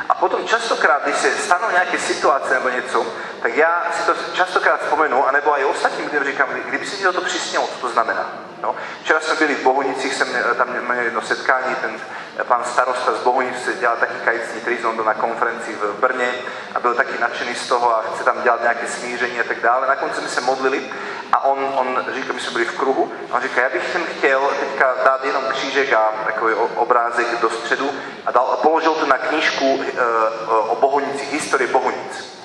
A 0.09 0.13
potom 0.13 0.47
častokrát, 0.47 1.03
když 1.03 1.15
se 1.15 1.31
stanou 1.31 1.71
nějaké 1.71 1.99
situace 1.99 2.53
nebo 2.53 2.69
něco, 2.69 3.05
tak 3.41 3.55
já 3.55 3.83
si 3.97 4.05
to 4.05 4.13
častokrát 4.33 4.81
vzpomenu, 4.81 5.27
anebo 5.27 5.59
i 5.59 5.65
ostatním 5.65 6.05
lidem 6.05 6.23
říkám, 6.23 6.49
kdyby 6.65 6.85
si 6.85 7.03
to 7.03 7.21
přisnělo, 7.21 7.67
co 7.67 7.79
to 7.79 7.89
znamená. 7.89 8.25
No. 8.61 8.75
Včera 9.03 9.19
jsme 9.19 9.35
byli 9.35 9.55
v 9.55 9.63
Bohunicích, 9.63 10.13
jsem 10.13 10.27
tam 10.57 10.69
měl 10.69 11.03
jedno 11.03 11.21
setkání, 11.21 11.75
ten 11.75 11.99
pan 12.43 12.63
starosta 12.63 13.13
z 13.13 13.23
Bohunic 13.23 13.63
se 13.63 13.73
dělal 13.73 13.97
taky 13.97 14.13
kající 14.25 14.59
trizon, 14.63 14.95
byl 14.95 15.05
na 15.05 15.13
konferenci 15.13 15.75
v 15.75 15.99
Brně 15.99 16.33
a 16.75 16.79
byl 16.79 16.95
taky 16.95 17.21
nadšený 17.21 17.55
z 17.55 17.67
toho 17.67 17.97
a 17.97 18.01
chce 18.01 18.23
tam 18.23 18.41
dělat 18.43 18.61
nějaké 18.61 18.87
smíření 18.87 19.39
a 19.39 19.43
tak 19.43 19.61
dále. 19.61 19.87
Na 19.87 19.95
konci 19.95 20.19
jsme 20.19 20.29
se 20.29 20.41
modlili 20.41 20.91
a 21.31 21.43
on, 21.43 21.73
on 21.75 22.05
říkal, 22.13 22.33
my 22.33 22.41
jsme 22.41 22.51
byli 22.51 22.65
v 22.65 22.77
kruhu, 22.77 23.11
a 23.31 23.35
on 23.35 23.41
říká, 23.41 23.61
já 23.61 23.69
bych 23.69 23.91
sem 23.91 24.03
chtěl 24.03 24.49
teďka 24.59 24.95
dát 25.05 25.25
jenom 25.25 25.43
křížek 25.49 25.93
a 25.93 26.13
takový 26.25 26.53
obrázek 26.53 27.41
do 27.41 27.49
středu 27.49 27.89
a, 28.25 28.31
dal, 28.31 28.51
a 28.51 28.57
položil 28.57 28.93
to 28.93 29.05
na 29.05 29.17
knížku 29.17 29.83
e, 29.83 30.01
o 30.47 30.75
Bohunicích, 30.75 31.33
historie 31.33 31.67
Bohunic. 31.67 32.39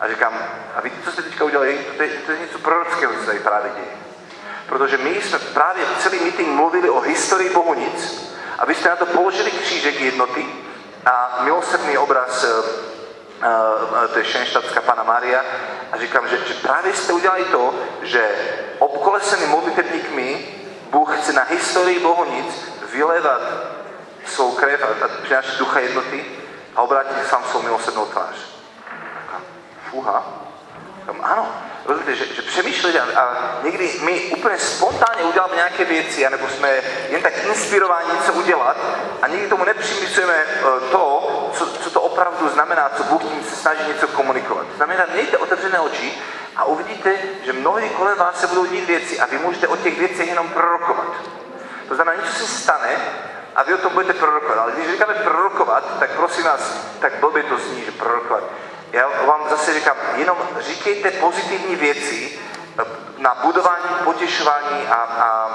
A 0.00 0.08
říkám, 0.08 0.32
a 0.76 0.80
víte, 0.80 0.96
co 1.04 1.12
jste 1.12 1.22
teďka 1.22 1.44
udělali? 1.44 1.86
To 1.96 2.02
je, 2.02 2.08
to 2.08 2.32
je 2.32 2.38
něco 2.38 2.58
prorockého, 2.58 3.12
co 3.20 3.26
tady 3.26 3.38
právě 3.38 3.70
děje. 3.74 3.88
Protože 4.66 4.96
my 4.96 5.22
jsme 5.22 5.38
právě 5.38 5.84
celý 5.98 6.20
meeting 6.20 6.48
mluvili 6.48 6.90
o 6.90 7.00
historii 7.00 7.50
Bohunic 7.50 8.28
a 8.58 8.64
vy 8.66 8.74
jste 8.74 8.88
na 8.88 8.96
to 8.96 9.06
položili 9.06 9.50
křížek 9.50 10.00
jednoty 10.00 10.46
a 11.06 11.38
milosrdný 11.42 11.98
obraz 11.98 12.44
uh, 12.44 12.50
uh, 12.50 14.06
to 14.12 14.18
je 14.18 14.24
šenštatská 14.24 14.80
Pana 14.80 15.02
Maria 15.02 15.44
a 15.92 15.98
říkám, 15.98 16.28
že, 16.28 16.38
že 16.46 16.54
právě 16.54 16.94
jste 16.94 17.12
udělali 17.12 17.44
to, 17.44 17.74
že 18.02 18.28
obkolesený 18.78 19.46
modlitebníkmi 19.46 20.54
Bůh 20.90 21.18
chce 21.18 21.32
na 21.32 21.42
historii 21.42 21.98
Bohunic 22.00 22.72
vylevat 22.92 23.40
svou 24.26 24.52
krev 24.52 24.82
a, 24.82 25.04
a 25.04 25.08
přinášet 25.22 25.58
ducha 25.58 25.80
jednoty 25.80 26.24
a 26.76 26.82
obrátit 26.82 27.26
sám 27.26 27.44
svou 27.50 27.62
milosrdnou 27.62 28.06
tvář. 28.06 28.36
Fúha. 31.12 31.28
Ano, 31.28 31.48
rozumíte, 31.84 32.14
že, 32.14 32.26
že 32.34 32.42
přemýšlet 32.42 32.96
a, 33.16 33.36
někdy 33.62 34.00
my 34.02 34.20
úplně 34.20 34.58
spontánně 34.58 35.22
uděláme 35.22 35.54
nějaké 35.54 35.84
věci, 35.84 36.26
anebo 36.26 36.48
jsme 36.48 36.68
jen 37.08 37.22
tak 37.22 37.44
inspirováni 37.44 38.12
něco 38.12 38.32
udělat 38.32 38.76
a 39.22 39.28
někdy 39.28 39.48
tomu 39.48 39.64
nepřipisujeme 39.64 40.34
eh, 40.34 40.62
to, 40.90 41.50
co, 41.54 41.66
co 41.66 41.90
to 41.90 42.00
opravdu 42.00 42.48
znamená, 42.48 42.90
co 42.96 43.04
Bůh 43.04 43.22
tím 43.22 43.44
se 43.44 43.56
snaží 43.56 43.88
něco 43.88 44.08
komunikovat. 44.08 44.66
Znamená, 44.76 45.06
mějte 45.12 45.36
otevřené 45.36 45.80
oči 45.80 46.12
a 46.56 46.64
uvidíte, 46.64 47.14
že 47.44 47.52
mnohdy 47.52 47.88
kolem 47.88 48.18
vás 48.18 48.40
se 48.40 48.46
budou 48.46 48.66
dít 48.66 48.86
věci 48.86 49.20
a 49.20 49.26
vy 49.26 49.38
můžete 49.38 49.68
o 49.68 49.76
těch 49.76 49.98
věcech 49.98 50.28
jenom 50.28 50.48
prorokovat. 50.48 51.12
To 51.88 51.94
znamená, 51.94 52.22
něco 52.22 52.32
se 52.32 52.62
stane 52.62 52.96
a 53.56 53.62
vy 53.62 53.74
o 53.74 53.78
tom 53.78 53.92
budete 53.92 54.12
prorokovat. 54.12 54.58
Ale 54.58 54.72
když 54.72 54.90
říkáme 54.90 55.14
prorokovat, 55.14 55.98
tak 55.98 56.10
prosím 56.10 56.44
vás, 56.44 56.60
tak 57.00 57.12
blbě 57.20 57.42
to 57.42 57.58
zní, 57.58 57.84
že 57.84 57.92
prorokovat. 57.92 58.42
Já 58.92 59.08
vám 59.26 59.40
zase 59.50 59.74
říkám, 59.74 59.96
jenom 60.16 60.38
říkejte 60.58 61.10
pozitivní 61.10 61.76
věci 61.76 62.38
eh, 62.78 62.84
na 63.18 63.34
budování, 63.34 63.84
potěšování 64.04 64.88
a, 64.88 64.94
a, 64.94 65.24
a, 65.24 65.50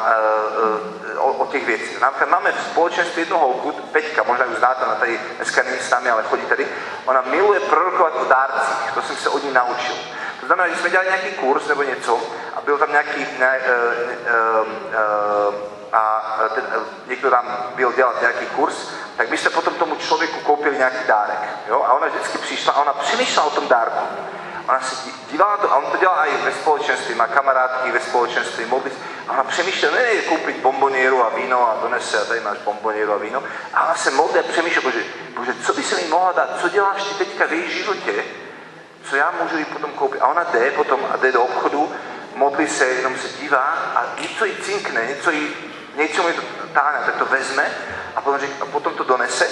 eh, 1.14 1.18
o, 1.18 1.32
o 1.32 1.48
těch 1.48 1.66
věcí. 1.66 1.98
Například 2.02 2.30
máme 2.30 2.52
v 2.52 2.64
společenství 2.72 3.22
jednu 3.22 3.38
holku, 3.38 3.72
Peťka, 3.72 4.24
možná 4.24 4.46
už 4.46 4.58
znáte, 4.58 4.86
ona 4.86 4.96
tady 4.96 5.20
dneska 5.36 5.64
není 5.64 5.80
s 5.80 5.90
námi, 5.90 6.10
ale 6.10 6.24
chodí 6.24 6.46
tady. 6.46 6.68
Ona 7.06 7.22
miluje 7.22 7.60
prorokovat 7.60 8.16
o 8.16 8.26
dárcích, 8.26 8.92
to 8.94 9.02
jsem 9.02 9.16
se 9.16 9.30
od 9.30 9.44
ní 9.44 9.54
naučil. 9.54 9.96
To 10.40 10.46
znamená, 10.46 10.70
že 10.70 10.76
jsme 10.76 10.90
dělali 10.90 11.10
nějaký 11.10 11.32
kurz 11.32 11.68
nebo 11.68 11.84
něco 11.84 12.22
a 12.56 12.62
byl 12.62 12.78
tam 12.78 12.92
nějaký 12.92 13.28
ne, 13.40 13.60
uh, 13.60 14.62
uh, 14.62 14.68
uh, 15.50 15.56
a 15.94 16.24
ten, 16.56 16.64
někdo 17.08 17.30
tam 17.30 17.58
byl 17.76 17.94
dělat 17.94 18.22
nějaký 18.22 18.46
kurz, 18.46 18.90
tak 19.18 19.30
my 19.30 19.38
jsme 19.38 19.50
potom 19.50 19.74
tomu 19.74 19.96
člověku 19.96 20.40
koupili 20.40 20.78
nějaký 20.78 21.08
dárek. 21.08 21.40
Jo? 21.68 21.84
A 21.88 21.94
ona 21.94 22.08
vždycky 22.08 22.38
přišla 22.38 22.74
a 22.74 22.82
ona 22.82 22.94
přemýšlela 22.94 23.48
o 23.48 23.52
tom 23.52 23.68
dárku. 23.68 24.06
Ona 24.70 24.82
se 24.82 25.10
dívala 25.32 25.58
to, 25.58 25.72
a 25.72 25.76
on 25.76 25.92
to 25.92 25.98
dělá 25.98 26.26
i 26.26 26.38
ve 26.38 26.52
společenství, 26.52 27.16
má 27.16 27.28
kamarádky 27.28 27.92
ve 27.92 28.00
společenství, 28.00 28.66
modlí 28.66 28.92
a 29.28 29.34
ona 29.34 29.44
přemýšlela, 29.44 29.96
ne, 29.96 30.16
koupit 30.16 30.58
bombonieru 30.58 31.24
a 31.24 31.30
víno 31.30 31.70
a 31.70 31.78
donese 31.82 32.22
a 32.22 32.26
tady 32.26 32.40
máš 32.40 32.58
bombonieru 32.58 33.14
a 33.14 33.18
víno. 33.18 33.44
A 33.74 33.86
ona 33.86 33.96
se 33.96 34.12
modlí 34.12 34.40
a 34.40 34.44
přemýšlela, 34.44 34.84
bože, 34.84 35.04
bože, 35.36 35.54
co 35.66 35.74
by 35.74 35.84
se 35.84 35.96
mi 35.96 36.08
mohla 36.08 36.32
dát, 36.32 36.50
co 36.62 36.70
děláš 36.70 37.04
ty 37.04 37.26
teďka 37.26 37.46
v 37.46 37.54
její 37.54 37.72
životě, 37.72 38.24
co 39.10 39.16
já 39.16 39.34
můžu 39.42 39.58
jí 39.58 39.66
potom 39.66 39.92
koupit. 39.92 40.22
A 40.22 40.28
ona 40.28 40.44
jde 40.44 40.72
potom 40.72 41.00
a 41.14 41.18
jde 41.18 41.32
do 41.32 41.44
obchodu, 41.44 41.96
modlí 42.36 42.68
se, 42.68 42.86
jenom 42.86 43.18
se 43.18 43.28
dívá 43.28 43.74
a 43.96 44.06
něco 44.22 44.46
jí 44.46 44.56
cinkne, 44.62 45.06
něco 45.06 45.32
jí 45.32 45.56
něco 45.96 46.24
mi 46.24 46.34
to 46.34 46.42
táhne, 46.74 47.00
tak 47.06 47.16
to 47.16 47.26
vezme 47.26 47.72
a 48.16 48.22
potom, 48.22 48.40
řík, 48.40 48.52
a 48.62 48.66
potom 48.66 48.94
to 48.94 49.04
donese 49.04 49.48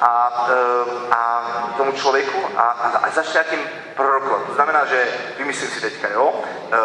a, 0.00 0.46
e, 0.50 1.14
a 1.14 1.74
tomu 1.76 1.92
člověku 1.92 2.38
a, 2.56 2.62
a, 2.62 2.98
a 2.98 3.10
začne 3.10 3.32
nějakým 3.32 3.70
prorokovat. 3.96 4.46
To 4.46 4.54
znamená, 4.54 4.84
že 4.84 5.06
vymyslím 5.38 5.70
si 5.70 5.80
teďka, 5.80 6.08
jo, 6.08 6.34
e, 6.72 6.76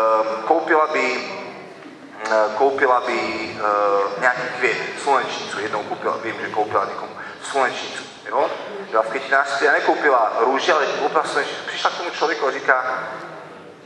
koupila 0.47 0.87
by 0.87 1.29
e, 2.31 2.55
koupila 2.57 3.03
by 3.05 3.49
nějaký 4.19 4.41
květ, 4.57 4.77
slunečnicu, 5.03 5.59
jednou 5.59 5.83
koupila, 5.83 6.17
vím, 6.23 6.35
že 6.41 6.49
koupila 6.49 6.85
někomu 6.85 7.11
slunečnicu, 7.43 8.03
jo, 8.25 8.49
byla 8.91 9.03
v 9.03 9.09
květinářství 9.09 9.67
a 9.67 9.71
nekoupila 9.71 10.33
růži, 10.39 10.71
ale 10.71 10.85
koupila 10.85 11.23
slunečnicu. 11.23 11.61
Přišla 11.67 11.89
k 11.89 11.97
tomu 11.97 12.09
člověku 12.09 12.47
a 12.47 12.51
říká, 12.51 13.03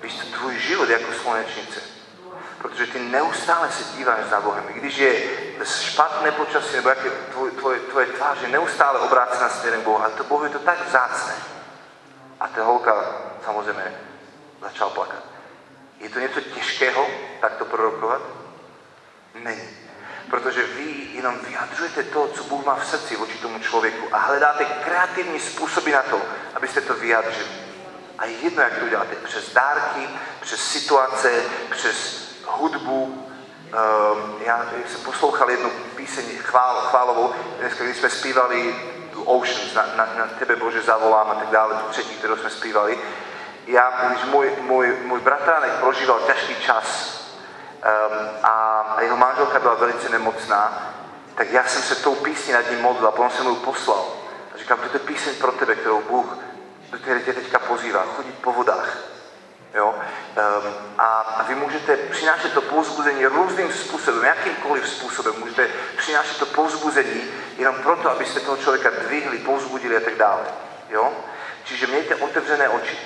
víš, 0.04 0.14
tvůj 0.14 0.60
život 0.60 0.89
je 0.89 1.00
jako 1.00 1.14
slunečnice 1.14 1.91
protože 2.62 2.88
ty 2.88 2.99
neustále 2.99 3.72
se 3.72 3.97
díváš 3.97 4.26
za 4.30 4.41
Bohem. 4.41 4.64
I 4.70 4.74
když 4.74 4.97
je 4.97 5.24
špatné 5.64 6.32
počasí, 6.32 6.76
nebo 6.76 6.89
jak 6.89 7.05
je 7.05 7.12
tvoj, 7.12 7.51
tvoj, 7.51 7.80
tvoje 7.80 8.05
tvář 8.05 8.41
je 8.41 8.47
neustále 8.47 8.99
obrácená 8.99 9.49
směrem 9.49 9.82
Boha, 9.82 10.05
ale 10.05 10.14
to 10.14 10.24
Bohu 10.24 10.43
je 10.43 10.49
to 10.49 10.59
tak 10.59 10.88
vzácné. 10.88 11.34
A 12.39 12.47
ta 12.47 12.64
holka 12.64 13.05
samozřejmě 13.45 13.99
začal 14.62 14.89
plakat. 14.89 15.24
Je 15.99 16.09
to 16.09 16.20
něco 16.20 16.41
těžkého, 16.41 17.07
tak 17.41 17.55
to 17.55 17.66
prorokovat? 17.66 18.22
Není. 19.36 19.70
Protože 20.30 20.64
vy 20.64 21.07
jenom 21.14 21.39
vyjadřujete 21.39 22.03
to, 22.03 22.28
co 22.28 22.43
Bůh 22.43 22.66
má 22.66 22.76
v 22.76 22.88
srdci 22.88 23.16
vůči 23.16 23.38
tomu 23.38 23.59
člověku 23.59 24.16
a 24.16 24.18
hledáte 24.18 24.66
kreativní 24.66 25.39
způsoby 25.39 25.91
na 25.91 26.01
to, 26.01 26.22
abyste 26.55 26.82
to 26.82 26.93
vyjádřili. 26.93 27.49
A 28.18 28.26
je 28.26 28.38
jedno, 28.38 28.62
jak 28.62 28.80
to 28.80 28.86
uděláte. 28.86 29.16
Přes 29.16 29.53
dárky, 29.53 30.09
přes 30.41 30.64
situace, 30.64 31.43
přes 31.72 32.31
hudbu. 32.48 33.04
Um, 33.04 34.36
já 34.46 34.66
jsem 34.88 35.02
poslouchal 35.02 35.50
jednu 35.50 35.70
píseň 35.96 36.26
chvál, 36.38 36.82
chválovou, 36.82 37.34
dneska, 37.60 37.84
když 37.84 37.98
jsme 37.98 38.10
zpívali 38.10 38.76
Oceans, 39.26 39.74
na, 39.74 39.86
na, 39.96 40.06
na 40.18 40.28
tebe 40.39 40.56
Bože 40.56 40.82
zavolám 40.82 41.32
a 41.32 41.36
tak 41.36 41.48
dále, 41.48 41.76
tu 41.76 41.89
třetí, 41.89 42.16
kterou 42.16 42.38
jsme 42.38 42.50
zpívali. 42.50 43.00
Já, 43.68 44.08
když 44.08 44.26
můj, 44.26 44.52
můj, 44.62 44.98
můj 45.06 45.20
bratránek 45.20 45.72
prožíval 45.72 46.20
těžký 46.20 46.56
čas 46.56 47.18
um, 47.74 48.28
a 48.44 48.96
jeho 49.02 49.18
manželka 49.18 49.60
byla 49.60 49.74
velice 49.74 50.10
nemocná, 50.10 50.94
tak 51.36 51.52
já 51.52 51.64
jsem 51.64 51.82
se 51.82 51.96
tou 51.96 52.16
písní 52.16 52.54
nad 52.54 52.70
ním 52.70 52.82
modlil 52.82 53.08
a 53.08 53.12
potom 53.12 53.32
jsem 53.32 53.46
mu 53.46 53.56
poslal. 53.56 54.06
A 54.56 54.58
říkám, 54.58 54.78
to 54.78 54.89
je 54.94 55.00
píseň 55.00 55.36
pro 55.36 55.52
tebe, 55.52 55.76
kterou 55.76 56.02
Bůh, 56.02 56.38
do 56.92 56.98
které 56.98 57.20
tě 57.20 57.34
teďka 57.34 57.60
pozývá, 57.60 58.06
chodit 58.16 58.42
po 58.42 58.52
vodách 58.52 59.11
Jo? 59.74 59.96
Um, 59.96 60.74
a 60.98 61.46
vy 61.48 61.56
můžete 61.56 61.98
přinášet 61.98 62.54
to 62.54 62.62
povzbuzení 62.62 63.26
různým 63.26 63.74
způsobem, 63.74 64.24
jakýmkoliv 64.24 64.90
způsobem. 64.90 65.34
Můžete 65.40 65.68
přinášet 65.98 66.38
to 66.38 66.46
povzbuzení 66.46 67.22
jenom 67.58 67.76
proto, 67.76 68.12
abyste 68.12 68.40
toho 68.40 68.58
člověka 68.58 68.90
dvihli, 68.90 69.38
povzbudili 69.38 69.98
a 69.98 70.00
tak 70.00 70.16
dále. 70.16 70.44
Jo? 70.90 71.14
Čiže 71.64 71.88
mějte 71.88 72.16
otevřené 72.16 72.70
oči. 72.70 72.98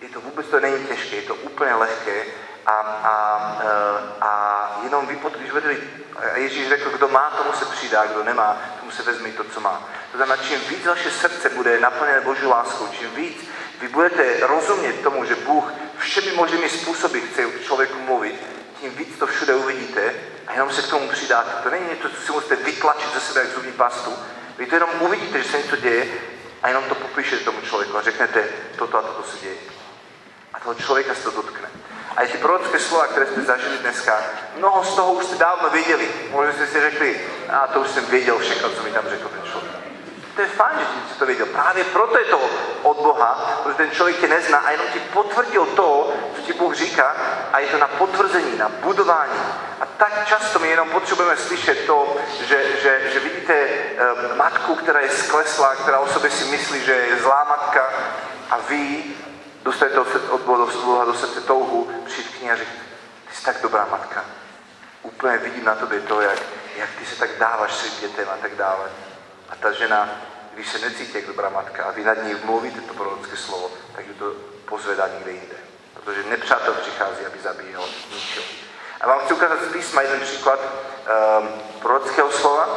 Je 0.00 0.08
to 0.08 0.20
vůbec 0.20 0.46
to 0.46 0.60
není 0.60 0.86
těžké, 0.86 1.16
je 1.16 1.22
to 1.22 1.34
úplně 1.34 1.74
lehké 1.74 2.24
a, 2.66 2.72
a, 2.72 3.58
eh, 3.62 4.14
a 4.20 4.80
jenom 4.82 5.06
vy, 5.06 5.18
když 5.38 5.52
vedeli, 5.52 5.82
Ježíš 6.34 6.68
řekl, 6.68 6.90
kdo 6.90 7.08
má, 7.08 7.30
tomu 7.30 7.52
se 7.52 7.64
přidá, 7.64 8.06
kdo 8.06 8.24
nemá, 8.24 8.56
tomu 8.80 8.90
se 8.90 9.02
vezme 9.02 9.30
to, 9.30 9.44
co 9.44 9.60
má. 9.60 9.82
To 10.10 10.16
znamená, 10.16 10.42
čím 10.42 10.60
víc 10.60 10.86
vaše 10.86 11.10
srdce 11.10 11.48
bude 11.48 11.80
naplněné 11.80 12.20
Boží 12.20 12.46
láskou, 12.46 12.88
čím 12.88 13.10
víc 13.10 13.48
vy 13.82 13.88
budete 13.88 14.46
rozumět 14.46 15.02
tomu, 15.02 15.24
že 15.24 15.34
Bůh 15.34 15.72
všemi 15.98 16.32
možnými 16.32 16.68
způsoby 16.68 17.18
chce 17.18 17.42
člověku 17.64 17.98
mluvit, 17.98 18.34
tím 18.80 18.90
víc 18.90 19.18
to 19.18 19.26
všude 19.26 19.54
uvidíte 19.54 20.14
a 20.46 20.52
jenom 20.52 20.70
se 20.70 20.82
k 20.82 20.90
tomu 20.90 21.08
přidáte. 21.08 21.62
To 21.62 21.70
není 21.70 21.88
něco, 21.88 22.08
co 22.08 22.22
si 22.22 22.32
musíte 22.32 22.56
vytlačit 22.56 23.14
ze 23.14 23.20
sebe 23.20 23.40
jak 23.40 23.50
zubní 23.50 23.72
pastu. 23.72 24.12
Vy 24.58 24.66
to 24.66 24.74
jenom 24.74 24.90
uvidíte, 25.00 25.42
že 25.42 25.48
se 25.48 25.58
něco 25.58 25.76
děje 25.76 26.06
a 26.62 26.68
jenom 26.68 26.84
to 26.84 26.94
popíšete 26.94 27.44
tomu 27.44 27.60
člověku 27.60 27.98
a 27.98 28.02
řeknete, 28.02 28.44
toto 28.78 28.98
a 28.98 29.02
toto 29.02 29.22
se 29.30 29.38
děje. 29.38 29.56
A 30.54 30.60
toho 30.60 30.74
člověka 30.74 31.14
se 31.14 31.22
to 31.22 31.30
dotkne. 31.30 31.70
A 32.16 32.26
ty 32.26 32.38
prorocké 32.38 32.78
slova, 32.78 33.06
které 33.06 33.26
jste 33.26 33.42
zažili 33.42 33.78
dneska, 33.78 34.22
mnoho 34.56 34.84
z 34.84 34.94
toho 34.94 35.12
už 35.12 35.24
jste 35.24 35.36
dávno 35.36 35.70
věděli. 35.70 36.08
Možná 36.30 36.52
jste 36.52 36.66
si 36.66 36.80
řekli, 36.80 37.20
a 37.48 37.66
to 37.66 37.80
už 37.80 37.90
jsem 37.90 38.06
věděl 38.06 38.38
všechno, 38.38 38.70
co 38.70 38.82
mi 38.82 38.90
tam 38.90 39.04
řekl 39.08 39.28
ten 39.28 39.50
člověk. 39.50 39.71
To 40.34 40.40
je 40.40 40.48
fajn, 40.48 40.78
že 40.78 41.12
si 41.12 41.18
to 41.18 41.26
věděl. 41.26 41.46
Právě 41.46 41.84
proto 41.84 42.18
je 42.18 42.24
to 42.24 42.40
od 42.82 42.96
Boha, 42.96 43.60
protože 43.62 43.76
ten 43.76 43.90
člověk 43.90 44.20
tě 44.20 44.28
nezná 44.28 44.58
a 44.58 44.70
jenom 44.70 44.86
ti 44.92 45.00
potvrdil 45.00 45.66
to, 45.66 46.12
co 46.36 46.42
ti 46.42 46.52
Bůh 46.52 46.74
říká 46.74 47.16
a 47.52 47.58
je 47.58 47.66
to 47.66 47.78
na 47.78 47.86
potvrzení, 47.86 48.58
na 48.58 48.68
budování. 48.68 49.38
A 49.80 49.86
tak 49.86 50.26
často 50.28 50.58
my 50.58 50.68
jenom 50.68 50.90
potřebujeme 50.90 51.36
slyšet 51.36 51.86
to, 51.86 52.16
že, 52.48 52.80
že, 52.82 53.10
že 53.12 53.20
vidíte 53.20 53.66
um, 53.66 54.36
matku, 54.36 54.74
která 54.74 55.00
je 55.00 55.10
skleslá, 55.10 55.74
která 55.74 55.98
o 55.98 56.08
sobě 56.08 56.30
si 56.30 56.44
myslí, 56.44 56.80
že 56.84 56.92
je 56.92 57.18
zlá 57.18 57.44
matka 57.44 57.90
a 58.50 58.58
vy 58.68 59.04
dostanete 59.62 59.98
od 60.30 60.40
Boha 60.40 61.04
do 61.04 61.14
srdce 61.14 61.40
touhu, 61.40 61.90
přijít 62.06 62.36
k 62.38 62.42
ní 62.42 62.50
a 62.50 62.56
říct, 62.56 62.68
ty 63.28 63.36
jsi 63.36 63.44
tak 63.44 63.62
dobrá 63.62 63.86
matka. 63.90 64.24
Úplně 65.02 65.38
vidím 65.38 65.64
na 65.64 65.74
tobě 65.74 66.00
to, 66.00 66.20
jak, 66.20 66.38
jak 66.76 66.90
ty 66.98 67.06
se 67.06 67.16
tak 67.16 67.30
dáváš 67.38 67.72
svým 67.72 68.00
dětem 68.00 68.28
a 68.34 68.36
tak 68.36 68.54
dále. 68.54 68.90
A 69.52 69.56
ta 69.56 69.72
žena, 69.72 70.08
když 70.54 70.68
se 70.68 70.78
necítí 70.78 71.14
jak 71.14 71.26
dobrá 71.26 71.48
matka 71.48 71.84
a 71.84 71.90
vy 71.90 72.04
nad 72.04 72.22
ní 72.22 72.34
mluvíte 72.44 72.80
to 72.80 72.94
prorocké 72.94 73.36
slovo, 73.36 73.70
tak 73.96 74.06
ji 74.06 74.14
to 74.14 74.32
pozvedá 74.64 75.08
někde 75.08 75.30
jinde. 75.30 75.56
Protože 75.94 76.22
nepřátel 76.22 76.74
přichází, 76.74 77.26
aby 77.26 77.38
zabíjel, 77.38 77.84
ničil. 78.14 78.42
A 79.00 79.06
vám 79.06 79.20
chci 79.20 79.34
ukázat 79.34 79.62
z 79.62 79.72
písma 79.72 80.02
jeden 80.02 80.20
příklad 80.20 80.60
um, 80.60 81.48
prorockého 81.80 82.32
slova 82.32 82.68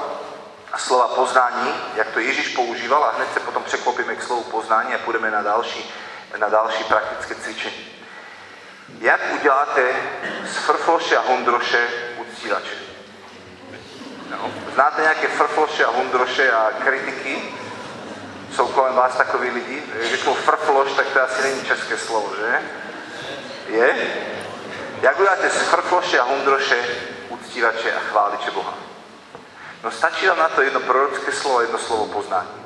a 0.71 0.77
slova 0.77 1.07
poznání, 1.07 1.75
jak 1.95 2.07
to 2.07 2.19
Ježíš 2.19 2.47
používal 2.47 3.03
a 3.03 3.11
hned 3.11 3.33
se 3.33 3.39
potom 3.39 3.63
překlopíme 3.63 4.15
k 4.15 4.23
slovu 4.23 4.43
poznání 4.43 4.95
a 4.95 4.97
půjdeme 4.97 5.31
na 5.31 5.41
další, 5.41 5.93
na 6.37 6.49
další 6.49 6.83
praktické 6.83 7.35
cvičení. 7.35 7.91
Jak 8.99 9.21
uděláte 9.33 9.95
z 10.45 10.57
frfloše 10.57 11.17
a 11.17 11.21
hondroše 11.21 11.87
uctívače? 12.17 12.84
No. 14.29 14.51
Znáte 14.73 15.01
nějaké 15.01 15.27
frfloše 15.27 15.85
a 15.85 15.89
hundroše 15.89 16.51
a 16.51 16.71
kritiky? 16.83 17.55
Jsou 18.51 18.67
kolem 18.67 18.95
vás 18.95 19.15
takový 19.15 19.49
lidi? 19.49 19.83
Když 19.95 20.11
řeknu 20.11 20.33
frfloš, 20.33 20.91
tak 20.91 21.07
to 21.07 21.21
asi 21.21 21.41
není 21.41 21.65
české 21.65 21.97
slovo, 21.97 22.33
že? 22.35 22.61
Je? 23.67 23.95
Jak 25.01 25.19
uděláte 25.19 25.49
z 25.49 25.57
frfloše 25.57 26.19
a 26.19 26.23
hundroše 26.23 26.85
uctívače 27.29 27.93
a 27.93 27.99
chváliče 27.99 28.51
Boha? 28.51 28.73
No 29.83 29.91
stačí 29.91 30.27
vám 30.27 30.37
na 30.37 30.49
to 30.49 30.61
jedno 30.61 30.79
prorocké 30.79 31.31
slovo, 31.31 31.61
jedno 31.61 31.77
slovo 31.77 32.05
poznání. 32.05 32.65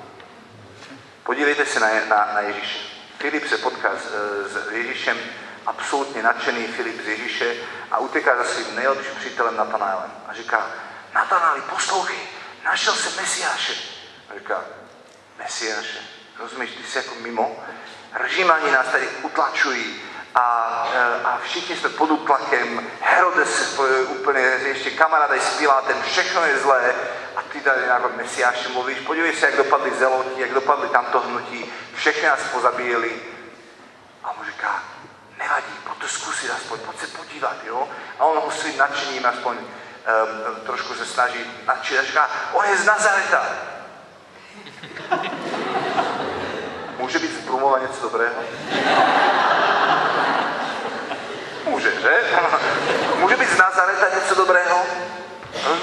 Podívejte 1.24 1.66
se 1.66 1.80
na, 1.80 1.88
na, 2.10 2.30
na 2.34 2.40
Ježíše. 2.40 2.80
Filip 3.18 3.48
se 3.48 3.58
potká 3.58 3.90
s, 3.90 4.06
s 4.54 4.72
Ježíšem, 4.72 5.18
absolutně 5.66 6.24
nadšený 6.24 6.68
Filip 6.68 7.04
z 7.04 7.08
Ježíše 7.08 7.56
a 7.92 7.98
uteká 7.98 8.38
za 8.38 8.44
svým 8.44 8.76
nejlepším 8.76 9.16
přítelem 9.20 9.56
Natanaelem 9.56 10.12
a 10.28 10.34
říká, 10.34 10.68
Natanáli, 11.14 11.62
poslouchej, 11.62 12.20
našel 12.66 12.94
jsem 12.94 13.16
Mesiáše. 13.16 13.74
A 14.30 14.40
říká, 14.40 14.62
Mesiáše, 15.38 16.00
rozumíš, 16.40 16.72
ty 16.72 16.84
jsi 16.84 16.98
jako 16.98 17.16
mimo, 17.16 17.64
Ržímani 18.14 18.72
nás 18.72 18.88
tady 18.88 19.08
utlačují 19.08 20.02
a, 20.36 20.88
e, 20.94 21.24
a 21.24 21.40
všichni 21.44 21.76
jsme 21.76 21.90
pod 21.90 22.12
útlakem, 22.12 22.88
Herodes 23.02 23.76
se 23.76 23.82
úplně, 24.02 24.40
ještě 24.40 24.92
kamaráda 24.92 25.42
s 25.42 25.58
Pilátem, 25.58 26.02
všechno 26.02 26.46
je 26.46 26.60
zlé 26.60 26.96
a 27.36 27.42
ty 27.42 27.62
tady 27.62 27.82
jako 27.88 28.12
Mesiáše 28.16 28.70
mluvíš, 28.70 29.00
podívej 29.00 29.36
se, 29.36 29.46
jak 29.46 29.56
dopadly 29.56 29.92
zeloti, 30.00 30.42
jak 30.42 30.54
dopadly 30.54 30.90
tamto 30.90 31.20
hnutí, 31.20 31.74
všechny 31.96 32.28
nás 32.28 32.40
pozabíjeli. 32.52 33.22
A 34.24 34.32
on 34.32 34.46
říká, 34.46 34.84
nevadí, 35.38 35.74
pojď 35.84 35.98
to 35.98 36.08
zkusit 36.08 36.52
aspoň, 36.52 36.80
pojď 36.80 37.00
se 37.00 37.08
podívat, 37.08 37.56
jo? 37.66 37.90
A 38.20 38.26
on 38.26 38.38
ho 38.38 38.52
svým 38.52 38.78
nadšením 38.78 39.26
aspoň 39.26 39.58
trošku 40.66 40.94
se 40.94 41.06
snaží 41.06 41.40
nadšit 41.68 42.00
a 42.00 42.04
říká, 42.04 42.30
on 42.54 42.66
je 42.66 42.78
z 42.78 42.86
Nazareta. 42.86 43.46
Může 46.98 47.20
být 47.20 47.42
z 47.42 47.46
Brumova 47.46 47.80
něco 47.80 48.02
dobrého? 48.02 48.44
Může, 51.66 52.02
že? 52.02 52.22
Může 53.16 53.36
být 53.38 53.50
z 53.50 53.58
Nazareta 53.58 54.16
něco 54.16 54.36
dobrého? 54.36 54.86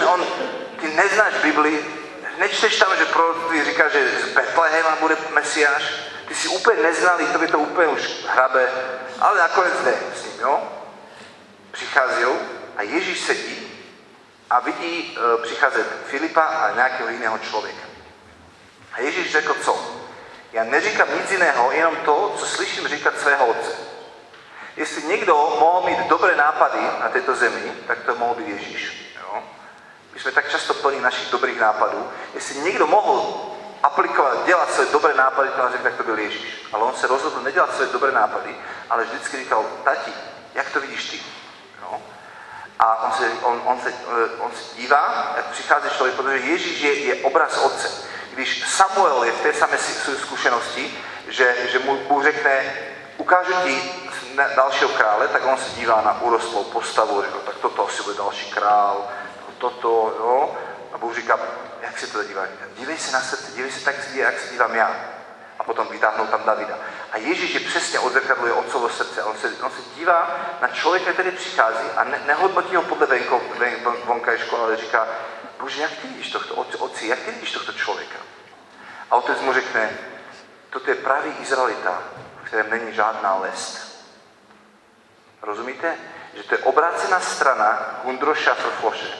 On, 0.07 0.25
ty 0.81 0.89
neznáš 0.89 1.35
Bibli, 1.43 1.85
nečteš 2.39 2.79
tam, 2.79 2.97
že 2.99 3.05
prorok 3.05 3.65
říká, 3.65 3.89
že 3.89 4.09
z 4.09 4.35
Betlehema 4.35 4.97
bude 5.01 5.17
Mesiáš, 5.35 5.83
ty 6.29 6.35
si 6.35 6.49
úplně 6.49 6.83
neznali, 6.83 7.27
to 7.27 7.39
by 7.39 7.49
to 7.49 7.59
úplně 7.59 7.89
už 7.89 8.01
hrabe, 8.29 8.69
ale 9.21 9.39
nakonec 9.39 9.73
ne 9.85 9.93
s 10.15 10.25
ním, 10.25 10.41
jo? 10.41 10.73
Přichází 11.71 12.25
a 12.77 12.83
Ježíš 12.83 13.21
sedí 13.21 13.76
a 14.51 14.61
vidí 14.61 15.19
e, 15.19 15.43
přicházet 15.43 15.87
Filipa 16.07 16.43
a 16.43 16.75
nějakého 16.75 17.09
jiného 17.09 17.39
člověka. 17.39 17.87
A 18.93 19.01
Ježíš 19.01 19.33
řekl 19.33 19.55
co? 19.55 19.97
Já 20.53 20.65
neříkám 20.65 21.09
nic 21.21 21.31
jiného, 21.31 21.73
jenom 21.73 21.97
to, 21.97 22.35
co 22.39 22.47
slyším 22.47 22.89
říkat 22.89 23.19
svého 23.19 23.47
otce. 23.47 23.73
Jestli 24.77 25.03
někdo 25.03 25.57
mohl 25.61 25.87
mít 25.87 26.09
dobré 26.09 26.37
nápady 26.37 26.79
na 27.01 27.09
této 27.09 27.35
zemi, 27.35 27.73
tak 27.87 27.99
to 27.99 28.15
mohl 28.15 28.35
být 28.35 28.49
Ježíš. 28.49 29.13
Jo? 29.23 29.43
My 30.15 30.21
jsme 30.21 30.33
tak 30.33 30.51
často 30.51 30.75
plní 30.75 31.01
našich 31.01 31.31
dobrých 31.31 31.61
nápadů. 31.61 32.11
Jestli 32.35 32.61
někdo 32.61 32.87
mohl 32.87 33.41
aplikovat, 33.83 34.47
dělat 34.47 34.73
své 34.73 34.87
dobré 34.87 35.15
nápady, 35.15 35.49
to 35.49 35.69
řekl, 35.73 35.83
tak 35.83 35.97
to 35.97 36.03
byl 36.03 36.19
Ježíš. 36.19 36.67
Ale 36.73 36.85
on 36.85 36.95
se 36.95 37.07
rozhodl 37.07 37.41
nedělat 37.41 37.77
své 37.77 37.87
dobré 37.87 38.13
nápady, 38.13 38.57
ale 38.91 39.05
vždycky 39.05 39.37
říkal, 39.37 39.65
tati, 39.85 40.13
jak 40.55 40.71
to 40.71 40.81
vidíš 40.81 41.11
ty? 41.11 41.21
A 42.79 43.03
on 43.03 43.13
se, 43.13 43.31
on, 43.43 43.63
on, 43.65 43.81
se, 43.81 43.89
eh, 43.89 44.41
on 44.41 44.51
se 44.53 44.77
dívá, 44.77 45.33
jak 45.37 45.47
přichází 45.47 45.89
člověk, 45.97 46.17
protože 46.17 46.37
Ježíš 46.37 46.81
je, 46.81 46.95
je 47.05 47.15
obraz 47.15 47.59
otce. 47.59 47.91
Když 48.35 48.69
Samuel 48.69 49.25
je 49.25 49.33
v 49.33 49.41
té 49.41 49.53
samé 49.53 49.79
zkušenosti, 50.23 50.99
že, 51.29 51.57
že 51.73 51.79
mu 51.79 51.97
Bůh 51.97 52.23
řekne, 52.23 52.75
ukážu 53.17 53.53
ti 53.65 53.93
dalšího 54.57 54.91
krále, 54.91 55.29
tak 55.29 55.47
on 55.47 55.59
se 55.59 55.71
dívá 55.71 56.01
na 56.01 56.23
urostlou 56.23 56.65
postavu, 56.65 57.23
říká, 57.23 57.35
tak 57.47 57.55
toto 57.55 57.89
asi 57.89 58.03
bude 58.03 58.17
další 58.17 58.51
král, 58.51 59.09
toto, 59.59 60.15
jo. 60.19 60.57
A 60.93 60.99
Bůh 60.99 61.15
říká, 61.15 61.39
jak 61.81 61.99
se 61.99 62.07
to 62.07 62.25
dívá? 62.25 62.43
Dívej 62.77 62.99
se 62.99 63.13
na 63.13 63.21
srdce, 63.21 63.53
dívej 63.53 63.73
se 63.73 63.85
tak, 63.85 63.95
jak 64.15 64.41
se 64.41 64.53
dívám 64.53 64.75
já. 64.75 65.16
Potom 65.67 65.89
vytáhnou 65.89 66.27
tam 66.27 66.43
Davida. 66.45 66.79
A 67.13 67.19
Ježíš 67.19 67.55
je 67.55 67.61
přesně 67.61 67.99
odzrkadluje 67.99 68.53
otcovo 68.53 68.89
srdce. 68.89 69.25
On 69.25 69.37
se, 69.37 69.53
on 69.63 69.71
se 69.71 69.83
dívá 69.95 70.37
na 70.63 70.69
člověka, 70.69 71.13
který 71.13 71.31
přichází 71.31 71.89
a 71.97 72.05
ne, 72.05 72.21
nehodnotí 72.27 72.77
ho 72.77 72.83
podle 72.83 73.07
venko, 73.07 73.43
ven, 73.59 73.75
vonkajšku, 74.05 74.57
ale 74.57 74.77
říká, 74.77 75.09
bože, 75.61 75.83
jak 75.83 75.91
ty 75.91 76.09
vidíš 76.09 76.31
tohto, 76.31 76.55
otci, 76.55 77.07
jak 77.07 77.19
ty 77.19 77.31
vidíš 77.31 77.53
tohto 77.53 77.73
člověka? 77.73 78.19
A 79.11 79.17
otec 79.17 79.41
mu 79.41 79.53
řekne, 79.53 79.91
toto 80.71 80.91
je 80.91 80.97
pravý 80.97 81.35
Izraelita, 81.41 82.03
v 82.43 82.47
kterém 82.47 82.71
není 82.71 82.95
žádná 82.95 83.35
lest. 83.35 84.05
Rozumíte? 85.43 85.95
Že 86.35 86.43
to 86.43 86.55
je 86.55 86.59
obrácená 86.59 87.21
strana 87.21 88.01
Gundroša 88.05 88.55
Frfloše. 88.55 89.19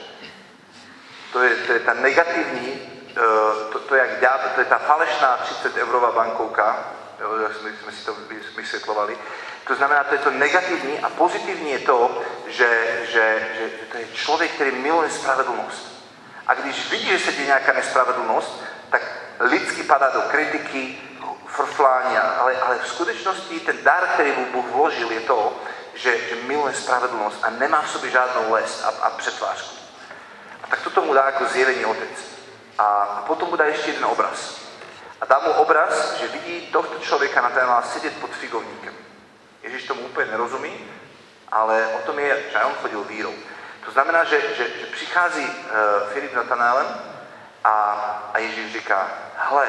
To 1.33 1.43
je, 1.43 1.55
to 1.55 1.73
je 1.73 1.79
ta 1.79 1.93
negativní, 1.93 2.96
to, 3.71 3.79
to 3.79 3.95
jak 3.95 4.19
dělat, 4.19 4.41
to 4.55 4.61
je 4.61 4.65
ta 4.65 4.77
falešná 4.77 5.37
30 5.37 5.75
eurová 5.75 6.11
bankovka, 6.11 6.77
jak 7.43 7.55
jsme, 7.55 7.69
jsme 7.83 7.91
si 7.91 8.05
to 8.05 8.15
vysvětlovali. 8.57 9.17
To 9.67 9.75
znamená, 9.75 10.03
to 10.03 10.15
je 10.15 10.19
to 10.19 10.31
negativní 10.31 10.99
a 10.99 11.09
pozitivní 11.09 11.71
je 11.71 11.79
to, 11.79 12.21
že, 12.47 13.01
že, 13.11 13.49
že, 13.57 13.69
to 13.91 13.97
je 13.97 14.07
člověk, 14.13 14.51
který 14.51 14.71
miluje 14.71 15.09
spravedlnost. 15.09 15.97
A 16.47 16.53
když 16.53 16.91
vidí, 16.91 17.05
že 17.05 17.19
se 17.19 17.31
děje 17.31 17.45
nějaká 17.45 17.73
nespravedlnost, 17.73 18.63
tak 18.89 19.01
lidsky 19.39 19.83
padá 19.83 20.09
do 20.09 20.21
kritiky, 20.21 20.99
frflání, 21.47 22.17
ale, 22.17 22.61
ale 22.61 22.79
v 22.79 22.87
skutečnosti 22.87 23.59
ten 23.59 23.83
dar, 23.83 24.07
který 24.13 24.31
mu 24.31 24.45
Bůh 24.51 24.65
vložil, 24.65 25.11
je 25.11 25.19
to, 25.19 25.61
že, 25.95 26.17
že 26.29 26.35
miluje 26.35 26.73
spravedlnost 26.73 27.39
a 27.43 27.49
nemá 27.49 27.81
v 27.81 27.89
sobě 27.89 28.11
žádnou 28.11 28.51
les 28.51 28.83
a, 28.83 28.87
a 28.87 29.09
přetvářku. 29.09 29.75
A 30.63 30.67
tak 30.67 30.81
toto 30.81 31.01
mu 31.01 31.13
dá 31.13 31.25
jako 31.25 31.45
zjevení 31.45 31.85
otec. 31.85 32.36
A 32.77 33.05
potom 33.27 33.49
mu 33.49 33.55
dá 33.55 33.65
ještě 33.65 33.89
jeden 33.89 34.05
obraz. 34.05 34.61
A 35.21 35.25
dá 35.25 35.39
mu 35.39 35.51
obraz, 35.51 36.13
že 36.13 36.27
vidí 36.27 36.61
tohto 36.71 36.99
člověka 36.99 37.41
na 37.41 37.49
téma 37.49 37.81
sedět 37.81 38.19
pod 38.21 38.31
figovníkem. 38.31 38.93
Ježíš 39.63 39.87
tomu 39.87 40.01
úplně 40.01 40.31
nerozumí, 40.31 40.91
ale 41.51 41.87
o 41.87 41.99
tom 42.05 42.19
je, 42.19 42.43
že 42.51 42.63
on 42.63 42.73
chodil 42.73 43.03
vírou. 43.03 43.33
To 43.85 43.91
znamená, 43.91 44.23
že, 44.23 44.41
že, 44.41 44.69
že 44.79 44.85
přichází 44.85 45.45
uh, 45.45 46.09
Filip 46.13 46.33
Natanálem 46.33 46.87
a, 47.63 47.73
a 48.33 48.39
Ježíš 48.39 48.73
říká, 48.73 49.07
hle, 49.35 49.67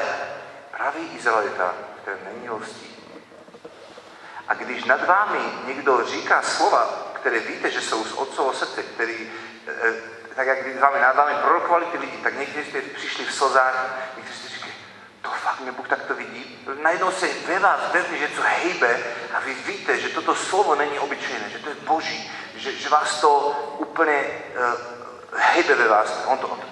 pravý 0.77 1.09
Izraelita, 1.15 1.73
který 2.01 2.17
není 2.33 2.47
hostí. 2.47 2.95
A 4.47 4.53
když 4.53 4.83
nad 4.83 5.05
vámi 5.05 5.39
někdo 5.65 6.05
říká 6.05 6.41
slova, 6.41 6.89
které 7.13 7.39
víte, 7.39 7.71
že 7.71 7.81
jsou 7.81 8.03
z 8.03 8.13
otcovo 8.13 8.53
srdce, 8.53 8.83
který, 8.83 9.31
uh, 9.67 9.95
tak 10.39 10.47
jak 10.47 10.63
když 10.63 10.77
vámi 10.77 10.99
nad 10.99 11.15
vámi 11.15 11.33
prorokovali 11.41 11.85
ty 11.85 11.97
lidi, 11.97 12.17
tak 12.17 12.39
někteří 12.39 12.69
jste 12.69 12.81
přišli 12.81 13.25
v 13.25 13.33
slzách, 13.33 13.89
někteří 14.17 14.39
jste 14.39 14.49
říkali, 14.49 14.73
to 15.21 15.29
fakt 15.29 15.59
mě 15.59 15.71
Bůh 15.71 15.87
takto 15.87 16.15
vidí. 16.15 16.67
Najednou 16.81 17.11
se 17.11 17.27
ve 17.47 17.59
vás 17.59 17.79
vezme, 17.93 18.17
že 18.17 18.29
co 18.35 18.41
hejbe 18.41 18.99
a 19.33 19.39
vy 19.39 19.53
víte, 19.53 19.99
že 19.99 20.09
toto 20.09 20.35
slovo 20.35 20.75
není 20.75 20.99
obyčejné, 20.99 21.49
že 21.49 21.59
to 21.59 21.69
je 21.69 21.75
boží, 21.75 22.31
že, 22.55 22.71
že 22.71 22.89
vás 22.89 23.21
to 23.21 23.39
úplně 23.77 24.23
uh, 24.23 25.39
hejbe 25.39 25.75
ve 25.75 25.87
vás. 25.87 26.23
On 26.25 26.37
to, 26.37 26.47
on 26.47 26.59
to 26.59 26.67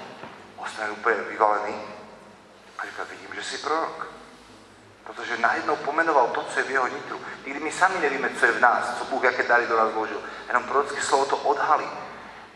ostane 0.57 0.89
úplně 0.89 1.15
vyvalený. 1.15 1.75
A 2.79 2.85
říká, 2.85 3.03
vidím, 3.09 3.35
že 3.35 3.43
jsi 3.43 3.57
prorok. 3.57 4.07
Protože 5.03 5.37
najednou 5.37 5.75
pomenoval 5.75 6.27
to, 6.27 6.43
co 6.43 6.59
je 6.59 6.65
v 6.65 6.71
jeho 6.71 6.87
nitru. 6.87 7.21
I 7.45 7.49
když 7.49 7.63
my 7.63 7.71
sami 7.71 7.99
nevíme, 7.99 8.29
co 8.39 8.45
je 8.45 8.51
v 8.51 8.61
nás, 8.61 8.97
co 8.97 9.05
Bůh 9.05 9.23
jaké 9.23 9.43
dary 9.43 9.67
do 9.67 9.77
nás 9.77 9.93
vložil. 9.93 10.21
Jenom 10.47 10.63
prorocké 10.63 11.01
slovo 11.01 11.25
to 11.25 11.37
odhalí. 11.37 11.89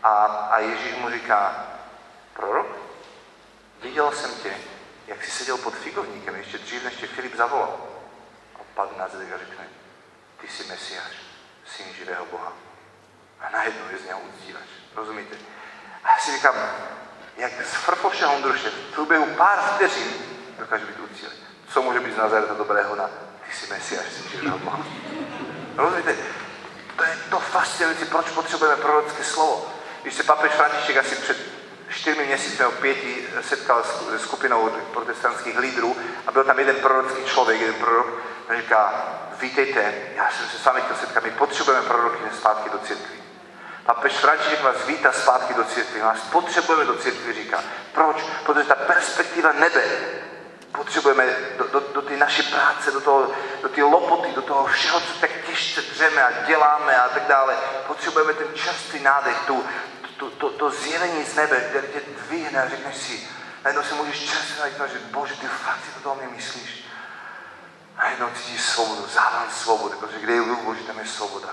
A, 0.02 0.24
a 0.26 0.58
Ježíš 0.58 0.94
mu 0.96 1.10
říká, 1.10 1.66
prorok, 2.34 2.66
viděl 3.82 4.12
jsem 4.12 4.34
tě, 4.34 4.54
jak 5.06 5.24
jsi 5.24 5.30
seděl 5.30 5.58
pod 5.58 5.74
figovníkem, 5.74 6.34
ještě 6.34 6.58
dřív, 6.58 6.84
než 6.84 6.94
tě 6.94 7.06
Filip 7.06 7.36
zavolal. 7.36 7.78
A 8.54 8.58
padne 8.74 8.98
na 8.98 9.08
zadek 9.08 9.32
a 9.34 9.38
řekne, 9.38 9.64
ty 10.40 10.48
jsi 10.48 10.64
Mesiáš, 10.64 11.12
syn 11.66 11.86
živého 11.94 12.26
Boha. 12.26 12.52
A 13.40 13.50
najednou 13.50 13.88
je 13.92 13.98
z 13.98 14.04
něho 14.04 14.20
uctívač. 14.20 14.66
Rozumíte? 14.94 15.36
A 16.04 16.10
já 16.10 16.18
si 16.18 16.32
říkám, 16.32 16.54
jak 17.36 17.52
z 17.66 17.74
Frfoše 17.74 18.26
Hondruše 18.26 18.70
v 18.70 18.94
průběhu 18.94 19.26
pár 19.26 19.58
vteřin 19.58 20.12
dokáže 20.58 20.86
být 20.86 21.00
uctívač. 21.00 21.34
Co 21.68 21.82
může 21.82 22.00
být 22.00 22.14
z 22.14 22.16
Nazareta 22.16 22.54
dobrého 22.54 22.96
na 22.96 23.10
ty 23.46 23.56
jsi 23.56 23.72
Mesiáš, 23.72 24.06
syn 24.12 24.30
živého 24.30 24.58
Boha. 24.58 24.78
Rozumíte? 25.76 26.16
To 26.96 27.04
je 27.04 27.18
to 27.30 27.40
fascinující, 27.40 28.04
proč 28.04 28.30
potřebujeme 28.30 28.76
prorocké 28.76 29.24
slovo. 29.24 29.72
Když 30.02 30.14
se 30.14 30.22
papež 30.22 30.52
František 30.52 30.96
asi 30.96 31.16
před 31.16 31.36
čtyřmi 31.88 32.26
měsíci 32.26 32.58
nebo 32.58 32.72
pěti 32.72 33.28
setkal 33.40 33.84
se 33.84 34.18
skupinou 34.18 34.70
protestantských 34.92 35.58
lídrů 35.58 35.96
a 36.26 36.32
byl 36.32 36.44
tam 36.44 36.58
jeden 36.58 36.76
prorocký 36.76 37.24
člověk, 37.24 37.60
jeden 37.60 37.74
prorok, 37.74 38.06
a 38.48 38.56
říká, 38.56 39.08
vítejte, 39.40 39.94
já 40.16 40.30
jsem 40.30 40.46
se 40.46 40.58
s 40.58 40.64
vámi 40.64 40.80
chtěl 40.80 40.96
setkat, 40.96 41.24
my 41.24 41.30
potřebujeme 41.30 41.86
proroky 41.86 42.18
zpátky 42.36 42.70
do 42.70 42.78
církvy. 42.78 43.22
Papež 43.86 44.12
František 44.12 44.62
vás 44.62 44.86
vítá 44.86 45.12
zpátky 45.12 45.54
do 45.54 45.64
církvy, 45.64 46.00
nás 46.00 46.20
potřebujeme 46.20 46.84
do 46.84 46.94
církvy, 46.94 47.32
říká. 47.32 47.64
Proč? 47.92 48.16
Protože 48.46 48.68
ta 48.68 48.74
perspektiva 48.74 49.52
nebe 49.52 49.82
potřebujeme 50.72 51.36
do, 51.58 51.66
do, 51.68 51.80
do 51.94 52.02
té 52.02 52.16
naší 52.16 52.42
práce, 52.42 52.90
do, 52.90 53.00
toho, 53.00 53.30
do 53.62 53.68
té 53.68 53.82
lopoty, 53.82 54.32
do 54.34 54.42
toho 54.42 54.66
všeho, 54.66 55.00
co 55.00 55.20
tak 55.20 55.30
těžce 55.52 55.82
dřeme 55.82 56.24
a 56.24 56.46
děláme 56.46 56.96
a 56.96 57.08
tak 57.08 57.26
dále. 57.26 57.56
Potřebujeme 57.86 58.34
ten 58.34 58.46
čerstvý 58.54 59.00
nádech, 59.00 59.36
tu, 59.46 59.64
to, 60.16 60.30
to, 60.30 60.50
to 60.50 60.70
zjevení 60.70 61.24
z 61.24 61.34
nebe, 61.34 61.60
které 61.60 61.86
tě 61.86 62.00
dvihne 62.26 62.62
a 62.62 62.68
řekneš 62.68 62.96
si, 62.96 63.28
najednou 63.64 63.82
se 63.82 63.94
můžeš 63.94 64.30
čerstvě 64.30 64.60
najít, 64.60 64.92
že 64.92 64.98
Bože, 64.98 65.34
ty 65.34 65.46
fakt 65.46 65.84
si 65.84 65.90
to 65.94 66.00
toho 66.00 66.14
mě 66.14 66.28
myslíš. 66.36 66.84
A 67.96 68.08
jednou 68.08 68.30
cítíš 68.30 68.62
svobodu, 68.62 69.06
závan 69.06 69.50
svobody, 69.50 69.96
protože 69.96 70.18
kde 70.18 70.32
je 70.32 70.42
Boží, 70.42 70.84
tam 70.84 70.98
je 70.98 71.06
svoboda. 71.06 71.48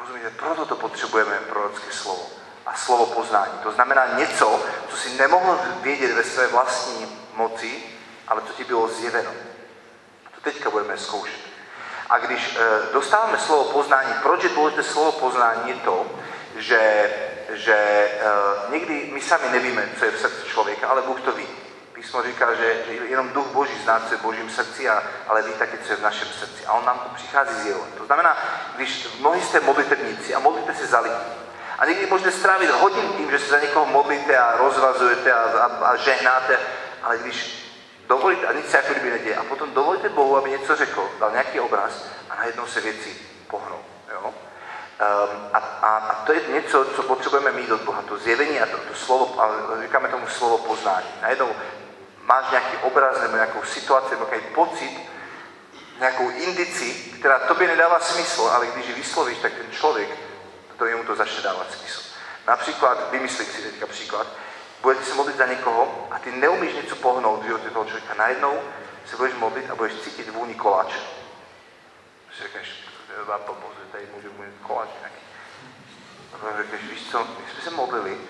Rozumíte? 0.00 0.30
Proto 0.30 0.66
to 0.66 0.76
potřebujeme 0.76 1.36
prorocké 1.36 1.92
slovo 1.92 2.30
a 2.66 2.76
slovo 2.76 3.06
poznání. 3.06 3.52
To 3.62 3.72
znamená 3.72 4.06
něco, 4.06 4.66
co 4.88 4.96
si 4.96 5.10
nemohl 5.10 5.60
vědět 5.80 6.14
ve 6.14 6.24
své 6.24 6.46
vlastní 6.46 7.18
moci, 7.34 7.82
ale 8.28 8.42
co 8.46 8.52
ti 8.52 8.64
bylo 8.64 8.88
zjeveno. 8.88 9.30
To 10.34 10.40
teďka 10.40 10.70
budeme 10.70 10.98
zkoušet. 10.98 11.55
A 12.10 12.18
když 12.18 12.56
e, 12.56 12.92
dostáváme 12.92 13.38
slovo 13.38 13.64
poznání, 13.64 14.14
proč 14.22 14.42
je 14.42 14.48
důležité 14.48 14.82
slovo 14.82 15.12
poznání, 15.12 15.68
je 15.68 15.74
to, 15.74 16.06
že, 16.56 17.10
že 17.52 17.74
e, 17.74 18.72
někdy 18.72 19.10
my 19.12 19.20
sami 19.20 19.44
nevíme, 19.52 19.88
co 19.98 20.04
je 20.04 20.10
v 20.10 20.20
srdci 20.20 20.48
člověka, 20.48 20.88
ale 20.88 21.02
Bůh 21.02 21.20
to 21.20 21.32
ví. 21.32 21.46
Písmo 21.92 22.22
říká, 22.22 22.54
že, 22.54 22.82
že 22.88 22.92
jenom 22.92 23.28
duch 23.28 23.46
Boží 23.46 23.78
zná, 23.82 24.00
co 24.00 24.14
je 24.14 24.18
v 24.18 24.22
Božím 24.22 24.50
srdci, 24.50 24.88
a, 24.88 25.02
ale 25.28 25.42
ví 25.42 25.52
taky, 25.52 25.78
co 25.78 25.92
je 25.92 25.96
v 25.96 26.02
našem 26.02 26.28
srdci. 26.28 26.66
A 26.66 26.72
on 26.72 26.84
nám 26.84 26.98
to 26.98 27.14
přichází 27.14 27.54
zjevovat. 27.54 27.88
To 27.98 28.06
znamená, 28.06 28.38
když 28.76 29.08
mnohí 29.20 29.42
jste 29.42 29.60
modlitebníci 29.60 30.34
a 30.34 30.38
modlíte 30.38 30.74
se 30.74 30.86
za 30.86 31.00
lidi, 31.00 31.14
a 31.78 31.86
někdy 31.86 32.06
můžete 32.06 32.30
strávit 32.30 32.70
hodin 32.70 33.12
tím, 33.16 33.30
že 33.30 33.38
se 33.38 33.46
za 33.46 33.58
někoho 33.58 33.86
modlíte 33.86 34.38
a 34.38 34.56
rozvazujete 34.56 35.32
a, 35.32 35.38
a, 35.38 35.66
a 35.66 35.96
žehnáte, 35.96 36.58
ale 37.02 37.18
když 37.18 37.65
dovolíte, 38.08 38.46
a 38.46 38.52
nic 38.52 38.70
se 38.70 38.76
jako 38.76 38.92
kdyby 38.92 39.10
neděje, 39.10 39.36
a 39.36 39.44
potom 39.44 39.70
dovolíte 39.74 40.08
Bohu, 40.08 40.36
aby 40.36 40.50
něco 40.50 40.76
řekl, 40.76 41.10
dal 41.20 41.30
nějaký 41.30 41.60
obraz 41.60 41.92
a 42.30 42.36
najednou 42.36 42.66
se 42.66 42.80
věci 42.80 43.16
pohnou. 43.46 43.80
Jo? 44.12 44.20
Um, 44.24 44.34
a, 45.52 45.58
a, 45.58 45.96
a 45.96 46.14
to 46.26 46.32
je 46.32 46.40
něco, 46.48 46.84
co 46.84 47.02
potřebujeme 47.02 47.52
mít 47.52 47.70
od 47.70 47.80
Boha, 47.80 48.02
to 48.02 48.18
zjevení 48.18 48.60
a 48.60 48.66
to, 48.66 48.76
to 48.78 48.94
slovo, 48.94 49.40
ale 49.40 49.82
říkáme 49.82 50.08
tomu 50.08 50.26
slovo 50.26 50.58
poznání. 50.58 51.06
Najednou 51.22 51.48
máš 52.22 52.50
nějaký 52.50 52.76
obraz 52.76 53.20
nebo 53.20 53.34
nějakou 53.34 53.62
situaci 53.62 54.10
nebo 54.10 54.26
nějaký 54.30 54.46
pocit, 54.54 55.00
nějakou 56.00 56.30
indici, 56.30 56.94
která 57.18 57.38
tobě 57.38 57.68
nedává 57.68 58.00
smysl, 58.00 58.42
ale 58.42 58.66
když 58.66 58.86
ji 58.86 58.94
vyslovíš, 58.94 59.38
tak 59.38 59.52
ten 59.52 59.72
člověk, 59.72 60.08
to 60.78 60.84
jemu 60.84 61.04
to 61.04 61.14
začne 61.14 61.42
dávat 61.42 61.72
smysl. 61.72 62.00
Například, 62.46 63.10
vymyslím 63.10 63.46
si 63.46 63.62
teďka 63.62 63.86
příklad, 63.86 64.26
budete 64.82 65.04
se 65.04 65.14
modlit 65.14 65.36
za 65.36 65.46
někoho 65.46 66.08
a 66.10 66.18
ty 66.18 66.32
neumíš 66.32 66.74
něco 66.74 66.96
pohnout 66.96 67.42
v 67.42 67.46
životě 67.46 67.70
toho 67.70 67.84
člověka. 67.84 68.14
Najednou 68.14 68.62
se 69.06 69.16
budeš 69.16 69.34
modlit 69.34 69.70
a 69.70 69.74
budeš 69.74 69.94
cítit 69.94 70.28
vůni 70.28 70.54
koláče. 70.54 70.98
Si 72.36 72.42
řekneš, 72.42 72.86
vám 73.26 73.40
pomoct, 73.40 73.76
tady 73.92 74.08
můžu 74.14 74.28
mít 74.32 74.66
koláč 74.66 74.88
nějaký. 75.00 75.26
A 76.32 76.56
řekneš, 76.56 76.80
víš 76.82 77.10
co, 77.10 77.24
když 77.24 77.52
jsme 77.52 77.62
se 77.62 77.70
modlili, 77.70 78.20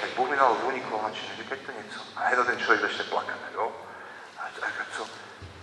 tak 0.00 0.10
Bůh 0.10 0.30
mi 0.30 0.36
dal 0.36 0.54
vůni 0.54 0.80
koláče, 0.80 1.20
neříkaj 1.28 1.58
to 1.58 1.72
něco. 1.72 2.00
A 2.16 2.20
najednou 2.20 2.44
ten 2.44 2.58
člověk 2.58 2.80
začne 2.80 3.04
plakat, 3.04 3.38
jo? 3.54 3.72
A 4.38 4.48
říká, 4.54 4.84
co? 4.96 5.06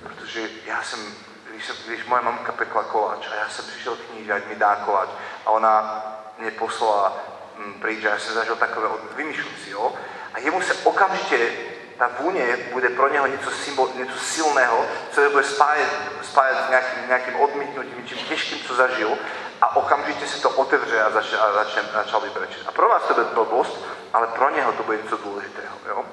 Protože 0.03 0.49
já 0.65 0.83
jsem, 0.83 1.15
když, 1.51 1.65
jsem, 1.65 1.75
když 1.87 2.05
moje 2.05 2.21
mamka 2.21 2.51
pekla 2.51 2.83
koláč 2.83 3.27
a 3.27 3.35
já 3.35 3.49
jsem 3.49 3.65
přišel 3.65 3.95
k 3.95 4.13
ní, 4.13 4.25
že 4.25 4.33
ať 4.33 4.45
mi 4.45 4.55
dá 4.55 4.75
koláč 4.75 5.09
a 5.45 5.49
ona 5.49 6.03
mě 6.37 6.51
poslala 6.51 7.17
mm, 7.57 7.73
pryč, 7.73 8.03
já 8.03 8.19
jsem 8.19 8.33
zažil 8.33 8.55
takové, 8.55 8.89
vymýšlím 9.15 9.57
si, 9.63 9.69
jo? 9.69 9.95
Jemu 10.39 10.61
se 10.61 10.73
okamžitě 10.73 11.51
ta 11.97 12.09
vůně 12.19 12.57
bude 12.71 12.89
pro 12.89 13.09
něho 13.09 13.27
něco, 13.27 13.51
symbol, 13.51 13.89
něco 13.95 14.19
silného, 14.19 14.85
co 15.11 15.21
je 15.21 15.29
bude 15.29 15.43
spájet, 15.43 15.89
spájet 16.21 16.57
s 16.65 16.69
nějakým, 16.69 17.07
nějakým 17.07 17.35
odmítnutím, 17.35 17.97
něčím 17.97 18.17
těžkým, 18.17 18.59
co 18.67 18.75
zažil 18.75 19.17
a 19.61 19.75
okamžitě 19.75 20.27
se 20.27 20.41
to 20.41 20.49
otevře 20.49 21.01
a 21.01 21.09
začne, 21.09 21.37
a 21.37 21.53
začne, 21.53 21.81
začal 21.93 22.21
vybrečet. 22.21 22.67
A 22.67 22.71
pro 22.71 22.89
vás 22.89 23.03
to 23.03 23.13
bude 23.13 23.25
blbost, 23.25 23.85
ale 24.13 24.27
pro 24.27 24.49
něho 24.49 24.71
to 24.71 24.83
bude 24.83 24.97
něco 24.97 25.17
důležitého. 25.17 25.77
Jo? 25.87 26.05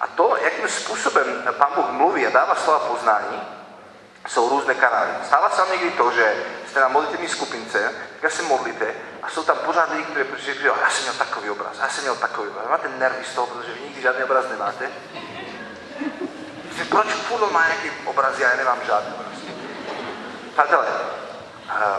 A 0.00 0.06
to, 0.06 0.36
jakým 0.44 0.68
způsobem 0.68 1.42
Pán 1.58 1.70
Bůh 1.74 1.90
mluví 1.90 2.26
a 2.26 2.30
dává 2.30 2.54
slova 2.54 2.78
poznání, 2.78 3.42
jsou 4.26 4.48
různé 4.48 4.74
kanály. 4.74 5.10
Stává 5.26 5.50
se 5.50 5.60
vám 5.60 5.72
někdy 5.72 5.90
to, 5.90 6.10
že 6.10 6.44
jste 6.70 6.80
na 6.80 6.88
modlitevní 6.88 7.28
skupince, 7.28 7.92
tak 8.20 8.32
se 8.32 8.42
modlíte 8.42 8.94
a 9.22 9.30
jsou 9.30 9.42
tam 9.42 9.56
pořád 9.56 9.90
lidi, 9.90 10.04
kteří 10.04 10.30
přišli, 10.34 10.62
že 10.62 10.68
já 10.68 10.90
jsem 10.90 11.02
měl 11.02 11.14
takový 11.14 11.50
obraz, 11.50 11.78
já 11.80 11.88
jsem 11.88 12.04
měl 12.04 12.16
takový 12.16 12.48
obraz. 12.48 12.66
Máte 12.70 12.88
nervy 12.88 13.24
z 13.24 13.34
toho, 13.34 13.46
protože 13.46 13.72
vy 13.72 13.80
nikdy 13.80 14.02
žádný 14.02 14.24
obraz 14.24 14.44
nemáte. 14.50 14.90
Proč 16.90 17.06
furt 17.06 17.52
má 17.52 17.66
nějaký 17.66 17.90
obraz, 18.04 18.38
já 18.38 18.56
nemám 18.56 18.78
žádný 18.86 19.14
obraz. 19.14 19.38
Přátelé, 20.52 20.86
uh, 20.86 21.96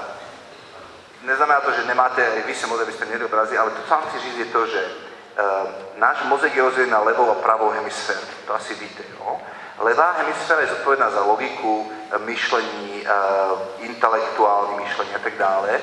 neznamená 1.21 1.61
to, 1.61 1.71
že 1.71 1.84
nemáte, 1.84 2.30
vy 2.45 2.55
se 2.55 2.67
modlí, 2.67 2.86
byste 2.86 3.05
měli 3.05 3.25
obrazy, 3.25 3.57
ale 3.57 3.71
to, 3.71 3.82
co 3.84 3.89
vám 3.89 4.03
chci 4.09 4.19
říct, 4.19 4.38
je 4.38 4.45
to, 4.45 4.67
že 4.67 4.86
uh, 4.86 5.69
náš 5.95 6.17
mozek 6.23 6.55
je 6.55 6.61
rozdělen 6.63 6.89
na 6.89 6.99
levou 6.99 7.32
a 7.32 7.36
pravou 7.36 7.69
hemisféru. 7.69 8.28
To 8.47 8.55
asi 8.55 8.73
víte, 8.73 9.03
jo? 9.19 9.41
Levá 9.80 10.11
hemisféra 10.11 10.61
je 10.61 10.67
zodpovědná 10.67 11.09
za 11.09 11.23
logiku, 11.23 11.91
myšlení, 12.17 13.07
uh, 13.51 13.59
intelektuální 13.80 14.78
myšlení 14.78 15.15
a 15.15 15.19
tak 15.19 15.38
dále. 15.38 15.82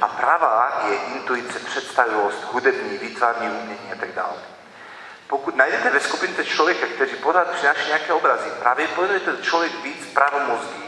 A 0.00 0.08
pravá 0.08 0.82
je 0.88 0.96
intuice, 0.96 1.58
představivost, 1.58 2.44
hudební, 2.52 2.98
výtvarní 2.98 3.48
umění 3.48 3.92
a 3.92 3.96
tak 4.00 4.12
dále. 4.12 4.36
Pokud 5.26 5.56
najdete 5.56 5.90
ve 5.90 6.00
skupince 6.00 6.44
člověka, 6.44 6.86
který 6.86 7.16
pořád 7.16 7.50
přináší 7.50 7.86
nějaké 7.86 8.12
obrazy, 8.12 8.50
je 9.12 9.20
ten 9.20 9.42
člověk 9.42 9.82
víc 9.82 10.06
pravomozgý, 10.14 10.83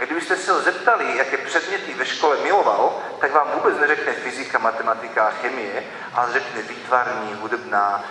a 0.00 0.04
kdybyste 0.04 0.36
se 0.36 0.52
ho 0.52 0.60
zeptali, 0.60 1.16
jaké 1.16 1.36
předměty 1.36 1.94
ve 1.94 2.06
škole 2.06 2.36
miloval, 2.42 3.02
tak 3.20 3.32
vám 3.32 3.48
vůbec 3.54 3.78
neřekne 3.78 4.12
fyzika, 4.12 4.58
matematika 4.58 5.26
a 5.26 5.30
chemie, 5.30 5.84
ale 6.14 6.32
řekne 6.32 6.62
výtvarní, 6.62 7.34
hudebná, 7.40 8.04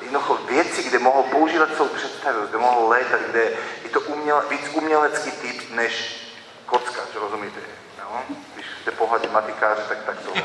jednoducho 0.00 0.34
věci, 0.34 0.82
kde 0.82 0.98
mohou 0.98 1.22
používat 1.22 1.74
svou 1.74 1.88
představivost, 1.88 2.50
kde 2.50 2.58
mohou 2.58 2.88
létat, 2.88 3.20
kde 3.30 3.40
je 3.84 3.90
to 3.92 4.00
uměle, 4.00 4.42
víc 4.50 4.70
umělecký 4.72 5.30
typ 5.30 5.70
než 5.70 6.22
kocka, 6.66 7.00
že 7.12 7.18
rozumíte? 7.18 7.60
No? 7.98 8.22
Když 8.54 8.66
jste 8.82 8.90
pohledě 8.90 9.28
matikáře, 9.28 9.82
tak 9.88 9.98
tak 10.06 10.16
to. 10.20 10.30
Um, 10.32 10.40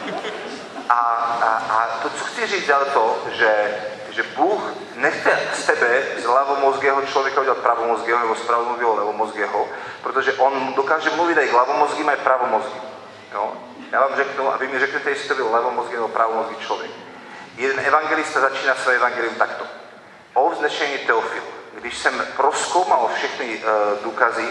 a, 0.89 0.93
a, 1.41 1.49
a 1.69 1.99
to, 2.01 2.09
co 2.09 2.23
chci 2.25 2.47
říct, 2.47 2.67
je 2.67 2.75
to, 2.93 3.23
že, 3.31 3.75
že 4.11 4.23
Bůh 4.23 4.61
nechce 4.95 5.39
z 5.53 5.65
tebe, 5.65 6.03
z 6.21 6.25
lavomozgého 6.25 7.01
člověka 7.01 7.41
udělat 7.41 7.57
pravomozgého 7.57 8.19
nebo 8.19 8.35
z 8.35 8.41
pravomozgého 8.41 8.95
levomozgého, 8.95 9.67
protože 10.03 10.33
on 10.33 10.73
dokáže 10.73 11.09
mluvit 11.09 11.37
i 11.37 11.49
hlavomozgým, 11.49 12.09
i 12.09 12.15
pravomozgým. 12.15 12.81
Jo? 13.33 13.53
Já 13.91 14.01
vám 14.01 14.15
řeknu, 14.15 14.53
a 14.53 14.57
vy 14.57 14.67
mi 14.67 14.79
řeknete, 14.79 15.09
jestli 15.09 15.27
to 15.27 15.35
byl 15.35 15.51
levomozgý 15.51 15.95
nebo 15.95 16.07
pravomozgý 16.07 16.55
člověk. 16.55 16.91
Jeden 17.57 17.85
evangelista 17.85 18.39
začíná 18.39 18.75
své 18.75 18.95
evangelium 18.95 19.35
takto. 19.35 19.65
O 20.33 20.49
vznešení 20.49 20.97
Teofil. 20.97 21.43
Když 21.73 21.97
jsem 21.97 22.27
proskoumal 22.37 23.09
všechny 23.15 23.57
uh, 23.57 24.03
důkazy, 24.03 24.47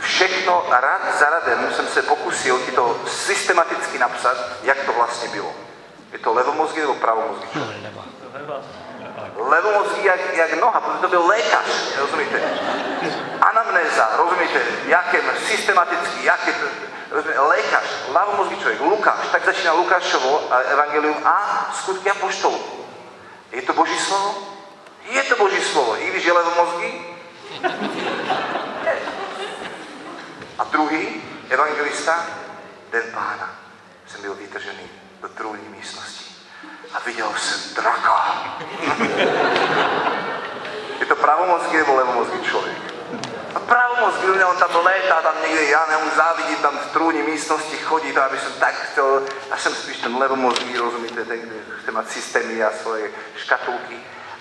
všechno 0.00 0.66
rad 0.70 1.00
za 1.18 1.30
radem 1.30 1.72
jsem 1.72 1.86
se 1.86 2.02
pokusil 2.02 2.58
ti 2.58 2.72
to 2.72 3.00
systematicky 3.06 3.98
napsat, 3.98 4.36
jak 4.62 4.78
to 4.84 4.92
vlastně 4.92 5.28
bylo. 5.28 5.52
Je 6.12 6.18
to 6.18 6.34
levomozgý 6.34 6.80
nebo 6.80 6.94
pravomozgý 6.94 7.48
člověk? 7.52 7.80
Levomozgý 9.36 10.04
jak, 10.04 10.34
jak 10.34 10.60
noha, 10.60 10.80
protože 10.80 11.00
to 11.00 11.08
byl 11.08 11.26
lékař, 11.26 11.96
rozumíte? 11.98 12.40
Anamnéza, 13.40 14.10
rozumíte? 14.16 14.62
Jakým 14.86 15.20
systematický, 15.46 16.24
jaký 16.24 16.50
lékař, 17.36 17.84
ľavomozgý 18.12 18.56
člověk, 18.56 18.80
Lukáš, 18.80 19.28
tak 19.32 19.44
začíná 19.44 19.72
Lukášovo 19.72 20.42
evangelium 20.64 21.16
a 21.24 21.70
skutky 21.74 22.10
apoštolů. 22.10 22.64
Je 23.52 23.62
to 23.62 23.72
Boží 23.72 23.98
slovo? 23.98 24.34
Je 25.10 25.22
to 25.22 25.36
Boží 25.36 25.60
slovo, 25.60 26.02
i 26.02 26.10
když 26.10 26.24
je 26.24 26.32
levomozgý? 26.32 27.16
A 30.58 30.64
druhý 30.64 31.22
evangelista, 31.48 32.26
den 32.92 33.04
pána, 33.14 33.50
jsem 34.06 34.22
byl 34.22 34.34
vytržený 34.34 34.90
do 35.20 35.28
trůní 35.28 35.68
místnosti 35.68 36.27
a 36.94 36.98
viděl 37.06 37.32
jsem 37.36 37.74
draka. 37.74 38.34
je 41.00 41.06
to 41.06 41.16
pravomozgý 41.16 41.76
nebo 41.76 41.94
levomozgý 41.94 42.42
člověk? 42.44 42.78
A 43.54 43.60
pravomozgý, 43.60 44.28
on 44.28 44.56
tam 44.56 44.84
létá, 44.84 45.22
tam 45.22 45.34
někde, 45.42 45.64
já 45.64 45.86
nemůžu 45.86 46.16
závidět, 46.16 46.60
tam 46.60 46.78
v 46.78 46.92
trůní 46.92 47.22
místnosti 47.22 47.76
chodí, 47.76 48.12
to 48.12 48.22
aby 48.22 48.38
jsem 48.38 48.52
tak 48.52 48.74
chtěl, 48.74 49.22
a 49.50 49.56
jsem 49.56 49.74
spíš 49.74 49.96
ten 49.96 50.16
levomozgý, 50.16 50.76
rozumíte, 50.76 51.24
ten, 51.24 51.40
kde 51.40 51.56
chce 51.82 51.92
mít 51.92 52.10
systémy 52.10 52.64
a 52.64 52.70
svoje 52.82 53.10
škatulky. 53.36 53.96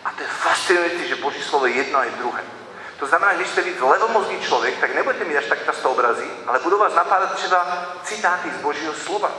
A 0.06 0.12
to 0.12 0.22
je 0.22 0.28
fascinující, 0.28 1.08
že 1.08 1.16
Boží 1.16 1.42
slovo 1.42 1.66
je 1.66 1.74
jedno 1.74 2.00
a 2.00 2.04
je 2.04 2.12
druhé. 2.12 2.44
To 3.00 3.08
znamená, 3.08 3.32
že 3.32 3.38
když 3.38 3.50
jste 3.50 3.62
víc 3.62 3.80
levomozgý 3.80 4.42
člověk, 4.42 4.80
tak 4.80 4.96
nebudete 4.96 5.26
mít 5.26 5.38
až 5.38 5.46
tak 5.46 5.66
často 5.66 5.90
obrazy, 5.90 6.28
ale 6.48 6.60
budou 6.60 6.80
vás 6.80 6.96
napádat 6.96 7.34
třeba 7.34 7.68
citáty 8.04 8.52
z 8.60 8.62
Božího 8.62 8.94
slova. 8.94 9.32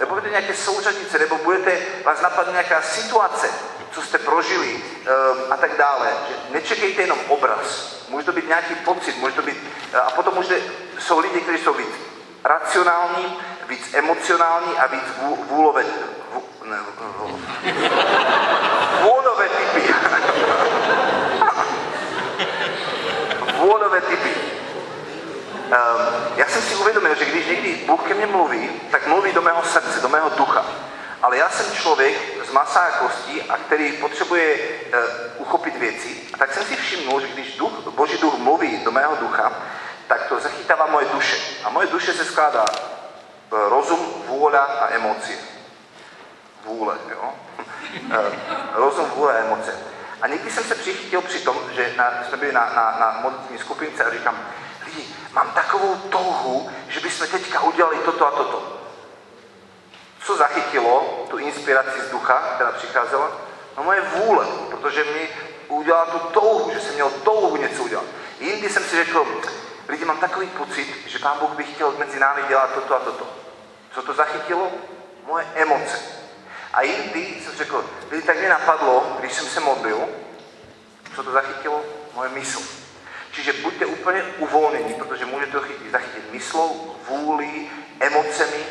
Nebo 0.00 0.10
budete 0.10 0.30
nějaké 0.30 0.54
souřadnice, 0.54 1.18
nebo 1.18 1.38
budete 1.38 1.78
vás 2.04 2.20
napadne 2.20 2.52
nějaká 2.52 2.82
situace, 2.82 3.50
co 3.90 4.02
jste 4.02 4.18
prožili 4.18 4.74
um, 4.74 5.52
a 5.52 5.56
tak 5.56 5.76
dále. 5.76 6.12
Nečekejte 6.50 7.02
jenom 7.02 7.18
obraz. 7.28 7.96
Může 8.08 8.26
to 8.26 8.32
být 8.32 8.48
nějaký 8.48 8.74
pocit, 8.74 9.16
může 9.16 9.34
to 9.34 9.42
být... 9.42 9.56
A 10.02 10.10
potom 10.10 10.34
můžete, 10.34 10.60
jsou 10.98 11.18
lidi, 11.18 11.40
kteří 11.40 11.64
jsou 11.64 11.74
víc 11.74 11.88
racionální, 12.44 13.38
víc 13.68 13.94
emocionální 13.94 14.78
a 14.78 14.86
víc 14.86 15.04
vů, 15.22 15.44
vůlové... 15.48 15.84
Vůlové 19.02 19.48
typy. 19.48 19.94
vůlové 23.58 24.00
typy. 24.00 24.51
Um, 25.72 25.78
já 26.36 26.48
jsem 26.48 26.62
si 26.62 26.74
uvědomil, 26.74 27.14
že 27.14 27.24
když 27.24 27.46
někdy 27.46 27.84
Bůh 27.86 28.02
ke 28.02 28.14
mně 28.14 28.26
mluví, 28.26 28.70
tak 28.90 29.06
mluví 29.06 29.32
do 29.32 29.42
mého 29.42 29.62
srdce, 29.62 30.00
do 30.00 30.08
mého 30.08 30.28
ducha. 30.28 30.64
Ale 31.22 31.36
já 31.36 31.48
jsem 31.50 31.72
člověk 31.72 32.44
z 32.48 32.50
masa 32.50 32.80
a 32.80 32.98
kostí, 32.98 33.42
a 33.42 33.56
který 33.56 33.92
potřebuje 33.92 34.56
uh, 34.56 34.98
uchopit 35.38 35.76
věci. 35.76 36.20
Tak 36.38 36.54
jsem 36.54 36.64
si 36.64 36.76
všiml, 36.76 37.20
že 37.20 37.26
když 37.28 37.56
duch, 37.56 37.72
Boží 37.72 38.18
duch 38.18 38.38
mluví 38.38 38.84
do 38.84 38.90
mého 38.90 39.16
ducha, 39.16 39.52
tak 40.06 40.22
to 40.28 40.40
zachytává 40.40 40.86
moje 40.86 41.06
duše. 41.12 41.36
A 41.64 41.70
moje 41.70 41.86
duše 41.86 42.12
se 42.12 42.24
skládá 42.24 42.64
uh, 43.50 43.58
rozum, 43.68 44.14
vůle 44.26 44.58
a 44.58 44.88
emoce. 44.90 45.32
Vůle, 46.64 46.96
jo? 47.10 47.34
Uh, 48.04 48.16
rozum, 48.74 49.10
vůle 49.10 49.38
a 49.38 49.44
emoce. 49.44 49.78
A 50.22 50.26
někdy 50.26 50.50
jsem 50.50 50.64
se 50.64 50.74
přichytil 50.74 51.20
při 51.20 51.38
tom, 51.38 51.56
že 51.74 51.94
na, 51.96 52.12
jsme 52.28 52.36
byli 52.36 52.52
na, 52.52 52.60
na, 52.60 52.96
na 53.00 53.18
modlitní 53.22 53.58
skupince 53.58 54.04
a 54.04 54.10
říkám, 54.10 54.38
lidi, 54.84 55.14
mám 55.32 55.50
takovou 55.50 55.96
touhu, 55.96 56.70
že 56.88 57.00
bychom 57.00 57.26
teďka 57.26 57.60
udělali 57.60 57.98
toto 57.98 58.26
a 58.26 58.30
toto. 58.30 58.78
Co 60.24 60.36
zachytilo 60.36 61.26
tu 61.30 61.38
inspiraci 61.38 62.00
z 62.00 62.10
ducha, 62.10 62.52
která 62.54 62.72
přicházela? 62.72 63.30
No 63.76 63.84
moje 63.84 64.00
vůle, 64.00 64.46
protože 64.70 65.04
mi 65.04 65.28
udělala 65.68 66.06
tu 66.06 66.18
touhu, 66.18 66.70
že 66.74 66.80
jsem 66.80 66.94
měl 66.94 67.10
touhu 67.10 67.56
něco 67.56 67.82
udělat. 67.82 68.04
Jindy 68.40 68.68
jsem 68.68 68.84
si 68.84 69.04
řekl, 69.04 69.26
lidi, 69.88 70.04
mám 70.04 70.18
takový 70.18 70.46
pocit, 70.46 70.96
že 71.06 71.18
Pán 71.18 71.38
Bůh 71.38 71.50
by 71.50 71.64
chtěl 71.64 71.94
mezi 71.98 72.20
námi 72.20 72.42
dělat 72.48 72.74
toto 72.74 72.96
a 72.96 72.98
toto. 72.98 73.26
Co 73.94 74.02
to 74.02 74.14
zachytilo? 74.14 74.70
Moje 75.26 75.46
emoce. 75.54 75.98
A 76.72 76.82
jindy 76.82 77.40
jsem 77.44 77.54
řekl, 77.54 77.84
lidi, 78.10 78.26
tak 78.26 78.38
mě 78.38 78.48
napadlo, 78.48 79.16
když 79.20 79.32
jsem 79.32 79.46
se 79.46 79.60
modlil, 79.60 80.08
co 81.16 81.22
to 81.22 81.32
zachytilo? 81.32 81.84
Moje 82.14 82.28
mysl. 82.28 82.81
Čiže 83.32 83.52
buďte 83.52 83.86
úplně 83.86 84.22
uvolnění, 84.38 84.94
protože 84.94 85.24
můžete 85.24 85.52
to 85.52 85.60
chytit, 85.60 85.90
zachytit 85.90 86.32
myslou, 86.32 86.96
vůli, 87.08 87.70
emocemi, 88.00 88.66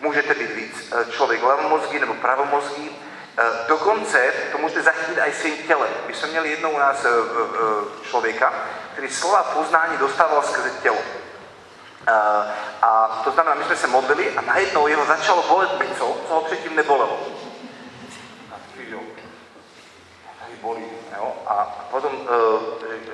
můžete 0.00 0.34
být 0.34 0.54
víc 0.54 0.92
eh, 0.92 1.12
člověk 1.12 1.42
levomozgý 1.42 1.98
nebo 1.98 2.14
pravomozgý, 2.14 2.90
eh, 3.38 3.42
dokonce 3.68 4.32
to 4.52 4.58
můžete 4.58 4.82
zachytit 4.82 5.18
i 5.18 5.32
svým 5.32 5.56
tělem. 5.56 5.90
My 6.06 6.14
jsme 6.14 6.28
měli 6.28 6.50
jednou 6.50 6.70
u 6.70 6.78
nás 6.78 7.04
eh, 7.04 7.08
člověka, 8.08 8.54
který 8.92 9.08
slova 9.10 9.42
poznání 9.42 9.96
dostával 9.98 10.42
skrze 10.42 10.70
tělo. 10.82 10.98
A 12.82 13.20
to 13.24 13.30
znamená, 13.30 13.54
my 13.54 13.64
jsme 13.64 13.76
se 13.76 13.86
modlili 13.86 14.36
a 14.36 14.40
najednou 14.40 14.86
jeho 14.86 15.06
začalo 15.06 15.42
bolet 15.42 15.80
něco, 15.80 16.16
co 16.28 16.34
ho 16.34 16.40
předtím 16.40 16.76
nebolelo. 16.76 17.20
Tady 20.40 20.56
bolí. 20.62 20.84
Jo? 21.16 21.32
A 21.50 21.64
potom 21.90 22.12
uh, 22.14 22.28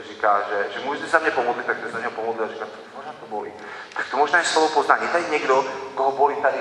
říká, 0.09 0.41
že, 0.49 0.67
že 0.75 0.87
můžete 0.87 1.07
se 1.07 1.19
mě 1.19 1.31
pomodlit, 1.31 1.67
tak 1.67 1.77
se 1.93 1.99
mě 1.99 2.09
pomodlil 2.09 2.45
a 2.45 2.49
říká, 2.49 2.67
možná 2.97 3.13
to 3.21 3.27
bolí. 3.27 3.53
Tak 3.97 4.07
to 4.11 4.17
možná 4.17 4.39
je 4.39 4.45
slovo 4.45 4.69
poznání. 4.69 5.09
Tady 5.09 5.25
někdo, 5.31 5.65
koho 5.95 6.13
bolí 6.13 6.37
tady 6.37 6.59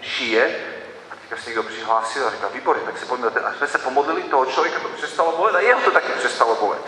šíje, 0.00 0.60
a 1.10 1.14
teďka 1.14 1.36
se 1.36 1.50
někdo 1.50 1.62
přihlásil 1.62 2.26
a 2.26 2.30
říká, 2.30 2.48
výborně, 2.48 2.82
tak 2.82 2.98
se 2.98 3.06
pomodlili. 3.06 3.46
A 3.46 3.52
jsme 3.52 3.66
se 3.66 3.78
pomodlili, 3.78 4.22
toho 4.22 4.46
člověka 4.46 4.80
to 4.80 4.88
přestalo 4.88 5.36
bolet 5.36 5.54
a 5.54 5.60
jeho 5.60 5.80
to 5.80 5.90
taky 5.90 6.12
přestalo 6.12 6.54
bolet. 6.54 6.82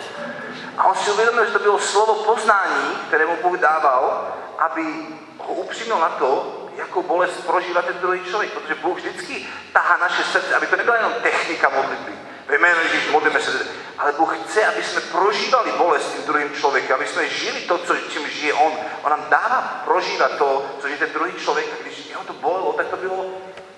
A 0.78 0.84
on 0.84 0.94
si 0.94 1.10
uvědomil, 1.10 1.44
že 1.44 1.52
to 1.52 1.58
bylo 1.58 1.78
slovo 1.78 2.14
poznání, 2.14 2.96
které 3.08 3.26
mu 3.26 3.36
Bůh 3.42 3.58
dával, 3.58 4.34
aby 4.58 5.06
ho 5.38 5.54
upřímil 5.54 5.98
na 5.98 6.08
to, 6.08 6.56
jakou 6.76 7.02
bolest 7.02 7.46
prožívá 7.46 7.82
ten 7.82 7.98
druhý 7.98 8.24
člověk, 8.24 8.52
protože 8.52 8.74
Bůh 8.74 8.96
vždycky 8.96 9.48
tahá 9.72 9.96
naše 9.96 10.24
srdce, 10.24 10.54
aby 10.54 10.66
to 10.66 10.76
nebyla 10.76 10.96
jenom 10.96 11.12
technika 11.12 11.68
modlitby, 11.68 12.12
ve 12.50 12.58
jménu 12.58 12.80
Ježíš 12.82 13.10
modlíme 13.10 13.40
se, 13.40 13.66
ale 14.00 14.12
Bůh 14.12 14.38
chce, 14.38 14.66
aby 14.66 14.84
jsme 14.84 15.00
prožívali 15.00 15.72
bolest 15.72 16.12
tím 16.12 16.22
druhým 16.22 16.54
člověkem, 16.54 16.96
aby 16.96 17.06
jsme 17.06 17.28
žili 17.28 17.60
to, 17.60 17.78
co, 17.78 17.96
čím 17.96 18.28
žije 18.28 18.54
On. 18.54 18.72
On 19.02 19.10
nám 19.10 19.26
dává 19.30 19.82
prožívat 19.84 20.30
to, 20.38 20.66
co 20.80 20.86
žije 20.86 20.98
ten 20.98 21.12
druhý 21.12 21.32
člověk, 21.32 21.66
a 21.72 21.82
když 21.82 22.06
jeho 22.06 22.24
to 22.24 22.32
bolelo, 22.32 22.72
tak 22.72 22.86
to 22.86 22.96
bylo 22.96 23.26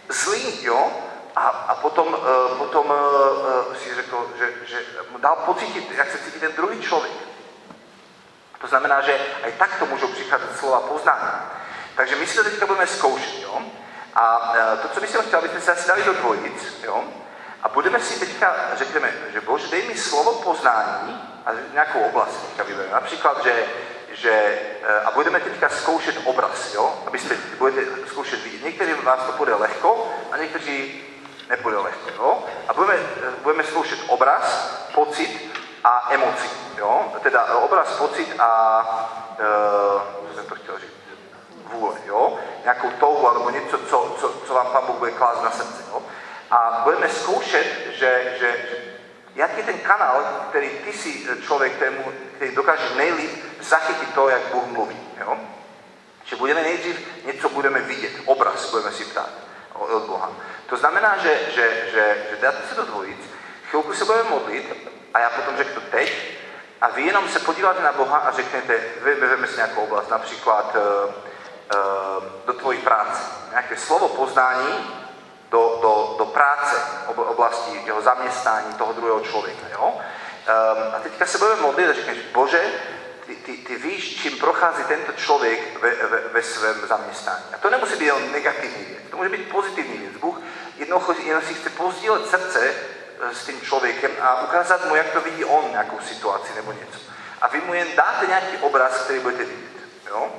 zlý, 0.08 0.64
jo? 0.64 0.90
A, 1.36 1.48
a 1.48 1.74
potom, 1.74 2.06
uh, 2.06 2.58
potom 2.58 2.86
uh, 2.86 3.76
si 3.76 3.94
řekl, 3.94 4.30
že, 4.38 4.52
že 4.66 4.78
mu 5.10 5.18
dal 5.18 5.36
pocítit, 5.36 5.90
jak 5.90 6.10
se 6.10 6.18
cítí 6.18 6.40
ten 6.40 6.52
druhý 6.52 6.82
člověk. 6.82 7.12
To 8.60 8.66
znamená, 8.66 9.00
že 9.00 9.20
i 9.46 9.52
takto 9.52 9.86
můžou 9.86 10.08
přicházet 10.08 10.56
slova 10.58 10.80
poznání. 10.80 11.32
Takže 11.96 12.16
my 12.16 12.26
si 12.26 12.36
to 12.36 12.44
teďka 12.44 12.66
budeme 12.66 12.86
zkoušet, 12.86 13.42
jo? 13.42 13.62
A 14.14 14.50
uh, 14.50 14.78
to, 14.78 14.88
co 14.88 15.00
bych 15.00 15.10
chtěl, 15.10 15.38
abyste 15.38 15.60
se 15.60 15.72
asi 15.72 15.88
dali 15.88 16.02
do 16.02 16.12
dvojic, 16.12 16.82
jo? 16.84 17.04
A 17.62 17.68
budeme 17.68 18.00
si 18.00 18.20
teďka, 18.20 18.54
řekneme, 18.74 19.12
že 19.32 19.40
Bože, 19.40 19.68
dej 19.68 19.82
mi 19.88 19.94
slovo 19.94 20.32
poznání 20.32 21.28
a 21.46 21.50
nějakou 21.72 22.00
oblast 22.00 22.46
teďka 22.46 22.62
vybereme. 22.62 22.94
Například, 22.94 23.44
že, 23.44 23.64
že 24.12 24.58
a 25.04 25.10
budeme 25.10 25.40
teďka 25.40 25.68
zkoušet 25.68 26.16
obraz, 26.24 26.74
jo? 26.74 27.02
Abyste 27.06 27.36
budete 27.58 27.86
zkoušet 28.06 28.44
vidět. 28.44 28.64
Některým 28.64 29.04
vás 29.04 29.20
to 29.26 29.32
bude 29.32 29.54
lehko 29.54 30.12
a 30.32 30.36
někteří 30.36 31.04
nepůjde 31.48 31.78
lehko, 31.78 32.10
jo? 32.16 32.44
A 32.68 32.74
budeme, 32.74 32.98
budeme 33.42 33.64
zkoušet 33.64 33.98
obraz, 34.06 34.74
pocit 34.94 35.52
a 35.84 36.08
emoci, 36.10 36.48
jo? 36.78 37.12
Teda 37.22 37.54
obraz, 37.54 37.92
pocit 37.92 38.40
a, 38.40 38.80
uh, 39.30 40.28
co 40.28 40.34
jsem 40.34 40.46
to 40.46 40.54
chtěl 40.54 40.78
říct, 40.78 40.92
vůle, 41.64 41.94
jo? 42.06 42.38
Nějakou 42.62 42.90
touhu, 42.90 43.28
alebo 43.28 43.50
něco, 43.50 43.78
co, 43.78 44.16
co, 44.20 44.32
co 44.46 44.54
vám 44.54 44.66
Pán 44.66 44.86
Bůh 44.86 44.96
bude 44.96 45.10
klást 45.10 45.42
na 45.42 45.50
srdce, 45.50 45.82
jo? 45.92 46.02
A 46.52 46.80
budeme 46.84 47.08
zkoušet, 47.08 47.66
že, 47.98 48.36
že, 48.38 48.66
že 48.68 48.76
jak 49.34 49.56
je 49.56 49.62
ten 49.62 49.78
kanál, 49.78 50.46
který 50.48 50.68
ty 50.68 50.92
si 50.92 51.26
člověk, 51.42 51.72
kterému, 51.72 52.12
který 52.36 52.54
dokáže 52.54 52.94
nejlíp 52.96 53.44
zachytit 53.60 54.14
to, 54.14 54.28
jak 54.28 54.42
Bůh 54.42 54.66
mluví. 54.66 55.00
Jo? 55.20 55.38
Že 56.24 56.36
budeme 56.36 56.62
nejdřív 56.62 57.24
něco 57.24 57.48
budeme 57.48 57.78
vidět, 57.78 58.12
obraz 58.24 58.70
budeme 58.70 58.92
si 58.92 59.04
ptát 59.04 59.28
od 59.74 60.02
Boha. 60.02 60.32
To 60.66 60.76
znamená, 60.76 61.16
že, 61.18 61.40
že, 61.54 61.86
že, 61.92 62.26
že 62.30 62.36
dáte 62.42 62.68
se 62.68 62.74
do 62.74 62.82
dvojic, 62.82 63.18
chvilku 63.70 63.94
se 63.94 64.04
budeme 64.04 64.30
modlit 64.30 64.92
a 65.14 65.18
já 65.18 65.30
potom 65.30 65.56
řeknu 65.56 65.82
teď 65.90 66.38
a 66.80 66.88
vy 66.88 67.02
jenom 67.02 67.28
se 67.28 67.38
podíváte 67.38 67.82
na 67.82 67.92
Boha 67.92 68.18
a 68.18 68.32
řeknete, 68.32 68.80
vezmeme 69.00 69.46
si 69.46 69.56
nějakou 69.56 69.80
oblast, 69.80 70.10
například 70.10 70.76
uh, 70.76 71.14
uh, 71.14 72.24
do 72.46 72.52
tvojí 72.52 72.78
práce. 72.78 73.22
Nějaké 73.50 73.76
slovo 73.76 74.08
poznání, 74.08 75.01
do, 75.52 75.78
do, 75.82 76.14
do 76.18 76.24
práce, 76.24 76.76
oblasti 77.06 77.82
jeho 77.84 78.02
zaměstnání 78.02 78.74
toho 78.74 78.92
druhého 78.92 79.20
člověka. 79.20 79.66
Jo? 79.72 79.84
Um, 79.86 80.94
a 80.94 80.98
teďka 81.02 81.26
se 81.26 81.38
budeme 81.38 81.62
modlit 81.62 81.88
a 81.90 81.92
říkáš, 81.92 82.16
Bože, 82.32 82.72
ty, 83.26 83.36
ty, 83.36 83.52
ty 83.52 83.76
víš, 83.76 84.22
čím 84.22 84.38
prochází 84.38 84.84
tento 84.84 85.12
člověk 85.12 85.82
ve, 85.82 85.90
ve, 85.90 86.20
ve 86.28 86.42
svém 86.42 86.86
zaměstnání. 86.86 87.44
A 87.54 87.58
to 87.58 87.70
nemusí 87.70 87.96
být 87.96 88.04
jen 88.04 88.32
negativní 88.32 88.84
věc, 88.84 89.02
to 89.10 89.16
může 89.16 89.28
být 89.28 89.50
pozitivní 89.50 89.98
věc. 89.98 90.16
Bůh 90.16 90.40
jednou, 90.76 91.02
jednou 91.24 91.40
si 91.40 91.54
chce 91.54 91.70
pozdílet 91.70 92.26
srdce 92.26 92.74
eh, 93.20 93.34
s 93.34 93.46
tím 93.46 93.60
člověkem 93.60 94.10
a 94.20 94.42
ukázat 94.42 94.88
mu, 94.88 94.96
jak 94.96 95.10
to 95.10 95.20
vidí 95.20 95.44
on, 95.44 95.70
nějakou 95.70 96.00
situaci 96.00 96.52
nebo 96.54 96.72
něco. 96.72 96.98
A 97.40 97.48
vy 97.48 97.60
mu 97.60 97.74
jen 97.74 97.88
dáte 97.96 98.26
nějaký 98.26 98.56
obraz, 98.56 98.98
který 98.98 99.20
budete 99.20 99.44
vidět. 99.44 99.72
Jo? 100.08 100.32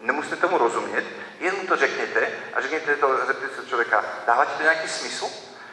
Nemusíte 0.00 0.36
tomu 0.36 0.58
rozumět, 0.58 1.04
jen 1.40 1.54
mu 1.54 1.66
to 1.66 1.76
řekněte 1.76 2.28
a 2.54 2.60
řekněte 2.60 2.96
to, 2.96 3.26
člověka, 3.74 4.04
dává 4.26 4.44
ti 4.44 4.52
to 4.56 4.62
nějaký 4.62 4.88
smysl? 4.88 5.26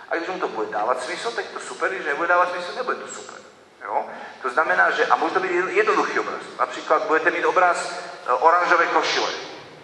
A 0.10 0.16
když 0.16 0.30
mu 0.30 0.40
to 0.40 0.48
bude 0.48 0.72
dávat 0.72 1.04
smysl, 1.04 1.32
tak 1.32 1.46
to 1.46 1.60
super, 1.60 1.90
když 1.90 2.06
nebude 2.06 2.28
dávat 2.28 2.52
smysl, 2.52 2.72
nebude 2.76 2.98
to 2.98 3.08
super. 3.08 3.36
Jo? 3.84 4.06
To 4.42 4.50
znamená, 4.50 4.92
že, 4.92 5.06
a 5.06 5.16
může 5.16 5.34
to 5.34 5.40
být 5.40 5.52
jednoduchý 5.68 6.20
obraz. 6.20 6.42
Například 6.60 7.06
budete 7.06 7.32
mít 7.32 7.46
obraz 7.46 7.92
eh, 8.28 8.32
oranžové 8.34 8.86
košile. 8.86 9.30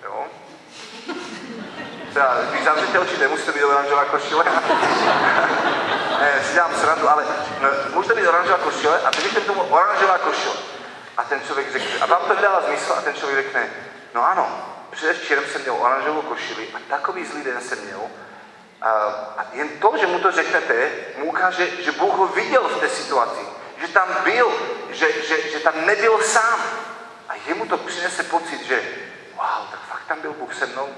Jo? 0.03 0.25
Teda, 2.13 2.37
když 2.49 2.63
zavřete 2.63 2.99
oči, 2.99 3.17
nemusí 3.17 3.45
to 3.45 3.51
být 3.51 3.63
oranžová 3.63 4.05
košile. 4.05 4.45
ne, 6.19 6.43
si 6.49 6.55
dám 6.55 6.75
srandu, 6.75 7.09
ale 7.09 7.25
no, 7.61 7.69
může 7.93 8.09
to 8.09 8.15
být 8.15 8.27
oranžová 8.27 8.57
košile 8.57 9.01
a 9.01 9.11
řeknete 9.11 9.41
tomu 9.41 9.61
oranžová 9.61 10.17
košile. 10.17 10.55
A 11.17 11.23
ten 11.23 11.41
člověk 11.41 11.71
řekne, 11.71 11.99
a 12.01 12.05
vám 12.05 12.21
to 12.27 12.35
vydává 12.35 12.61
smysl 12.61 12.93
a 12.97 13.01
ten 13.01 13.13
člověk 13.13 13.45
řekne, 13.45 13.69
no 14.13 14.25
ano, 14.25 14.76
předevčírem 14.97 15.43
jsem 15.45 15.61
měl 15.61 15.75
oranžovou 15.79 16.21
košili 16.21 16.67
a 16.73 16.77
takový 16.89 17.25
zlý 17.25 17.43
den 17.43 17.61
jsem 17.61 17.79
měl. 17.79 18.01
A 19.37 19.45
jen 19.53 19.69
to, 19.69 19.93
že 19.99 20.07
mu 20.07 20.19
to 20.19 20.31
řeknete, 20.31 20.91
mu 21.17 21.25
ukáže, 21.25 21.83
že 21.83 21.91
Bůh 21.91 22.13
ho 22.13 22.27
viděl 22.27 22.67
v 22.67 22.79
té 22.79 22.89
situaci, 22.89 23.41
že 23.81 23.87
tam 23.87 24.07
byl, 24.23 24.51
že, 24.89 25.11
že, 25.23 25.51
že 25.51 25.59
tam 25.59 25.85
nebyl 25.85 26.21
sám. 26.21 26.59
A 27.29 27.35
jemu 27.35 27.65
to 27.65 27.77
přinese 27.77 28.23
pocit, 28.23 28.61
že 28.61 28.83
wow, 29.35 29.71
tak 29.71 29.79
fakt 29.79 30.07
tam 30.07 30.21
byl 30.21 30.33
Bůh 30.33 30.55
se 30.55 30.65
mnou. 30.65 30.89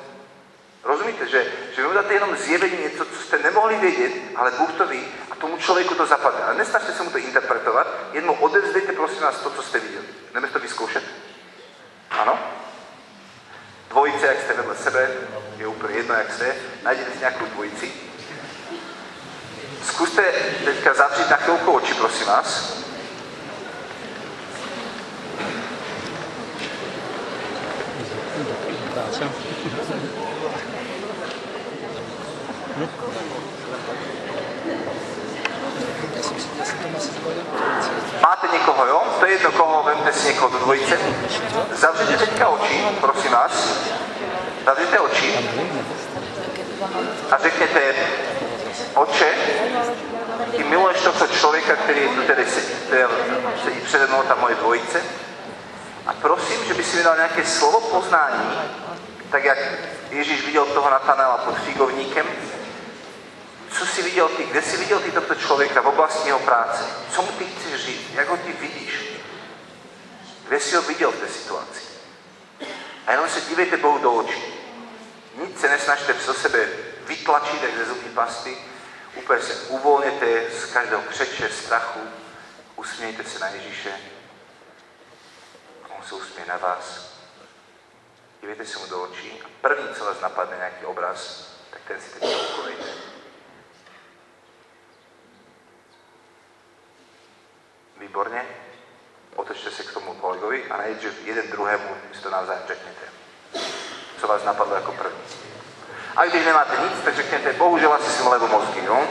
Rozumíte, 0.83 1.27
že, 1.27 1.51
že 1.75 1.87
vy 1.87 1.93
dáte 1.93 2.13
jenom 2.13 2.35
zjevení 2.35 2.77
něco, 2.77 3.05
co 3.05 3.21
jste 3.21 3.37
nemohli 3.37 3.75
vědět, 3.75 4.11
ale 4.35 4.51
Bůh 4.51 4.71
to 4.71 4.87
ví 4.87 5.07
a 5.31 5.35
tomu 5.35 5.57
člověku 5.57 5.95
to 5.95 6.05
zapadne. 6.05 6.43
Ale 6.43 6.55
nesnažte 6.55 6.93
se 6.93 7.03
mu 7.03 7.09
to 7.09 7.17
interpretovat, 7.17 7.87
jen 8.11 8.25
mu 8.25 8.33
odevzdejte 8.33 8.91
prosím 8.93 9.21
vás 9.21 9.39
to, 9.39 9.49
co 9.49 9.63
jste 9.63 9.79
viděli. 9.79 10.05
Jdeme 10.33 10.47
to 10.47 10.59
vyzkoušet? 10.59 11.03
Ano? 12.09 12.39
Dvojice, 13.89 14.25
jak 14.27 14.41
jste 14.41 14.53
vedle 14.53 14.75
sebe, 14.75 15.09
je 15.57 15.67
úplně 15.67 15.95
jedno, 15.95 16.15
jak 16.15 16.33
jste, 16.33 16.55
najděte 16.83 17.11
si 17.11 17.19
nějakou 17.19 17.45
dvojici. 17.45 17.91
Zkuste 19.83 20.23
teďka 20.65 20.93
zavřít 20.93 21.29
na 21.29 21.37
chvilku 21.37 21.71
oči, 21.71 21.93
prosím 21.93 22.27
vás. 22.27 22.79
Máte 38.29 38.47
někoho, 38.47 38.85
jo? 38.85 39.03
To 39.19 39.25
je 39.25 39.31
jedno 39.31 39.51
koho, 39.51 39.83
vemte 39.83 40.13
si 40.13 40.27
někoho 40.27 40.49
do 40.49 40.59
dvojice. 40.59 40.99
Zavřete 41.71 42.17
teďka 42.17 42.47
oči, 42.47 42.85
prosím 43.01 43.31
vás. 43.31 43.51
Zavřete 44.65 44.99
oči 44.99 45.49
a 47.31 47.37
řekněte, 47.37 47.81
oče, 48.93 49.33
ty 50.57 50.63
miluješ 50.63 51.01
toho 51.01 51.27
člověka, 51.27 51.75
který 51.75 52.07
tu 52.07 52.21
tedy 52.21 52.45
sedí, 52.45 52.73
sedí 53.63 53.81
přede 53.81 54.07
mnou, 54.07 54.23
ta 54.23 54.35
moje 54.35 54.55
dvojice. 54.55 55.01
A 56.07 56.13
prosím, 56.13 56.65
že 56.65 56.73
by 56.73 56.83
si 56.83 56.97
mi 56.97 57.03
dal 57.03 57.15
nějaké 57.15 57.45
slovo 57.45 57.81
poznání, 57.81 58.59
tak 59.31 59.43
jak 59.43 59.57
Ježíš 60.09 60.45
viděl 60.45 60.65
toho 60.65 60.89
Natanela 60.89 61.37
pod 61.37 61.57
figovníkem, 61.57 62.25
co 63.71 63.85
jsi 63.85 64.01
viděl 64.01 64.27
ty, 64.27 64.43
kde 64.43 64.61
jsi 64.61 64.77
viděl 64.77 64.99
ty 64.99 65.11
toto 65.11 65.35
člověka 65.35 65.81
v 65.81 65.87
oblasti 65.87 66.27
jeho 66.27 66.39
práce, 66.39 66.83
co 67.11 67.21
mu 67.21 67.27
ty 67.27 67.45
jak 68.13 68.27
ho 68.27 68.37
ty 68.37 68.53
vidíš, 68.53 68.93
kde 70.47 70.59
jsi 70.59 70.75
ho 70.75 70.81
viděl 70.81 71.11
v 71.11 71.19
té 71.19 71.27
situaci. 71.27 71.81
A 73.07 73.11
jenom 73.11 73.29
se 73.29 73.41
dívejte 73.41 73.77
Bohu 73.77 73.97
do 73.97 74.11
očí. 74.11 74.43
Nic 75.35 75.59
se 75.59 75.69
nesnažte 75.69 76.13
pro 76.13 76.33
sebe 76.33 76.67
vytlačit, 77.07 77.63
jak 77.63 77.77
ze 77.77 77.85
zubní 77.85 78.09
pasty, 78.09 78.57
úplně 79.15 79.41
se 79.41 79.53
uvolněte 79.53 80.43
z 80.59 80.65
každého 80.65 81.01
křeče, 81.01 81.49
strachu, 81.49 81.99
usmějte 82.75 83.23
se 83.23 83.39
na 83.39 83.47
Ježíše 83.47 83.93
on 85.99 86.05
se 86.07 86.15
usměje 86.15 86.47
na 86.47 86.57
vás. 86.57 87.13
Dívejte 88.41 88.65
se 88.65 88.79
mu 88.79 88.85
do 88.85 89.03
očí 89.03 89.41
a 89.45 89.47
první, 89.61 89.95
co 89.95 90.05
vás 90.05 90.21
napadne, 90.21 90.57
nějaký 90.57 90.85
obraz, 90.85 91.47
tak 91.69 91.81
ten 91.87 92.01
si 92.01 92.19
teď 92.19 92.23
ukolejte. 92.51 93.08
Výborně. 98.09 98.41
Otočte 99.35 99.71
se 99.71 99.83
k 99.83 99.93
tomu 99.93 100.13
kolegovi 100.13 100.63
a 100.71 100.77
nejdřív 100.77 101.27
jeden 101.27 101.51
druhému 101.51 101.89
si 102.13 102.21
to 102.21 102.29
navzájem 102.29 102.63
řekněte. 102.67 103.01
Co 104.21 104.27
vás 104.27 104.43
napadlo 104.43 104.75
jako 104.75 104.91
první. 104.91 105.19
A 106.15 106.25
když 106.25 106.45
nemáte 106.45 106.77
nic, 106.83 107.03
tak 107.05 107.15
řekněte, 107.15 107.53
bohužel 107.53 107.93
asi 107.93 108.11
jsem 108.11 108.27
levomozký, 108.27 108.79
jo? 108.85 109.07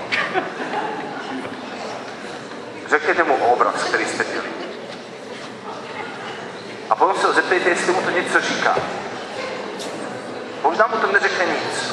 Řekněte 2.89 3.23
mu 3.23 3.35
obraz, 3.35 3.85
který 3.85 4.05
jste 4.05 4.25
měli. 4.25 4.49
A 6.91 6.95
potom 6.95 7.17
se 7.17 7.27
ho 7.27 7.33
zeptejte, 7.33 7.69
jestli 7.69 7.93
mu 7.93 8.03
to 8.03 8.11
něco 8.11 8.41
říká. 8.41 8.77
Možná 10.63 10.87
mu 10.87 10.97
to 10.97 11.13
neřekne 11.13 11.45
nic, 11.45 11.93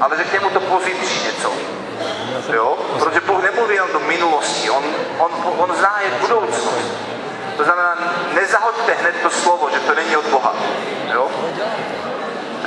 ale 0.00 0.16
řekne 0.16 0.40
mu 0.40 0.50
to 0.50 0.60
pozítří 0.60 1.24
něco. 1.24 1.81
Jo? 2.52 2.78
Protože 2.98 3.20
Bůh 3.20 3.42
nemluví 3.42 3.74
jenom 3.74 3.92
do 3.92 4.00
minulosti, 4.00 4.70
on, 4.70 4.84
on, 5.18 5.30
on 5.58 5.76
zná 5.76 6.00
je 6.00 6.10
budoucnost. 6.20 6.88
To 7.56 7.64
znamená, 7.64 7.96
nezahoďte 8.34 8.92
hned 8.92 9.14
to 9.22 9.30
slovo, 9.30 9.70
že 9.72 9.80
to 9.80 9.94
není 9.94 10.16
od 10.16 10.26
Boha. 10.26 10.54
Jo? 11.12 11.30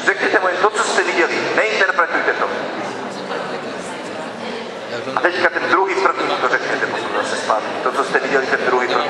Řekněte 0.05 0.39
mu 0.39 0.47
jen 0.47 0.57
to, 0.57 0.69
co 0.69 0.83
jste 0.83 1.03
viděli, 1.03 1.33
neinterpretujte 1.55 2.33
to. 2.33 2.49
A 5.15 5.19
teďka 5.19 5.49
ten 5.49 5.69
druhý 5.69 5.95
první 5.95 6.35
to 6.41 6.49
řekněte 6.49 6.85
potom 6.85 7.09
zase 7.23 7.35
zpátky. 7.35 7.69
To, 7.83 7.91
co 7.91 8.03
jste 8.03 8.19
viděli, 8.19 8.45
ten 8.45 8.59
druhý 8.65 8.87
první. 8.87 9.09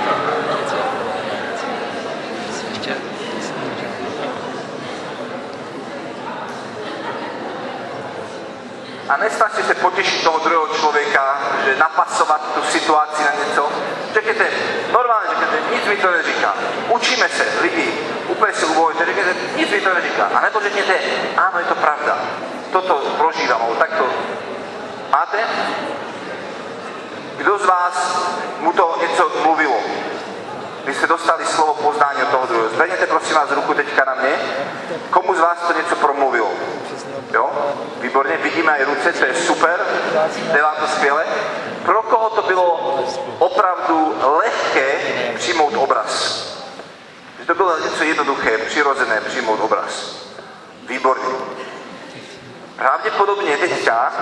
A 9.09 9.17
nesnažte 9.17 9.63
se 9.63 9.75
potěšit 9.75 10.23
toho 10.23 10.39
druhého 10.39 10.67
člověka, 10.67 11.37
že 11.65 11.75
napasovat 11.75 12.41
tu 12.53 12.63
situaci 12.63 13.23
na 13.23 13.31
něco. 13.45 13.69
Řekněte, 14.13 14.47
normálně 14.91 15.29
řekněte, 15.29 15.75
nic 15.75 15.85
mi 15.85 15.97
to 15.97 16.11
neříká. 16.11 16.53
Učíme 16.89 17.29
se, 17.29 17.45
lidi, 17.61 17.93
úplně 18.27 18.53
se 18.53 18.65
uvolíte, 18.65 19.05
řekněte, 19.05 19.35
nic 19.55 19.71
mi 19.71 19.81
to 19.81 19.93
neříká. 19.93 20.29
A 20.33 20.41
nebo 20.41 20.59
řekněte, 20.59 20.93
ano, 21.37 21.59
je 21.59 21.65
to 21.65 21.75
pravda. 21.75 22.17
Toto 22.71 22.95
prožívám, 23.17 23.61
ale 23.61 23.75
tak 23.75 23.89
to 23.97 24.05
máte? 25.11 25.37
Kdo 27.37 27.57
z 27.57 27.65
vás 27.65 28.19
mu 28.59 28.73
to 28.73 28.97
něco 29.01 29.31
mluvilo? 29.43 29.79
Vy 30.85 30.93
jste 30.93 31.07
dostali 31.07 31.45
slovo 31.45 31.73
poznání 31.73 32.23
od 32.23 32.29
toho 32.29 32.45
druhého. 32.45 32.69
Zvedněte 32.69 33.07
prosím 33.07 33.35
vás 33.35 33.51
ruku 33.51 33.73
teďka 33.73 34.05
na 34.05 34.15
mě. 34.15 34.39
Komu 35.09 35.35
z 35.35 35.39
vás 35.39 35.57
to 35.67 35.73
něco 35.73 35.95
promluvilo? 35.95 36.51
Jo? 37.33 37.64
Výborně, 38.15 38.37
vidíme 38.37 38.77
i 38.77 38.83
ruce, 38.83 39.13
to 39.13 39.25
je 39.25 39.35
super, 39.35 39.79
jde 40.53 40.61
vám 40.61 40.75
to 40.79 40.87
skvěle. 40.87 41.25
Pro 41.85 42.03
koho 42.03 42.29
to 42.29 42.41
bylo 42.41 42.73
opravdu 43.39 44.15
lehké 44.37 44.99
přijmout 45.35 45.73
obraz? 45.75 46.43
Že 47.39 47.45
to 47.45 47.55
bylo 47.55 47.79
něco 47.79 48.03
jednoduché, 48.03 48.57
přirozené 48.57 49.21
přijmout 49.21 49.59
obraz. 49.59 50.15
Výborně. 50.87 51.35
Pravděpodobně 52.75 53.57
teďka 53.57 54.13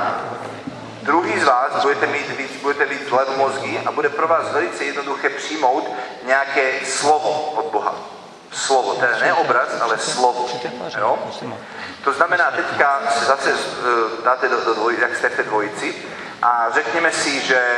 druhý 1.01 1.39
z 1.39 1.43
vás 1.43 1.81
budete 1.81 2.07
mít 2.07 2.37
víc, 2.37 2.51
budete 2.61 2.85
mít 2.85 3.11
levomozgí 3.11 3.79
a 3.85 3.91
bude 3.91 4.09
pro 4.09 4.27
vás 4.27 4.51
velice 4.51 4.83
jednoduché 4.83 5.29
přijmout 5.29 5.89
nějaké 6.23 6.85
slovo 6.85 7.53
od 7.55 7.65
Boha. 7.71 7.95
Slovo, 8.53 8.95
teda 8.95 9.17
ne 9.17 9.33
obraz, 9.33 9.81
ale 9.81 9.97
slovo. 9.97 10.47
Jo? 10.97 11.19
To 12.03 12.13
znamená, 12.13 12.51
teďka 12.51 13.01
se 13.09 13.25
zase 13.25 13.49
eh, 13.51 14.23
dáte 14.23 14.49
do, 14.49 14.65
do 14.65 14.73
dvoj, 14.73 14.97
jak 14.99 15.15
jste 15.15 15.29
v 15.29 15.35
té 15.35 15.43
dvojici 15.43 15.95
a 16.41 16.67
řekněme 16.73 17.11
si, 17.11 17.41
že 17.41 17.77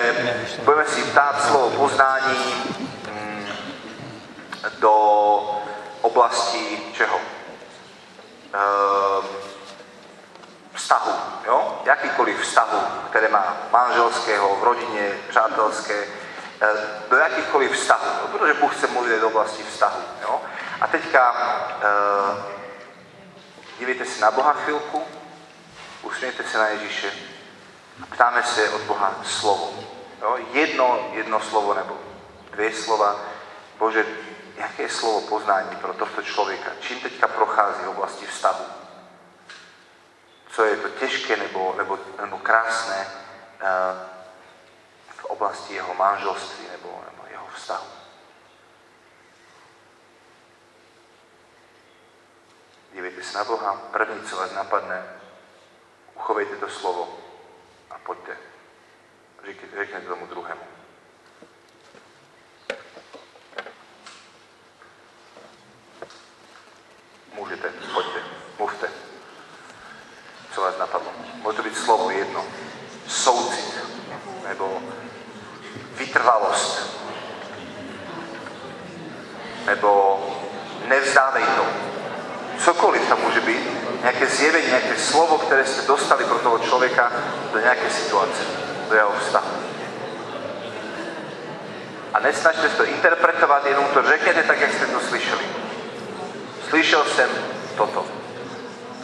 budeme 0.64 0.86
si 0.86 1.04
ptát 1.04 1.48
slovo 1.48 1.70
poznání 1.70 2.64
mm, 3.12 3.48
do 4.80 4.94
oblasti 6.02 6.80
čeho? 6.94 7.20
Uh, 8.56 9.26
vztahu, 10.74 11.12
jo? 11.46 11.82
jakýkoliv 11.86 12.42
vztahu, 12.42 12.80
které 13.10 13.28
má 13.28 13.58
manželského, 13.72 14.56
v 14.56 14.64
rodině, 14.64 15.12
přátelské, 15.30 16.04
eh, 16.62 16.68
do 17.10 17.18
jakýchkoliv 17.18 17.72
vztahů, 17.72 18.06
no, 18.22 18.28
protože 18.28 18.54
Bůh 18.54 18.76
chce 18.76 18.88
mluvit 18.88 19.20
do 19.20 19.28
oblasti 19.28 19.64
vztahu. 19.64 20.00
Jo? 20.22 20.42
A 20.82 20.88
teďka 20.88 21.32
uh, 21.32 22.38
dívejte 23.80 24.06
se 24.06 24.22
na 24.22 24.32
Boha 24.32 24.54
chvilku, 24.54 25.04
usmějte 26.02 26.44
se 26.44 26.58
na 26.58 26.68
Ježíše 26.68 27.12
A 28.04 28.06
ptáme 28.06 28.44
se 28.44 28.70
od 28.70 28.82
Boha 28.82 29.16
slovo. 29.24 29.74
Jo? 30.22 30.38
Jedno, 30.52 31.10
jedno 31.14 31.42
slovo 31.42 31.74
nebo 31.74 31.98
dvě 32.52 32.74
slova. 32.74 33.16
Bože, 33.78 34.06
jaké 34.56 34.84
je 34.84 34.90
slovo 34.90 35.22
poznání 35.22 35.76
pro 35.76 35.94
tohto 35.94 36.22
člověka? 36.22 36.72
Čím 36.80 37.00
teďka 37.00 37.28
prochází 37.28 37.84
v 37.84 37.90
oblasti 37.90 38.26
vztahu? 38.26 38.66
Co 40.52 40.64
je 40.64 40.78
to 40.78 40.90
těžké 40.90 41.38
nebo, 41.38 41.76
nebo, 41.78 42.00
nebo 42.22 42.38
krásné 42.38 43.08
uh, 43.62 43.98
v 45.18 45.26
oblasti 45.26 45.74
jeho 45.74 45.94
manželství 45.94 46.66
nebo, 46.72 47.04
nebo 47.12 47.24
jeho 47.32 47.48
vztahu? 47.56 47.86
Dívejte 52.96 53.24
se 53.24 53.38
na 53.38 53.44
Boha, 53.44 53.82
první, 53.92 54.30
co 54.30 54.36
vás 54.36 54.54
napadne, 54.54 55.04
uchovejte 56.16 56.56
to 56.56 56.70
slovo 56.70 57.20
a 57.90 57.98
pojďte. 57.98 58.38
Řekněte, 59.46 59.78
řekněte 59.78 60.08
tomu 60.08 60.26
druhému. 60.26 60.62
Můžete, 67.34 67.74
pojďte, 67.94 68.24
mluvte. 68.58 68.90
Co 70.54 70.62
vás 70.62 70.78
napadlo? 70.78 71.12
Může 71.34 71.58
to 71.58 71.64
být 71.64 71.78
slovo 71.78 72.10
jedno. 72.10 72.46
Soucit. 73.08 73.76
Nebo 74.48 74.82
vytrvalost. 75.92 77.00
Nebo 79.66 80.20
nevzdávej 80.88 81.44
to. 81.46 81.95
Cokoliv 82.58 83.10
tam 83.10 83.22
může 83.22 83.42
být. 83.42 83.70
Nějaké 84.02 84.28
zjevení, 84.28 84.68
nějaké 84.68 84.98
slovo, 84.98 85.38
které 85.38 85.66
jste 85.66 85.88
dostali 85.88 86.24
pro 86.24 86.40
toho 86.40 86.60
člověka 86.60 87.12
do 87.54 87.60
nějaké 87.60 87.90
situace, 87.90 88.42
do 88.90 88.96
jeho 88.96 89.12
vztahu. 89.20 89.48
A 92.14 92.20
nesnažte 92.20 92.70
se 92.70 92.78
to 92.78 92.86
interpretovat, 92.86 93.66
jenom 93.66 93.86
to 93.86 94.04
řekněte 94.04 94.44
tak, 94.44 94.62
jak 94.62 94.74
jste 94.74 94.86
to 94.86 95.00
slyšeli. 95.00 95.44
Slyšel 96.70 97.06
jsem 97.06 97.30
toto. 97.78 98.06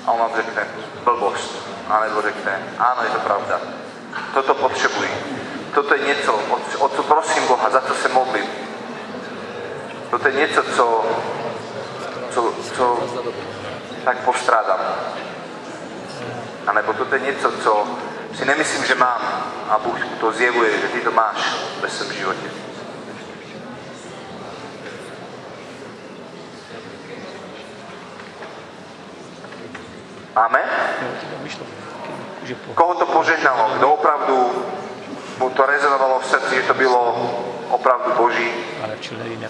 A 0.05 0.11
on 0.11 0.19
vám 0.19 0.31
řekne 0.35 0.67
blbost. 1.03 1.55
A 1.89 1.99
nebo 1.99 2.21
řekne, 2.21 2.63
ano, 2.79 3.03
je 3.03 3.09
to 3.09 3.19
pravda. 3.19 3.61
Toto 4.33 4.55
potřebuji. 4.55 5.09
Toto 5.73 5.95
je 5.95 6.07
něco, 6.07 6.39
o, 6.79 6.89
co 6.89 7.03
prosím 7.03 7.47
Boha, 7.47 7.69
za 7.69 7.81
co 7.81 7.95
se 7.95 8.07
modlím. 8.09 8.45
Toto 10.09 10.27
je 10.27 10.33
něco, 10.33 10.63
co, 10.63 11.05
co, 12.31 12.53
co 12.75 12.99
tak 14.05 14.17
postrádám. 14.17 14.79
A 16.67 16.73
nebo 16.73 16.93
toto 16.93 17.15
je 17.15 17.21
něco, 17.21 17.51
co 17.51 17.87
si 18.33 18.45
nemyslím, 18.45 18.85
že 18.85 18.95
mám. 18.95 19.21
A 19.69 19.79
Bůh 19.79 19.99
to 20.19 20.31
zjevuje, 20.31 20.79
že 20.81 20.87
ty 20.87 21.01
to 21.01 21.11
máš 21.11 21.55
ve 21.81 21.89
svém 21.89 22.13
životě. 22.13 22.47
Amen? 30.35 30.69
Koho 32.75 32.95
to 32.95 33.05
požehnalo? 33.05 33.69
Kdo 33.77 33.89
opravdu 33.89 34.65
mu 35.39 35.49
to 35.49 35.65
rezonovalo 35.65 36.19
v 36.19 36.25
srdci, 36.25 36.55
že 36.55 36.61
to 36.61 36.73
bylo 36.73 37.29
opravdu 37.81 38.11
Boží? 38.17 38.51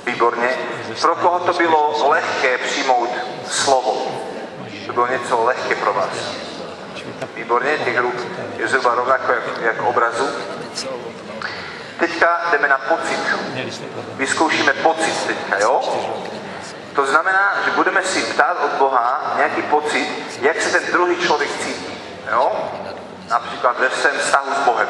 Výborně. 0.06 0.50
Pro 1.02 1.16
koho 1.16 1.40
to 1.40 1.54
bylo 1.54 2.10
lehké 2.10 2.58
přijmout 2.58 3.10
slovo? 3.48 4.08
To 4.88 4.94
bylo 4.94 5.08
něco 5.08 5.44
lehké 5.44 5.76
pro 5.76 5.94
vás. 5.94 6.10
Výborně, 7.36 7.78
těch 7.78 8.00
ruk 8.00 8.16
je 8.58 8.68
zhruba 8.68 8.96
rovnako 8.96 9.32
jak, 9.32 9.44
jak 9.62 9.82
obrazu. 9.82 10.28
Teďka 12.00 12.42
jdeme 12.52 12.68
na 12.68 12.78
pocit. 12.78 13.20
Vyzkoušíme 14.14 14.74
pocit 14.74 15.28
teďka, 15.28 15.60
jo? 15.60 15.82
To 16.96 17.06
znamená, 17.06 17.54
že 17.66 17.72
budeme 17.72 18.04
si 18.04 18.22
ptát 18.22 18.58
od 18.66 18.72
Boha 18.72 19.34
nějaký 19.38 19.62
pocit, 19.62 20.08
jak 20.42 20.62
se 20.62 20.80
ten 20.80 20.92
druhý 20.92 21.16
člověk 21.16 21.52
cítí. 21.60 21.98
Jo? 22.32 22.52
Například 23.30 23.80
ve 23.80 23.90
svém 23.90 24.18
vztahu 24.18 24.48
s 24.62 24.66
Bohem. 24.66 24.88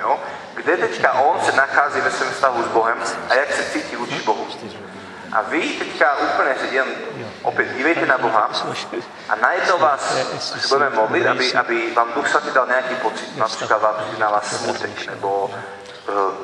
Jo? 0.00 0.18
Kde 0.64 0.76
teďka 0.76 1.12
on 1.12 1.40
se 1.40 1.52
nachází 1.52 2.00
ve 2.00 2.10
svém 2.10 2.30
vztahu 2.30 2.62
s 2.62 2.68
Bohem 2.68 2.98
a 3.28 3.34
jak 3.34 3.52
se 3.52 3.64
cítí 3.64 3.96
vůči 3.96 4.22
Bohu. 4.22 4.46
A 5.32 5.42
vy 5.42 5.60
teďka 5.60 6.16
úplně 6.16 6.54
se 6.60 6.66
jen 6.66 6.86
opět 7.42 7.76
dívejte 7.76 8.06
na 8.06 8.18
Boha 8.18 8.50
a 9.28 9.36
najednou 9.36 9.78
vás 9.78 10.16
se 10.38 10.68
budeme 10.68 10.96
modlit, 10.96 11.26
aby, 11.26 11.54
aby 11.54 11.92
vám 11.94 12.12
Duch 12.14 12.28
Svatý 12.28 12.50
dal 12.50 12.66
nějaký 12.66 12.94
pocit. 12.94 13.36
Například 13.36 13.82
vám 13.82 13.94
na 14.18 14.30
vás 14.30 14.56
smutek, 14.56 15.06
nebo 15.06 15.50
uh, 16.08 16.34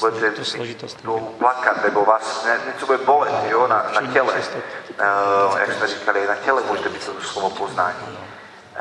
budete 0.00 0.30
tu 0.30 0.44
složitost. 0.44 1.02
to 1.02 1.18
plakat, 1.18 1.84
nebo 1.84 2.04
vás 2.04 2.44
ne, 2.44 2.60
něco 2.66 2.86
bude 2.86 2.98
bolet 2.98 3.34
jo, 3.48 3.66
na, 3.66 3.86
na 4.00 4.12
těle. 4.12 4.34
Uh, 4.34 5.58
jak 5.58 5.72
jsme 5.72 5.86
říkali, 5.86 6.26
na 6.26 6.34
těle 6.34 6.62
můžete 6.62 6.88
být 6.88 7.06
to 7.06 7.20
slovo 7.20 7.50
poznání. 7.50 8.18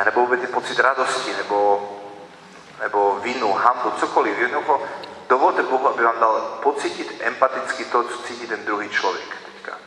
Nebo 0.06 0.26
budete 0.26 0.48
pocit 0.48 0.80
radosti, 0.80 1.34
nebo, 1.38 1.90
nebo 2.80 3.20
vinu, 3.20 3.54
hambu, 3.54 3.92
cokoliv. 4.00 4.38
Jednoducho 4.40 4.88
dovolte 5.30 5.64
Bohu, 5.64 5.88
aby 5.90 6.04
vám 6.04 6.20
dal 6.20 6.60
pocítit 6.64 7.22
empaticky 7.24 7.86
to, 7.86 8.04
co 8.04 8.18
cítí 8.18 8.48
ten 8.48 8.66
druhý 8.66 8.90
člověk 8.90 9.38
teďka. 9.46 9.78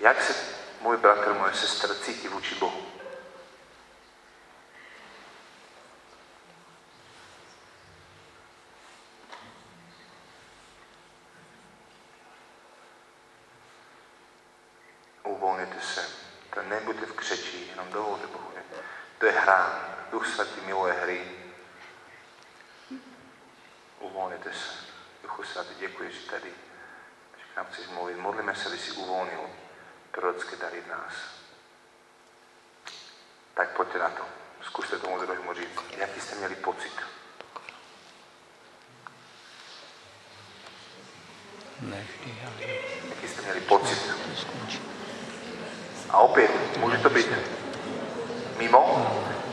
Jak 0.00 0.22
se 0.22 0.34
můj 0.80 0.96
bratr, 0.96 1.34
moje 1.38 1.54
sestra 1.54 1.94
cítí 1.94 2.28
vůči 2.28 2.54
Bohu? 2.54 2.82
Uvolněte 15.24 15.80
se. 15.80 16.08
To 16.54 16.62
nebuďte 16.62 17.06
v 17.06 17.12
křeči, 17.12 17.66
jenom 17.70 17.92
dovolte 17.92 18.26
Bohu. 18.26 18.50
To 19.18 19.26
je 19.26 19.32
hra. 19.32 19.88
Duch 20.10 20.26
Svatý 20.26 20.60
miluje 20.66 20.92
hry. 20.92 21.22
Uvolněte 24.00 24.52
se. 24.52 24.74
Duchu 25.22 25.42
Svatý, 25.44 25.74
děkuji, 25.78 26.10
že 26.12 26.30
tady 26.30 26.48
že 27.38 27.44
k 27.54 27.56
nám 27.56 27.66
chceš 27.66 27.86
mluvit. 27.88 28.16
Modlíme 28.16 28.54
se, 28.56 28.68
aby 28.68 28.78
si 28.78 28.92
uvolnil 28.92 29.40
prorocké 30.10 30.56
dary 30.56 30.80
v 30.80 30.88
nás. 30.88 31.12
Tak 33.54 33.76
pojďte 33.76 33.98
na 33.98 34.08
to. 34.08 34.22
Zkuste 34.62 34.98
tomu 34.98 35.18
druhému 35.20 35.54
říct, 35.54 35.80
jaký 35.96 36.20
jste 36.20 36.36
měli 36.36 36.54
pocit. 36.54 36.92
Nevždy, 41.80 42.34
ale 42.46 42.66
Jaký 43.08 43.28
jste 43.28 43.42
měli 43.42 43.60
pocit. 43.60 43.98
to 43.98 44.40
skončí. 44.40 44.82
A 46.10 46.18
opět, 46.18 46.76
může 46.76 46.98
to 46.98 47.10
být 47.10 47.26
mimo, 48.58 49.06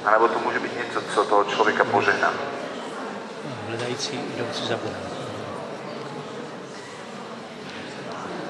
anebo 0.05 0.27
to 0.27 0.39
může 0.39 0.59
být 0.59 0.75
něco, 0.77 1.01
co 1.01 1.25
toho 1.25 1.43
člověka 1.43 1.83
požehná. 1.83 2.33
Hledající 3.67 4.19
jdoucí 4.35 4.67
za 4.67 4.77
Bohem. 4.77 5.01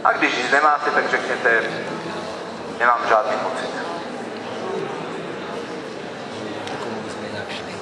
A 0.03 0.11
když 0.47 0.59
nemáte, 0.59 0.91
tak 0.91 1.09
řekněte, 1.09 1.61
nemám 2.79 2.99
žádný 3.09 3.31
pocit. 3.43 3.69
Komu 6.83 7.01
by 7.01 7.09
jsme 7.09 7.27
jinak 7.27 7.49
šli? 7.49 7.73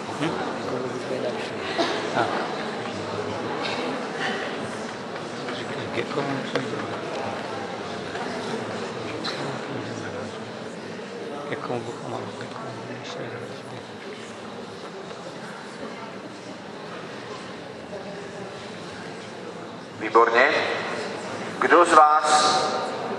Komu 0.70 0.88
by 0.88 1.00
jsme 1.00 1.16
jinak 1.16 1.34
šli? 1.44 1.86
Tak. 2.16 2.28
Říkají, 5.58 5.88
k 5.94 5.98
jakomu 5.98 6.38
půjdeme? 6.52 6.98
K 11.48 11.52
jakomu 11.52 11.80
Bohu 11.80 12.10
mám, 12.10 12.22
k 12.22 12.42
jakomu 12.42 12.70
myšlení. 13.00 13.30
Výborně. 20.00 20.75
Kdo 21.66 21.86
z 21.86 21.94
vás, 21.94 22.58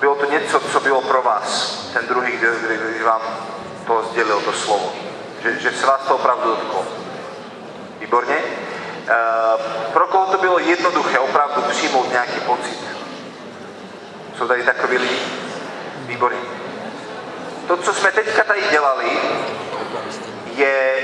bylo 0.01 0.15
to 0.15 0.31
něco, 0.31 0.61
co 0.61 0.81
bylo 0.81 1.01
pro 1.01 1.23
vás, 1.23 1.77
ten 1.93 2.07
druhý, 2.07 2.33
kdy, 2.33 2.47
kdy, 2.67 2.77
kdy 2.77 3.05
vám 3.05 3.21
to 3.87 4.03
sdělil, 4.11 4.41
to 4.41 4.53
slovo, 4.53 4.93
že, 5.43 5.59
že 5.61 5.73
se 5.73 5.87
vás 5.87 6.01
to 6.09 6.15
opravdu 6.15 6.49
dotklo. 6.49 6.85
Výborně. 8.01 8.37
E, 8.37 9.15
pro 9.93 10.07
koho 10.07 10.27
to 10.27 10.39
bylo 10.39 10.59
jednoduché 10.59 11.19
opravdu 11.19 11.63
přijmout 11.63 12.11
nějaký 12.13 12.41
pocit? 12.41 12.79
Jsou 14.39 14.49
tady 14.49 14.63
takový 14.63 14.99
lidi? 14.99 15.21
Výborně. 15.99 16.41
To, 17.69 17.77
co 17.77 17.95
jsme 17.95 18.13
teďka 18.13 18.45
tady 18.45 18.63
dělali, 18.71 19.19
je, 20.55 21.03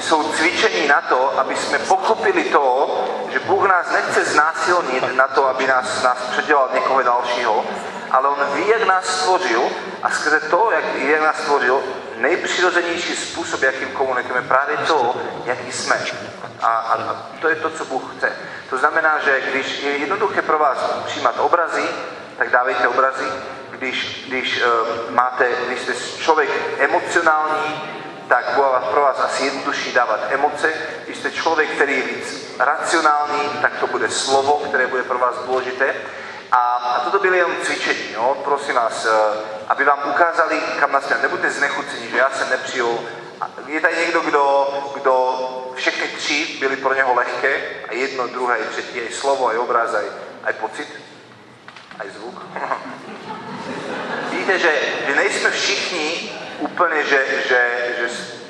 jsou 0.00 0.32
cvičení 0.32 0.88
na 0.88 1.00
to, 1.00 1.38
aby 1.38 1.56
jsme 1.56 1.78
pochopili 1.78 2.44
to, 2.44 3.04
že 3.32 3.40
Bůh 3.40 3.68
nás 3.68 3.90
nechce 3.92 4.24
znásilnit 4.24 5.16
na 5.16 5.28
to, 5.28 5.48
aby 5.48 5.66
nás, 5.66 6.02
nás 6.02 6.18
předělal 6.30 6.70
někoho 6.74 7.02
dalšího, 7.02 7.64
ale 8.10 8.28
On 8.28 8.38
ví, 8.54 8.68
jak 8.68 8.86
nás 8.86 9.06
stvořil 9.06 9.62
a 10.02 10.10
skrze 10.10 10.40
to, 10.40 10.70
jak, 10.72 10.84
jak 10.94 11.20
nás 11.20 11.36
stvořil, 11.42 11.82
nejpřirozenější 12.16 13.16
způsob, 13.16 13.62
jakým 13.62 13.88
komunikujeme, 13.88 14.48
právě 14.48 14.76
to, 14.76 15.16
jaký 15.44 15.72
jsme. 15.72 16.00
A, 16.62 16.66
a 16.66 17.16
to 17.40 17.48
je 17.48 17.56
to, 17.56 17.70
co 17.70 17.84
Bůh 17.84 18.16
chce. 18.16 18.32
To 18.70 18.78
znamená, 18.78 19.18
že 19.18 19.40
když 19.50 19.82
je 19.82 19.96
jednoduché 19.96 20.42
pro 20.42 20.58
vás 20.58 20.78
přijímat 21.06 21.38
obrazy, 21.38 21.82
tak 22.38 22.50
dávejte 22.50 22.88
obrazy. 22.88 23.24
Když, 23.70 24.24
když, 24.28 24.62
uh, 24.62 25.14
máte, 25.14 25.48
když 25.66 25.80
jste 25.80 25.94
člověk 26.22 26.50
emocionální, 26.78 27.82
tak 28.28 28.52
bude 28.54 28.68
pro 28.90 29.00
vás 29.00 29.20
asi 29.20 29.44
jednodušší 29.44 29.92
dávat 29.92 30.20
emoce. 30.30 30.72
Když 31.04 31.16
jste 31.16 31.30
člověk, 31.30 31.70
který 31.70 31.96
je 31.96 32.02
víc 32.02 32.54
racionální, 32.58 33.50
tak 33.62 33.72
to 33.80 33.86
bude 33.86 34.08
slovo, 34.10 34.62
které 34.68 34.86
bude 34.86 35.02
pro 35.02 35.18
vás 35.18 35.34
důležité. 35.46 35.94
A, 36.52 36.56
a 36.56 37.00
toto 37.00 37.18
byly 37.18 37.38
jenom 37.38 37.56
cvičení, 37.62 38.12
jo? 38.12 38.36
prosím 38.44 38.74
vás, 38.74 39.04
uh, 39.04 39.12
aby 39.68 39.84
vám 39.84 39.98
ukázali, 40.10 40.60
kam 40.80 40.92
nás 40.92 41.12
Nebuďte 41.22 41.50
znechucení, 41.50 42.08
že 42.10 42.16
já 42.16 42.30
jsem 42.30 42.50
nepřijel. 42.50 42.98
Je 43.66 43.80
tady 43.80 43.96
někdo, 43.96 44.20
kdo, 44.20 44.68
kdo 44.94 45.38
všechny 45.74 46.08
tři 46.08 46.56
byly 46.60 46.76
pro 46.76 46.94
něho 46.94 47.14
lehké, 47.14 47.60
a 47.88 47.92
jedno, 47.92 48.26
druhé, 48.26 48.58
třetí, 48.58 49.00
aj 49.00 49.12
slovo, 49.12 49.48
aj 49.48 49.58
obraz, 49.58 49.94
aj, 49.94 50.04
aj 50.44 50.52
pocit, 50.52 50.88
aj 51.98 52.06
zvuk. 52.10 52.42
Víte, 54.30 54.58
že, 54.58 54.72
že 55.06 55.14
nejsme 55.14 55.50
všichni 55.50 56.32
úplně, 56.58 57.04
že, 57.04 57.24
že, 57.48 57.70
že, 57.98 58.08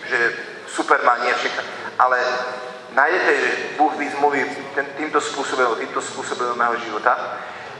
že 0.08 0.32
supermani 0.66 1.32
a 1.32 1.36
všechno, 1.36 1.62
ale 1.98 2.18
najdete, 2.92 3.40
že 3.40 3.56
Bůh 3.76 3.96
víc 3.96 4.14
mluví 4.14 4.44
ten, 4.74 4.86
týmto 4.86 5.20
způsobem, 5.20 5.66
týmto 5.78 6.02
způsobem 6.02 6.56
mého 6.56 6.76
života. 6.76 7.18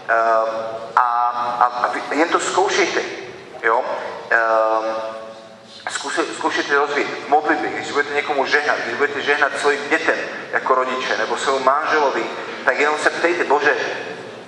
Uh, 0.09 0.49
a, 0.97 1.03
a, 1.61 1.93
a 2.11 2.15
jen 2.15 2.29
to 2.29 2.41
zkoušejte, 2.41 3.01
jo. 3.63 3.85
Uh, 4.33 4.87
zkoušejte 6.39 6.75
rozvíjet. 6.75 7.09
V 7.09 7.29
modlitbě, 7.29 7.71
když 7.71 7.93
budete 7.93 8.15
někomu 8.15 8.47
žehnat, 8.47 8.79
když 8.79 8.95
budete 8.95 9.21
žehnat 9.21 9.59
svým 9.59 9.89
dětem 9.89 10.19
jako 10.53 10.75
rodiče 10.75 11.17
nebo 11.17 11.37
svému 11.37 11.59
manželovi, 11.59 12.25
tak 12.65 12.79
jenom 12.79 12.99
se 12.99 13.11
ptejte, 13.11 13.45
Bože, 13.45 13.77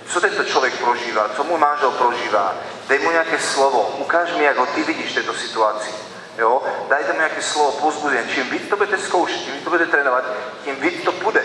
co 0.07 0.21
tento 0.21 0.43
člověk 0.43 0.73
prožívá, 0.77 1.29
co 1.35 1.43
můj 1.43 1.59
manžel 1.59 1.91
prožívá, 1.91 2.55
dej 2.91 2.99
mu 2.99 3.11
nějaké 3.11 3.39
slovo, 3.39 3.95
ukáž 3.97 4.31
mi, 4.31 4.43
jak 4.43 4.57
ho 4.57 4.65
ty 4.65 4.83
vidíš 4.83 5.11
v 5.11 5.15
této 5.15 5.33
situaci. 5.33 5.91
Jo? 6.37 6.61
Dajte 6.89 7.11
mu 7.11 7.17
nějaké 7.17 7.41
slovo, 7.41 7.71
pozbuzení. 7.71 8.29
Čím 8.33 8.49
víc 8.49 8.69
to 8.69 8.77
budete 8.77 8.97
zkoušet, 8.97 9.43
čím 9.43 9.53
víc 9.53 9.63
to 9.63 9.69
budete 9.69 9.91
trénovat, 9.91 10.23
tím 10.63 10.75
víc 10.75 11.03
to 11.03 11.11
půjde. 11.11 11.43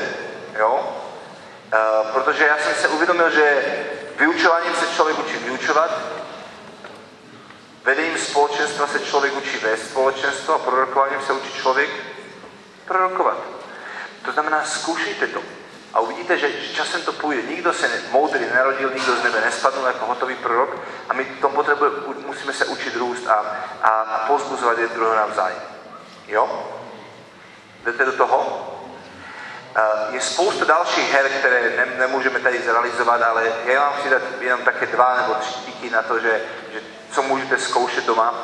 Jo? 0.59 0.97
Uh, 1.73 2.11
protože 2.13 2.47
já 2.47 2.59
jsem 2.59 2.75
se 2.75 2.89
uvědomil, 2.89 3.31
že 3.31 3.65
vyučováním 4.19 4.75
se 4.75 4.95
člověk 4.95 5.19
učí 5.19 5.37
vyučovat, 5.37 6.01
vedením 7.85 8.19
společenstva 8.19 8.87
se 8.87 9.01
člověk 9.01 9.37
učí 9.37 9.59
vést 9.59 9.91
společenstvo 9.91 10.55
a 10.55 10.59
prorokováním 10.59 11.21
se 11.21 11.33
učí 11.33 11.53
člověk 11.53 11.91
prorokovat. 12.85 13.39
To 14.25 14.33
znamená, 14.33 14.65
zkoušejte 14.65 15.27
to. 15.27 15.41
A 15.97 16.01
uvidíte, 16.01 16.39
že 16.39 16.53
časem 16.75 17.03
to 17.03 17.13
půjde. 17.13 17.43
Nikdo 17.43 17.73
se 17.73 17.91
moudrý 18.11 18.41
nenarodil, 18.41 18.91
nikdo 18.95 19.17
z 19.17 19.23
nebe 19.23 19.41
nespadl 19.41 19.87
jako 19.87 20.07
hotový 20.07 20.35
prorok 20.35 20.77
a 21.09 21.13
my 21.13 21.25
tom 21.25 21.53
potřebujeme, 21.53 21.97
musíme 22.27 22.53
se 22.53 22.65
učit 22.65 22.97
růst 22.97 23.27
a, 23.27 23.57
a, 23.83 23.89
a 23.89 24.27
pozbuzovat 24.27 24.79
je 24.79 24.89
druhého 24.89 25.17
navzájem. 25.17 25.59
Jo? 26.29 26.69
Jdete 27.85 28.05
do 28.05 28.13
toho? 28.13 28.73
Je 30.11 30.21
spousta 30.21 30.65
dalších 30.65 31.13
her, 31.13 31.29
které 31.29 31.77
ne, 31.77 31.87
nemůžeme 31.99 32.41
tady 32.41 32.63
zrealizovat, 32.63 33.23
ale 33.23 33.53
já 33.65 33.81
vám 33.81 33.93
chci 33.93 34.11
dát 34.11 34.23
jenom 34.41 34.61
také 34.61 34.87
dva 34.87 35.17
nebo 35.17 35.35
tři 35.35 35.55
díky 35.67 35.91
na 35.91 36.03
to, 36.03 36.21
že, 36.21 36.41
že 36.73 36.81
co 37.11 37.23
můžete 37.23 37.59
zkoušet 37.59 38.07
doma. 38.07 38.35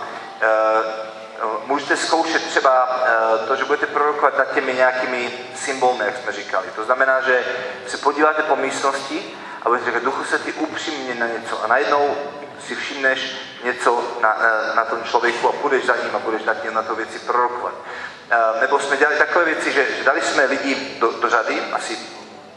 Můžete 1.66 1.96
zkoušet 1.96 2.42
třeba 2.44 3.00
to, 3.48 3.56
že 3.56 3.64
budete 3.64 3.86
prorokovat 3.86 4.38
nad 4.38 4.54
těmi 4.54 4.74
nějakými 4.74 5.32
symboly, 5.54 6.04
jak 6.04 6.16
jsme 6.16 6.32
říkali. 6.32 6.66
To 6.76 6.84
znamená, 6.84 7.20
že 7.20 7.44
se 7.86 7.96
podíváte 7.96 8.42
po 8.42 8.56
místnosti 8.56 9.34
a 9.62 9.68
budete 9.68 9.86
říkat, 9.86 10.02
duchu 10.02 10.24
se 10.24 10.38
ty 10.38 10.52
upřímně 10.52 11.14
na 11.14 11.26
něco 11.26 11.64
a 11.64 11.66
najednou 11.66 12.16
si 12.66 12.74
všimneš 12.74 13.36
něco 13.64 14.18
na, 14.20 14.36
na 14.74 14.84
tom 14.84 15.04
člověku 15.04 15.48
a 15.48 15.52
půjdeš 15.52 15.84
za 15.84 15.96
ním 15.96 16.16
a 16.16 16.18
budeš 16.18 16.44
nad 16.44 16.62
tím 16.62 16.74
na 16.74 16.82
to 16.82 16.94
věci 16.94 17.18
prorokovat. 17.18 17.74
Nebo 18.60 18.78
jsme 18.78 18.96
dělali 18.96 19.18
takové 19.18 19.44
věci, 19.44 19.72
že, 19.72 19.86
že 19.96 20.04
dali 20.04 20.20
jsme 20.20 20.44
lidi 20.44 20.96
do, 20.98 21.10
do 21.10 21.30
řady, 21.30 21.60
asi 21.72 21.98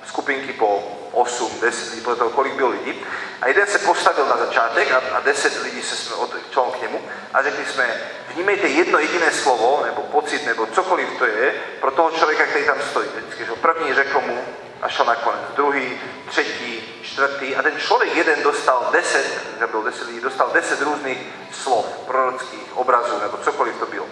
skupinky 0.05 0.53
po 0.53 0.94
8, 1.15 1.59
10 1.61 1.89
lidí, 1.89 2.01
podle 2.01 2.15
toho, 2.15 2.29
kolik 2.29 2.53
bylo 2.53 2.69
lidí. 2.69 3.05
A 3.41 3.47
jeden 3.47 3.67
se 3.67 3.79
postavil 3.79 4.25
na 4.25 4.37
začátek 4.37 4.91
a, 4.91 5.01
a 5.17 5.19
10 5.19 5.63
lidí 5.63 5.83
se 5.83 5.95
jsme 5.95 6.15
otočili 6.15 6.65
k 6.71 6.81
němu 6.81 7.01
a 7.33 7.43
řekli 7.43 7.65
jsme, 7.65 8.01
vnímejte 8.33 8.67
jedno 8.67 8.99
jediné 8.99 9.31
slovo, 9.31 9.81
nebo 9.85 10.01
pocit, 10.01 10.45
nebo 10.45 10.65
cokoliv 10.65 11.09
to 11.17 11.25
je, 11.25 11.55
pro 11.81 11.91
toho 11.91 12.11
člověka, 12.11 12.45
který 12.45 12.65
tam 12.65 12.81
stojí. 12.89 13.09
Vždycky, 13.15 13.45
že 13.45 13.51
první 13.51 13.93
řekl 13.93 14.21
mu 14.21 14.45
a 14.81 14.89
šel 14.89 15.05
nakonec, 15.05 15.41
druhý, 15.55 16.01
třetí, 16.29 16.83
čtvrtý 17.01 17.55
a 17.55 17.61
ten 17.61 17.77
člověk 17.77 18.15
jeden 18.15 18.43
dostal 18.43 18.89
10, 18.91 19.45
byl 19.71 19.83
10 19.83 20.07
lidí, 20.07 20.19
dostal 20.19 20.49
10 20.53 20.81
různých 20.81 21.17
slov, 21.51 21.85
prorockých, 22.05 22.77
obrazů, 22.77 23.19
nebo 23.21 23.37
cokoliv 23.37 23.75
to 23.79 23.85
bylo. 23.85 24.05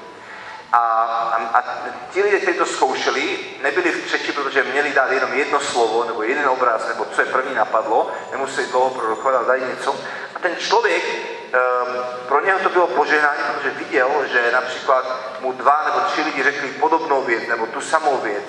A, 0.74 0.78
a, 0.78 1.60
a 1.60 1.64
ti 2.12 2.24
lidé, 2.24 2.40
kteří 2.40 2.58
to 2.58 2.66
zkoušeli, 2.66 3.40
nebyli 3.62 3.92
v 3.92 4.06
křeči, 4.06 4.32
protože 4.32 4.64
měli 4.64 4.90
dát 4.94 5.12
jenom 5.12 5.34
jedno 5.34 5.60
slovo, 5.60 6.04
nebo 6.04 6.24
jeden 6.24 6.50
obraz, 6.50 6.88
nebo 6.88 7.06
co 7.06 7.22
je 7.22 7.28
první 7.28 7.56
napadlo, 7.56 8.12
nemuseli 8.32 8.68
dlouho 8.68 8.90
prorokovat, 8.90 9.36
ale 9.36 9.46
dali 9.46 9.62
něco. 9.62 9.96
A 10.36 10.40
ten 10.40 10.56
člověk, 10.56 11.04
um, 11.04 12.04
pro 12.28 12.46
něho 12.46 12.60
to 12.60 12.70
bylo 12.70 12.88
požehnání, 12.88 13.40
protože 13.54 13.70
viděl, 13.70 14.10
že 14.32 14.52
například 14.52 15.06
mu 15.42 15.52
dva 15.52 15.84
nebo 15.86 16.00
tři 16.00 16.22
lidi 16.22 16.44
řekli 16.44 16.68
podobnou 16.68 17.22
věc, 17.22 17.48
nebo 17.48 17.66
tu 17.66 17.82
samou 17.82 18.18
věc. 18.18 18.44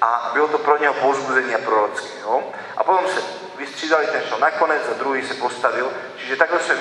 A 0.00 0.30
bylo 0.32 0.48
to 0.48 0.58
pro 0.58 0.76
něho 0.78 0.94
povzbuzení 0.94 1.54
a 1.54 1.58
prorocké. 1.58 2.08
Jo? 2.22 2.42
A 2.76 2.84
potom 2.84 3.08
se 3.08 3.22
vystřídali, 3.58 4.06
ten 4.06 4.22
šel 4.28 4.38
nakonec 4.38 4.82
a 4.90 4.98
druhý 4.98 5.28
se 5.28 5.34
postavil. 5.34 5.92
Čiže 6.16 6.36
takhle 6.36 6.60
jsme 6.60 6.74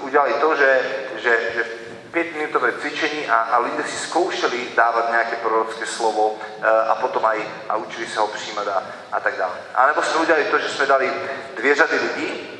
udělali 0.00 0.32
to, 0.32 0.56
že, 0.56 0.80
že, 1.16 1.38
že 1.54 1.64
pětminutové 2.10 2.72
cvičení 2.72 3.28
a, 3.28 3.34
a 3.34 3.58
lidé 3.58 3.84
si 3.84 3.96
zkoušeli 3.96 4.68
dávat 4.76 5.10
nějaké 5.10 5.36
prorocké 5.36 5.86
slovo 5.86 6.38
e, 6.62 6.66
a 6.88 6.94
potom 6.94 7.26
aj 7.26 7.48
a 7.68 7.76
učili 7.76 8.06
se 8.06 8.20
ho 8.20 8.26
přijímat 8.26 8.68
a, 8.68 8.82
a 9.12 9.20
tak 9.20 9.36
dále. 9.36 9.54
A 9.74 9.86
nebo 9.86 10.02
jsme 10.02 10.20
udělali 10.20 10.44
to, 10.44 10.58
že 10.58 10.68
jsme 10.68 10.86
dali 10.86 11.12
dvě 11.56 11.74
řady 11.74 11.96
lidí, 11.96 12.50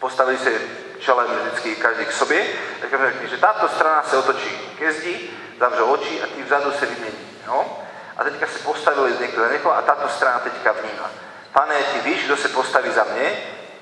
postavili 0.00 0.38
se 0.38 0.52
čelem 0.98 1.26
vždycky 1.26 1.76
každý 1.76 2.04
k 2.04 2.12
sobě, 2.12 2.46
tak 2.80 2.90
jsme 2.90 3.12
řekli, 3.12 3.28
že 3.28 3.36
tato 3.36 3.68
strana 3.68 4.02
se 4.02 4.16
otočí 4.16 4.50
ke 4.78 4.92
zdi, 4.92 5.30
zavře 5.60 5.82
oči 5.82 6.22
a 6.22 6.26
ty 6.26 6.42
vzadu 6.42 6.72
se 6.72 6.86
vymění. 6.86 7.38
Jo? 7.46 7.78
A 8.16 8.24
teďka 8.24 8.46
se 8.46 8.58
postavili 8.58 9.12
za 9.36 9.52
někoho 9.52 9.76
a 9.76 9.82
tato 9.82 10.08
strana 10.08 10.38
teďka 10.38 10.72
vnímá. 10.72 11.10
Pane, 11.52 11.74
ty 11.74 12.00
víš, 12.00 12.24
kdo 12.24 12.36
se 12.36 12.48
postaví 12.48 12.90
za 12.90 13.04
mě, 13.04 13.36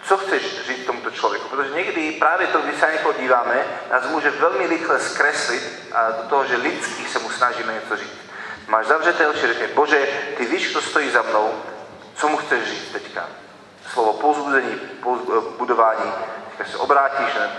co 0.05 0.16
chceš 0.16 0.66
říct 0.66 0.86
tomuto 0.86 1.10
člověku. 1.10 1.48
Protože 1.48 1.74
někdy 1.74 2.12
právě 2.12 2.47
to, 2.47 2.59
když 2.59 2.81
se 2.81 2.86
na 2.86 2.93
někoho 2.93 3.12
díváme, 3.12 3.64
nás 3.93 4.06
může 4.06 4.31
velmi 4.31 4.66
rychle 4.66 5.01
zkreslit 5.01 5.89
a 5.93 6.10
do 6.10 6.22
toho, 6.28 6.47
že 6.47 6.56
lidský 6.56 7.05
se 7.05 7.18
mu 7.18 7.31
snažíme 7.31 7.74
něco 7.74 7.97
říct. 7.97 8.22
Máš 8.66 8.86
zavřeté 8.86 9.28
oči, 9.28 9.47
řekne, 9.47 9.66
Bože, 9.66 10.06
ty 10.36 10.47
víš, 10.47 10.70
kdo 10.70 10.82
stojí 10.82 11.10
za 11.10 11.22
mnou, 11.22 11.62
co 12.14 12.28
mu 12.28 12.36
chceš 12.36 12.64
říct 12.64 12.93
teďka? 12.93 13.28
Slovo 13.93 14.12
pouzbuzení, 14.12 14.81
budování, 15.59 16.12
teďka 16.51 16.72
se 16.72 16.78
obrátíš, 16.78 17.35
ne? 17.35 17.51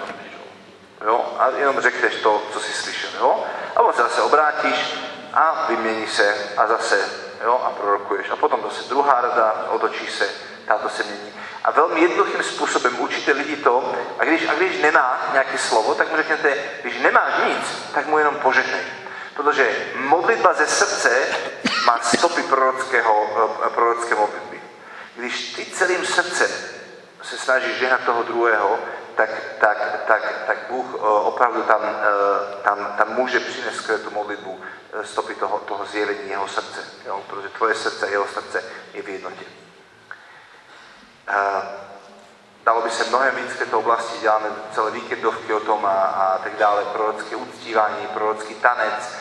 Jo? 1.06 1.36
A 1.40 1.50
jenom 1.50 1.80
řekneš 1.80 2.16
to, 2.16 2.44
co 2.54 2.60
jsi 2.60 2.74
slyšel. 2.74 3.10
Jo? 3.20 3.46
A 3.76 3.80
potom 3.80 3.94
se 3.94 4.02
zase 4.02 4.22
obrátíš 4.22 4.96
a 5.34 5.66
vymění 5.70 6.08
se 6.08 6.36
a 6.58 6.68
zase 6.68 7.10
jo? 7.44 7.62
a 7.66 7.70
prorokuješ. 7.70 8.30
A 8.30 8.36
potom 8.36 8.62
zase 8.64 8.90
druhá 8.90 9.22
rada, 9.22 9.66
otočí 9.70 10.08
se, 10.08 10.30
táto 10.68 10.90
se 10.90 11.04
mění. 11.04 11.34
A 11.64 11.72
velmi 11.72 12.02
jednoduchým 12.02 12.44
způsobem 12.44 13.00
učíte 13.00 13.32
lidi 13.32 13.56
to, 13.56 13.94
a 14.20 14.26
když, 14.26 14.48
a 14.48 14.54
když 14.54 14.82
nemá 14.82 15.30
nějaké 15.34 15.58
slovo, 15.58 15.96
tak 15.96 16.12
mu 16.12 16.18
řeknete, 16.18 16.58
když 16.82 17.00
nemáš 17.00 17.34
nic, 17.46 17.92
tak 17.94 18.06
mu 18.08 18.18
jenom 18.18 18.36
požehnej. 18.36 18.82
Protože 19.36 19.76
modlitba 19.96 20.54
ze 20.54 20.68
srdce 20.68 21.28
má 21.86 22.00
stopy 22.02 22.44
prorockého, 22.44 23.28
eh, 23.66 23.70
prorocké 23.70 24.16
modlitby. 24.16 24.62
Když 25.16 25.54
ty 25.54 25.66
celým 25.66 26.06
srdcem 26.06 26.52
se 27.22 27.38
snažíš 27.38 27.76
žehnat 27.76 28.04
toho 28.06 28.24
druhého, 28.24 28.80
tak, 29.16 29.30
tak, 29.60 30.04
tak, 30.08 30.34
tak 30.48 30.58
Bůh 30.70 30.86
eh, 30.96 30.98
opravdu 31.02 31.62
tam, 31.62 31.82
eh, 31.84 32.62
tam, 32.64 32.94
tam 32.98 33.14
může 33.14 33.40
přinést 33.40 33.90
tu 34.04 34.12
modlitbu 34.12 34.62
stopy 35.04 35.36
toho, 35.36 35.60
toho 35.60 35.86
zjevení 35.86 36.30
jeho 36.30 36.48
srdce. 36.48 36.80
Jo? 37.06 37.24
Protože 37.28 37.50
tvoje 37.50 37.76
srdce 37.76 38.06
a 38.06 38.10
jeho 38.10 38.28
srdce 38.28 38.64
je 38.94 39.02
v 39.02 39.10
jednotě. 39.10 39.63
Dalo 42.66 42.82
by 42.82 42.90
se 42.92 43.04
mnohem 43.04 43.36
víc 43.36 43.52
v 43.52 43.60
této 43.60 43.80
oblasti, 43.80 44.20
děláme 44.20 44.46
celé 44.72 44.92
víkendovky 44.92 45.54
o 45.54 45.60
tom 45.60 45.86
a, 45.86 45.90
a 45.92 46.38
tak 46.38 46.56
dále, 46.56 46.86
prorocké 46.86 47.36
uctívání, 47.36 48.08
prorocký 48.14 48.56
tanec, 48.56 49.16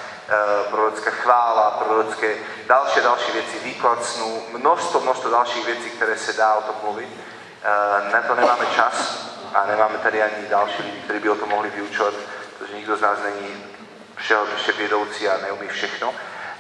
prorocká 0.71 1.11
chvála, 1.11 1.71
prorocké 1.71 2.37
další 2.67 3.01
další 3.01 3.33
věci, 3.33 3.59
výklad 3.59 4.05
snů, 4.05 4.43
množstvo, 4.53 5.01
množstvo 5.01 5.31
dalších 5.31 5.67
věcí, 5.67 5.91
které 5.91 6.19
se 6.19 6.33
dá 6.33 6.55
o 6.55 6.63
tom 6.63 6.75
mluvit. 6.83 7.09
Eh, 7.65 8.13
na 8.13 8.23
to 8.23 8.35
nemáme 8.35 8.67
čas 8.67 9.27
a 9.55 9.67
nemáme 9.67 9.99
tady 9.99 10.23
ani 10.23 10.49
další 10.49 10.83
lidi, 10.83 11.01
kteří 11.01 11.19
by 11.19 11.31
o 11.31 11.35
tom 11.35 11.49
mohli 11.49 11.71
vyučovat, 11.71 12.15
protože 12.59 12.75
nikdo 12.75 12.97
z 12.97 13.01
nás 13.01 13.19
není 13.25 13.65
všeho 14.17 14.47
vědoucí 14.79 15.29
a 15.29 15.37
neumí 15.43 15.69
všechno 15.69 16.15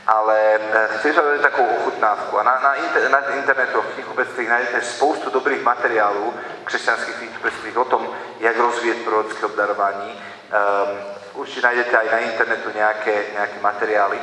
ale 0.06 0.38
eh, 0.54 0.88
chci 0.98 1.12
dát 1.12 1.40
takovou 1.42 1.68
ochutnávku. 1.68 2.38
A 2.38 2.42
na, 2.42 2.60
na, 2.60 2.74
inter, 2.74 3.10
na 3.10 3.18
internetu 3.18 3.82
v 3.82 3.94
knihkupectvích 3.94 4.48
najdete 4.48 4.82
spoustu 4.82 5.30
dobrých 5.30 5.62
materiálů 5.62 6.34
křesťanských 6.64 7.16
knihkupectvích 7.16 7.76
o 7.78 7.84
tom, 7.84 8.08
jak 8.40 8.56
rozvíjet 8.56 9.04
prorocké 9.04 9.46
obdarování. 9.46 10.12
Um, 10.12 10.98
určitě 11.32 11.60
najdete 11.60 11.96
i 11.96 12.10
na 12.12 12.18
internetu 12.18 12.70
nějaké, 12.74 13.24
nějaké 13.32 13.60
materiály. 13.60 14.18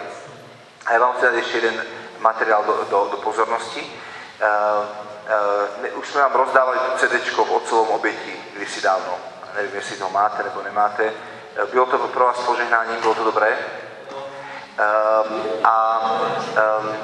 A 0.86 0.94
já 0.94 1.00
vám 1.00 1.14
chci 1.14 1.26
dát 1.26 1.34
ještě 1.34 1.58
jeden 1.58 1.84
materiál 2.20 2.64
do, 2.64 2.86
do, 2.90 3.08
do 3.12 3.18
pozornosti. 3.18 4.00
Uh, 4.42 4.86
uh, 5.92 6.00
už 6.00 6.08
jsme 6.08 6.22
vám 6.22 6.34
rozdávali 6.34 6.80
CD 6.98 7.14
v 7.36 7.52
otcovom 7.52 7.88
oběti 7.88 8.44
kdysi 8.56 8.82
dávno. 8.82 9.18
Nevím, 9.56 9.76
jestli 9.76 9.98
to 9.98 10.10
máte 10.10 10.44
nebo 10.44 10.62
nemáte. 10.62 11.14
Bylo 11.72 11.86
to 11.86 11.98
pro 11.98 12.26
vás 12.26 12.40
požehnáním, 12.40 13.02
bylo 13.02 13.16
to 13.16 13.24
dobré? 13.24 13.58
Um, 14.80 15.44
a 15.64 16.02
um, 16.80 16.96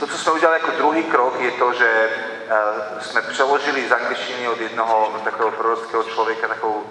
to, 0.00 0.06
co 0.06 0.18
jsme 0.18 0.32
udělali 0.32 0.60
jako 0.60 0.76
druhý 0.76 1.04
krok, 1.04 1.40
je 1.40 1.50
to, 1.50 1.72
že 1.72 2.10
uh, 2.46 3.00
jsme 3.00 3.22
přeložili 3.22 3.88
z 3.88 4.48
od 4.48 4.60
jednoho 4.60 5.20
takového 5.24 5.56
prorockého 5.56 6.04
člověka 6.04 6.48
takovou 6.48 6.84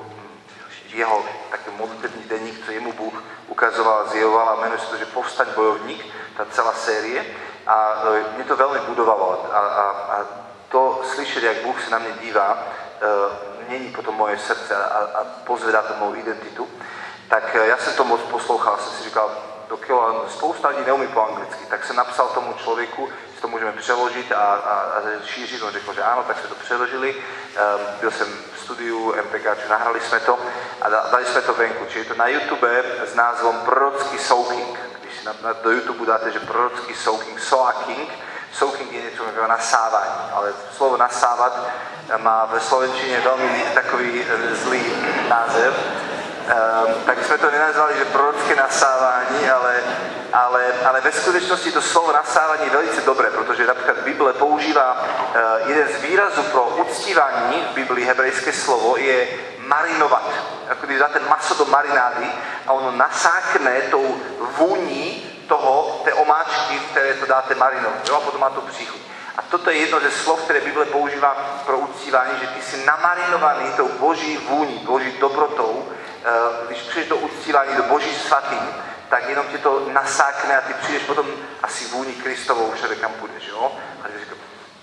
jeho 0.94 1.26
takový 1.52 1.78
modlitební 1.78 2.24
denník, 2.24 2.66
co 2.66 2.72
jemu 2.72 2.94
Bůh 2.94 3.24
ukazoval, 3.48 4.08
zjevoval 4.08 4.50
a 4.50 4.62
jmenuje 4.62 4.80
se 4.80 4.86
to, 4.86 4.98
že 4.98 5.06
Povstaň 5.06 5.48
bojovník, 5.56 6.06
ta 6.38 6.46
celá 6.52 6.74
série. 6.74 7.26
A 7.68 8.04
uh, 8.04 8.18
mě 8.36 8.44
to 8.44 8.56
velmi 8.56 8.80
budovalo 8.80 9.46
a, 9.54 9.58
a, 9.58 9.90
a 9.90 10.26
to 10.70 11.02
slyšet, 11.04 11.44
jak 11.44 11.58
Bůh 11.58 11.84
se 11.84 11.90
na 11.90 12.00
mě 12.00 12.12
dívá, 12.22 12.58
uh, 12.58 13.68
mění 13.68 13.92
potom 13.92 14.16
moje 14.16 14.38
srdce 14.38 14.76
a, 14.76 14.98
a 14.98 15.24
pozvedá 15.44 15.82
to 15.82 15.94
mou 16.00 16.16
identitu. 16.16 16.70
Tak 17.30 17.54
já 17.54 17.78
jsem 17.78 17.94
to 17.94 18.04
moc 18.04 18.22
poslouchal, 18.22 18.78
jsem 18.78 18.94
si 18.94 19.04
říkal, 19.04 19.32
do 19.72 19.78
kila. 19.78 20.26
Spousta 20.30 20.68
lidí 20.68 20.84
neumí 20.86 21.08
po 21.08 21.22
anglicky, 21.22 21.66
tak 21.66 21.86
jsem 21.86 21.96
napsal 21.96 22.28
tomu 22.28 22.54
člověku, 22.54 23.10
že 23.36 23.42
to 23.42 23.48
můžeme 23.48 23.72
přeložit 23.72 24.32
a, 24.32 24.36
a, 24.36 24.76
a 24.98 25.02
šířit. 25.26 25.64
On 25.64 25.72
řekl, 25.72 25.94
že 25.94 26.04
ano, 26.04 26.24
tak 26.28 26.40
jsme 26.40 26.50
to 26.50 26.56
přeložili. 26.56 27.16
Um, 27.16 27.82
byl 28.00 28.12
jsem 28.12 28.28
v 28.56 28.60
studiu 28.60 29.16
MPK, 29.24 29.70
nahrali 29.70 30.00
jsme 30.00 30.20
to 30.20 30.40
a 30.82 30.90
dali 30.90 31.26
jsme 31.26 31.42
to 31.42 31.54
venku. 31.54 31.86
Čili 31.86 32.06
to 32.06 32.16
na 32.16 32.28
YouTube 32.28 32.84
s 33.06 33.16
názvom 33.16 33.60
Prorocký 33.60 34.18
soaking. 34.18 34.80
Když 35.02 35.20
si 35.20 35.26
na, 35.26 35.36
na, 35.44 35.54
do 35.54 35.72
YouTube 35.72 36.06
dáte, 36.06 36.32
že 36.32 36.40
Prorocký 36.40 36.94
soaking, 36.94 37.40
soaking, 37.40 38.10
soaking 38.54 38.92
je 38.92 39.02
něco 39.02 39.24
jako 39.24 39.48
nasávání, 39.48 40.32
ale 40.34 40.54
slovo 40.78 40.98
nasávat 40.98 41.68
má 42.18 42.46
ve 42.46 42.60
slovenčině 42.60 43.20
velmi 43.20 43.66
takový 43.74 44.24
eh, 44.24 44.56
zlý 44.56 44.84
název 45.30 46.01
tak 47.06 47.24
jsme 47.24 47.38
to 47.38 47.52
nenazvali, 47.52 47.94
že 47.98 48.06
prorocké 48.06 48.56
nasávání, 48.56 49.50
ale, 49.50 49.76
ale, 50.34 50.66
ale 50.86 51.02
ve 51.02 51.12
skutečnosti 51.12 51.72
to 51.72 51.82
slovo 51.82 52.14
nasávání 52.14 52.64
je 52.64 52.70
velice 52.70 53.02
dobré, 53.02 53.30
protože 53.30 53.68
například 53.68 53.98
Bible 53.98 54.34
používá 54.34 55.02
uh, 55.02 55.70
jeden 55.70 55.88
z 55.88 56.02
výrazů 56.02 56.44
pro 56.44 56.64
uctívání 56.64 57.68
v 57.72 57.76
Biblii, 57.76 58.06
hebrejské 58.06 58.54
slovo, 58.54 58.98
je 58.98 59.28
marinovat. 59.60 60.30
Jako 60.70 60.86
když 60.86 61.00
dáte 61.00 61.20
maso 61.20 61.54
do 61.54 61.66
marinády 61.66 62.28
a 62.68 62.74
ono 62.74 62.92
nasákne 62.92 63.82
tou 63.82 64.22
vůní 64.58 65.32
toho, 65.48 66.02
té 66.04 66.14
omáčky, 66.14 66.80
které 66.92 67.14
to 67.14 67.26
dáte 67.26 67.56
marinovat. 67.56 68.08
Jo? 68.10 68.16
A 68.16 68.20
potom 68.20 68.42
má 68.42 68.50
to 68.50 68.62
příchuť. 68.62 69.02
A 69.38 69.42
toto 69.42 69.70
je 69.70 69.78
jedno 69.78 70.00
ze 70.00 70.12
slov, 70.12 70.42
které 70.42 70.62
Bible 70.62 70.86
používá 70.86 71.62
pro 71.66 71.78
uctívání, 71.78 72.32
že 72.42 72.48
ty 72.48 72.62
jsi 72.62 72.86
namarinovaný 72.86 73.72
tou 73.78 73.88
boží 73.88 74.38
vůní, 74.38 74.78
boží 74.78 75.12
dobrotou, 75.20 75.88
Eh, 75.92 76.01
když 76.68 76.82
přijdeš 76.82 77.10
do 77.10 77.16
uctívání, 77.18 77.76
do 77.76 77.84
boží 77.84 78.16
svatý, 78.16 78.58
tak 79.10 79.30
jenom 79.30 79.48
ti 79.48 79.58
to 79.58 79.90
nasákne 79.94 80.58
a 80.58 80.62
ty 80.62 80.74
přijdeš 80.74 81.04
potom 81.04 81.28
asi 81.64 81.86
vůni 81.86 82.14
Kristovou 82.14 82.72
všade, 82.72 82.96
kam 82.96 83.14
půjdeš, 83.14 83.48
jo? 83.48 83.78
A 84.04 84.08
ty 84.08 84.20
říkáš, 84.20 84.38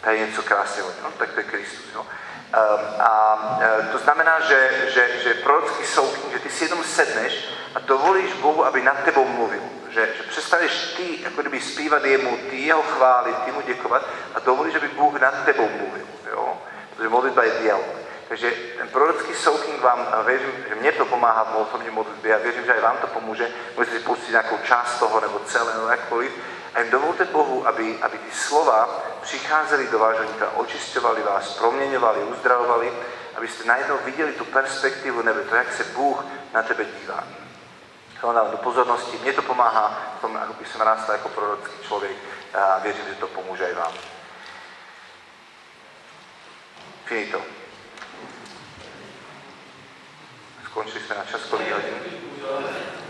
to 0.05 0.11
je 0.11 0.27
něco 0.27 0.43
krásného, 0.43 0.89
no, 1.03 1.11
tak 1.19 1.33
to 1.33 1.41
je 1.41 1.45
Kristus, 1.45 1.85
jo? 1.95 2.01
Um, 2.01 3.01
a 3.01 3.35
uh, 3.81 3.87
to 3.93 3.99
znamená, 3.99 4.41
že, 4.41 4.71
že, 4.95 5.09
že 5.23 5.35
prorocký 5.35 5.85
soukyn, 5.85 6.33
že 6.33 6.39
ty 6.39 6.51
si 6.51 6.65
jenom 6.65 6.85
sedneš 6.85 7.49
a 7.75 7.79
dovolíš 7.79 8.33
Bohu, 8.33 8.65
aby 8.65 8.83
nad 8.83 9.05
tebou 9.05 9.25
mluvil. 9.29 9.63
Že, 9.91 10.09
že 10.17 10.23
přestaneš 10.23 10.95
ty, 10.97 11.23
jako 11.23 11.41
kdyby 11.41 11.61
zpívat 11.61 12.05
jemu, 12.05 12.39
ty 12.51 12.57
jeho 12.57 12.83
chvály, 12.83 13.35
ty 13.45 13.53
mu 13.53 13.61
děkovat 13.61 14.03
a 14.35 14.41
dovolíš, 14.41 14.75
aby 14.75 14.89
Bůh 14.89 15.21
nad 15.21 15.45
tebou 15.45 15.69
mluvil. 15.69 16.07
Jo? 16.31 16.63
Protože 16.97 17.09
modlitba 17.09 17.45
je 17.45 17.51
dialog. 17.51 18.08
Takže 18.29 18.51
ten 18.79 18.89
prorocký 18.89 19.35
soaking 19.35 19.81
vám, 19.81 20.07
věřím, 20.27 20.65
že 20.69 20.75
mě 20.75 20.93
to 20.93 21.05
pomáhá 21.05 21.45
v 21.45 21.57
osobní 21.57 21.91
modlitbě 21.91 22.35
a 22.35 22.39
věřím, 22.39 22.65
že 22.65 22.73
i 22.73 22.81
vám 22.81 22.97
to 22.97 23.07
pomůže. 23.07 23.51
Můžete 23.77 23.99
si 23.99 24.05
pustit 24.05 24.31
nějakou 24.31 24.59
část 24.59 24.99
toho 24.99 25.21
nebo 25.21 25.39
celé, 25.39 25.75
nebo 25.75 25.89
jakkoliv. 25.89 26.33
A 26.75 26.81
jim 26.81 26.91
dovolte 26.91 27.25
Bohu, 27.25 27.69
aby, 27.69 27.99
aby 28.03 28.19
ty 28.19 28.31
slova 28.31 29.03
přicházely 29.23 29.87
do 29.87 29.99
vášho 29.99 30.25
nitra, 30.25 30.51
očisťovali 30.55 31.23
vás, 31.23 31.59
proměňovali, 31.59 32.25
uzdravovali, 32.25 32.93
abyste 33.37 33.65
najednou 33.65 33.99
viděli 34.05 34.33
tu 34.33 34.45
perspektivu 34.45 35.23
nebe, 35.23 35.43
to, 35.43 35.55
jak 35.55 35.73
se 35.73 35.85
Bůh 35.85 36.25
na 36.55 36.63
tebe 36.63 36.85
dívá. 36.85 37.25
To 38.21 38.33
dám 38.33 38.51
do 38.51 38.57
pozornosti, 38.57 39.19
mě 39.23 39.33
to 39.33 39.43
pomáhá 39.43 40.15
v 40.19 40.21
tom, 40.21 40.37
aby 40.37 40.65
jsem 40.65 40.81
rástal 40.81 41.15
jako 41.15 41.29
prorocký 41.29 41.73
člověk 41.87 42.17
a 42.55 42.79
věřím, 42.79 43.05
že 43.09 43.15
to 43.15 43.27
pomůže 43.27 43.65
i 43.71 43.75
vám. 43.75 43.93
Finito. 47.05 47.58
Skončili 50.79 51.05
jsme 51.05 51.15
na 51.15 51.25
časový 51.25 51.65
hodin. 51.73 53.08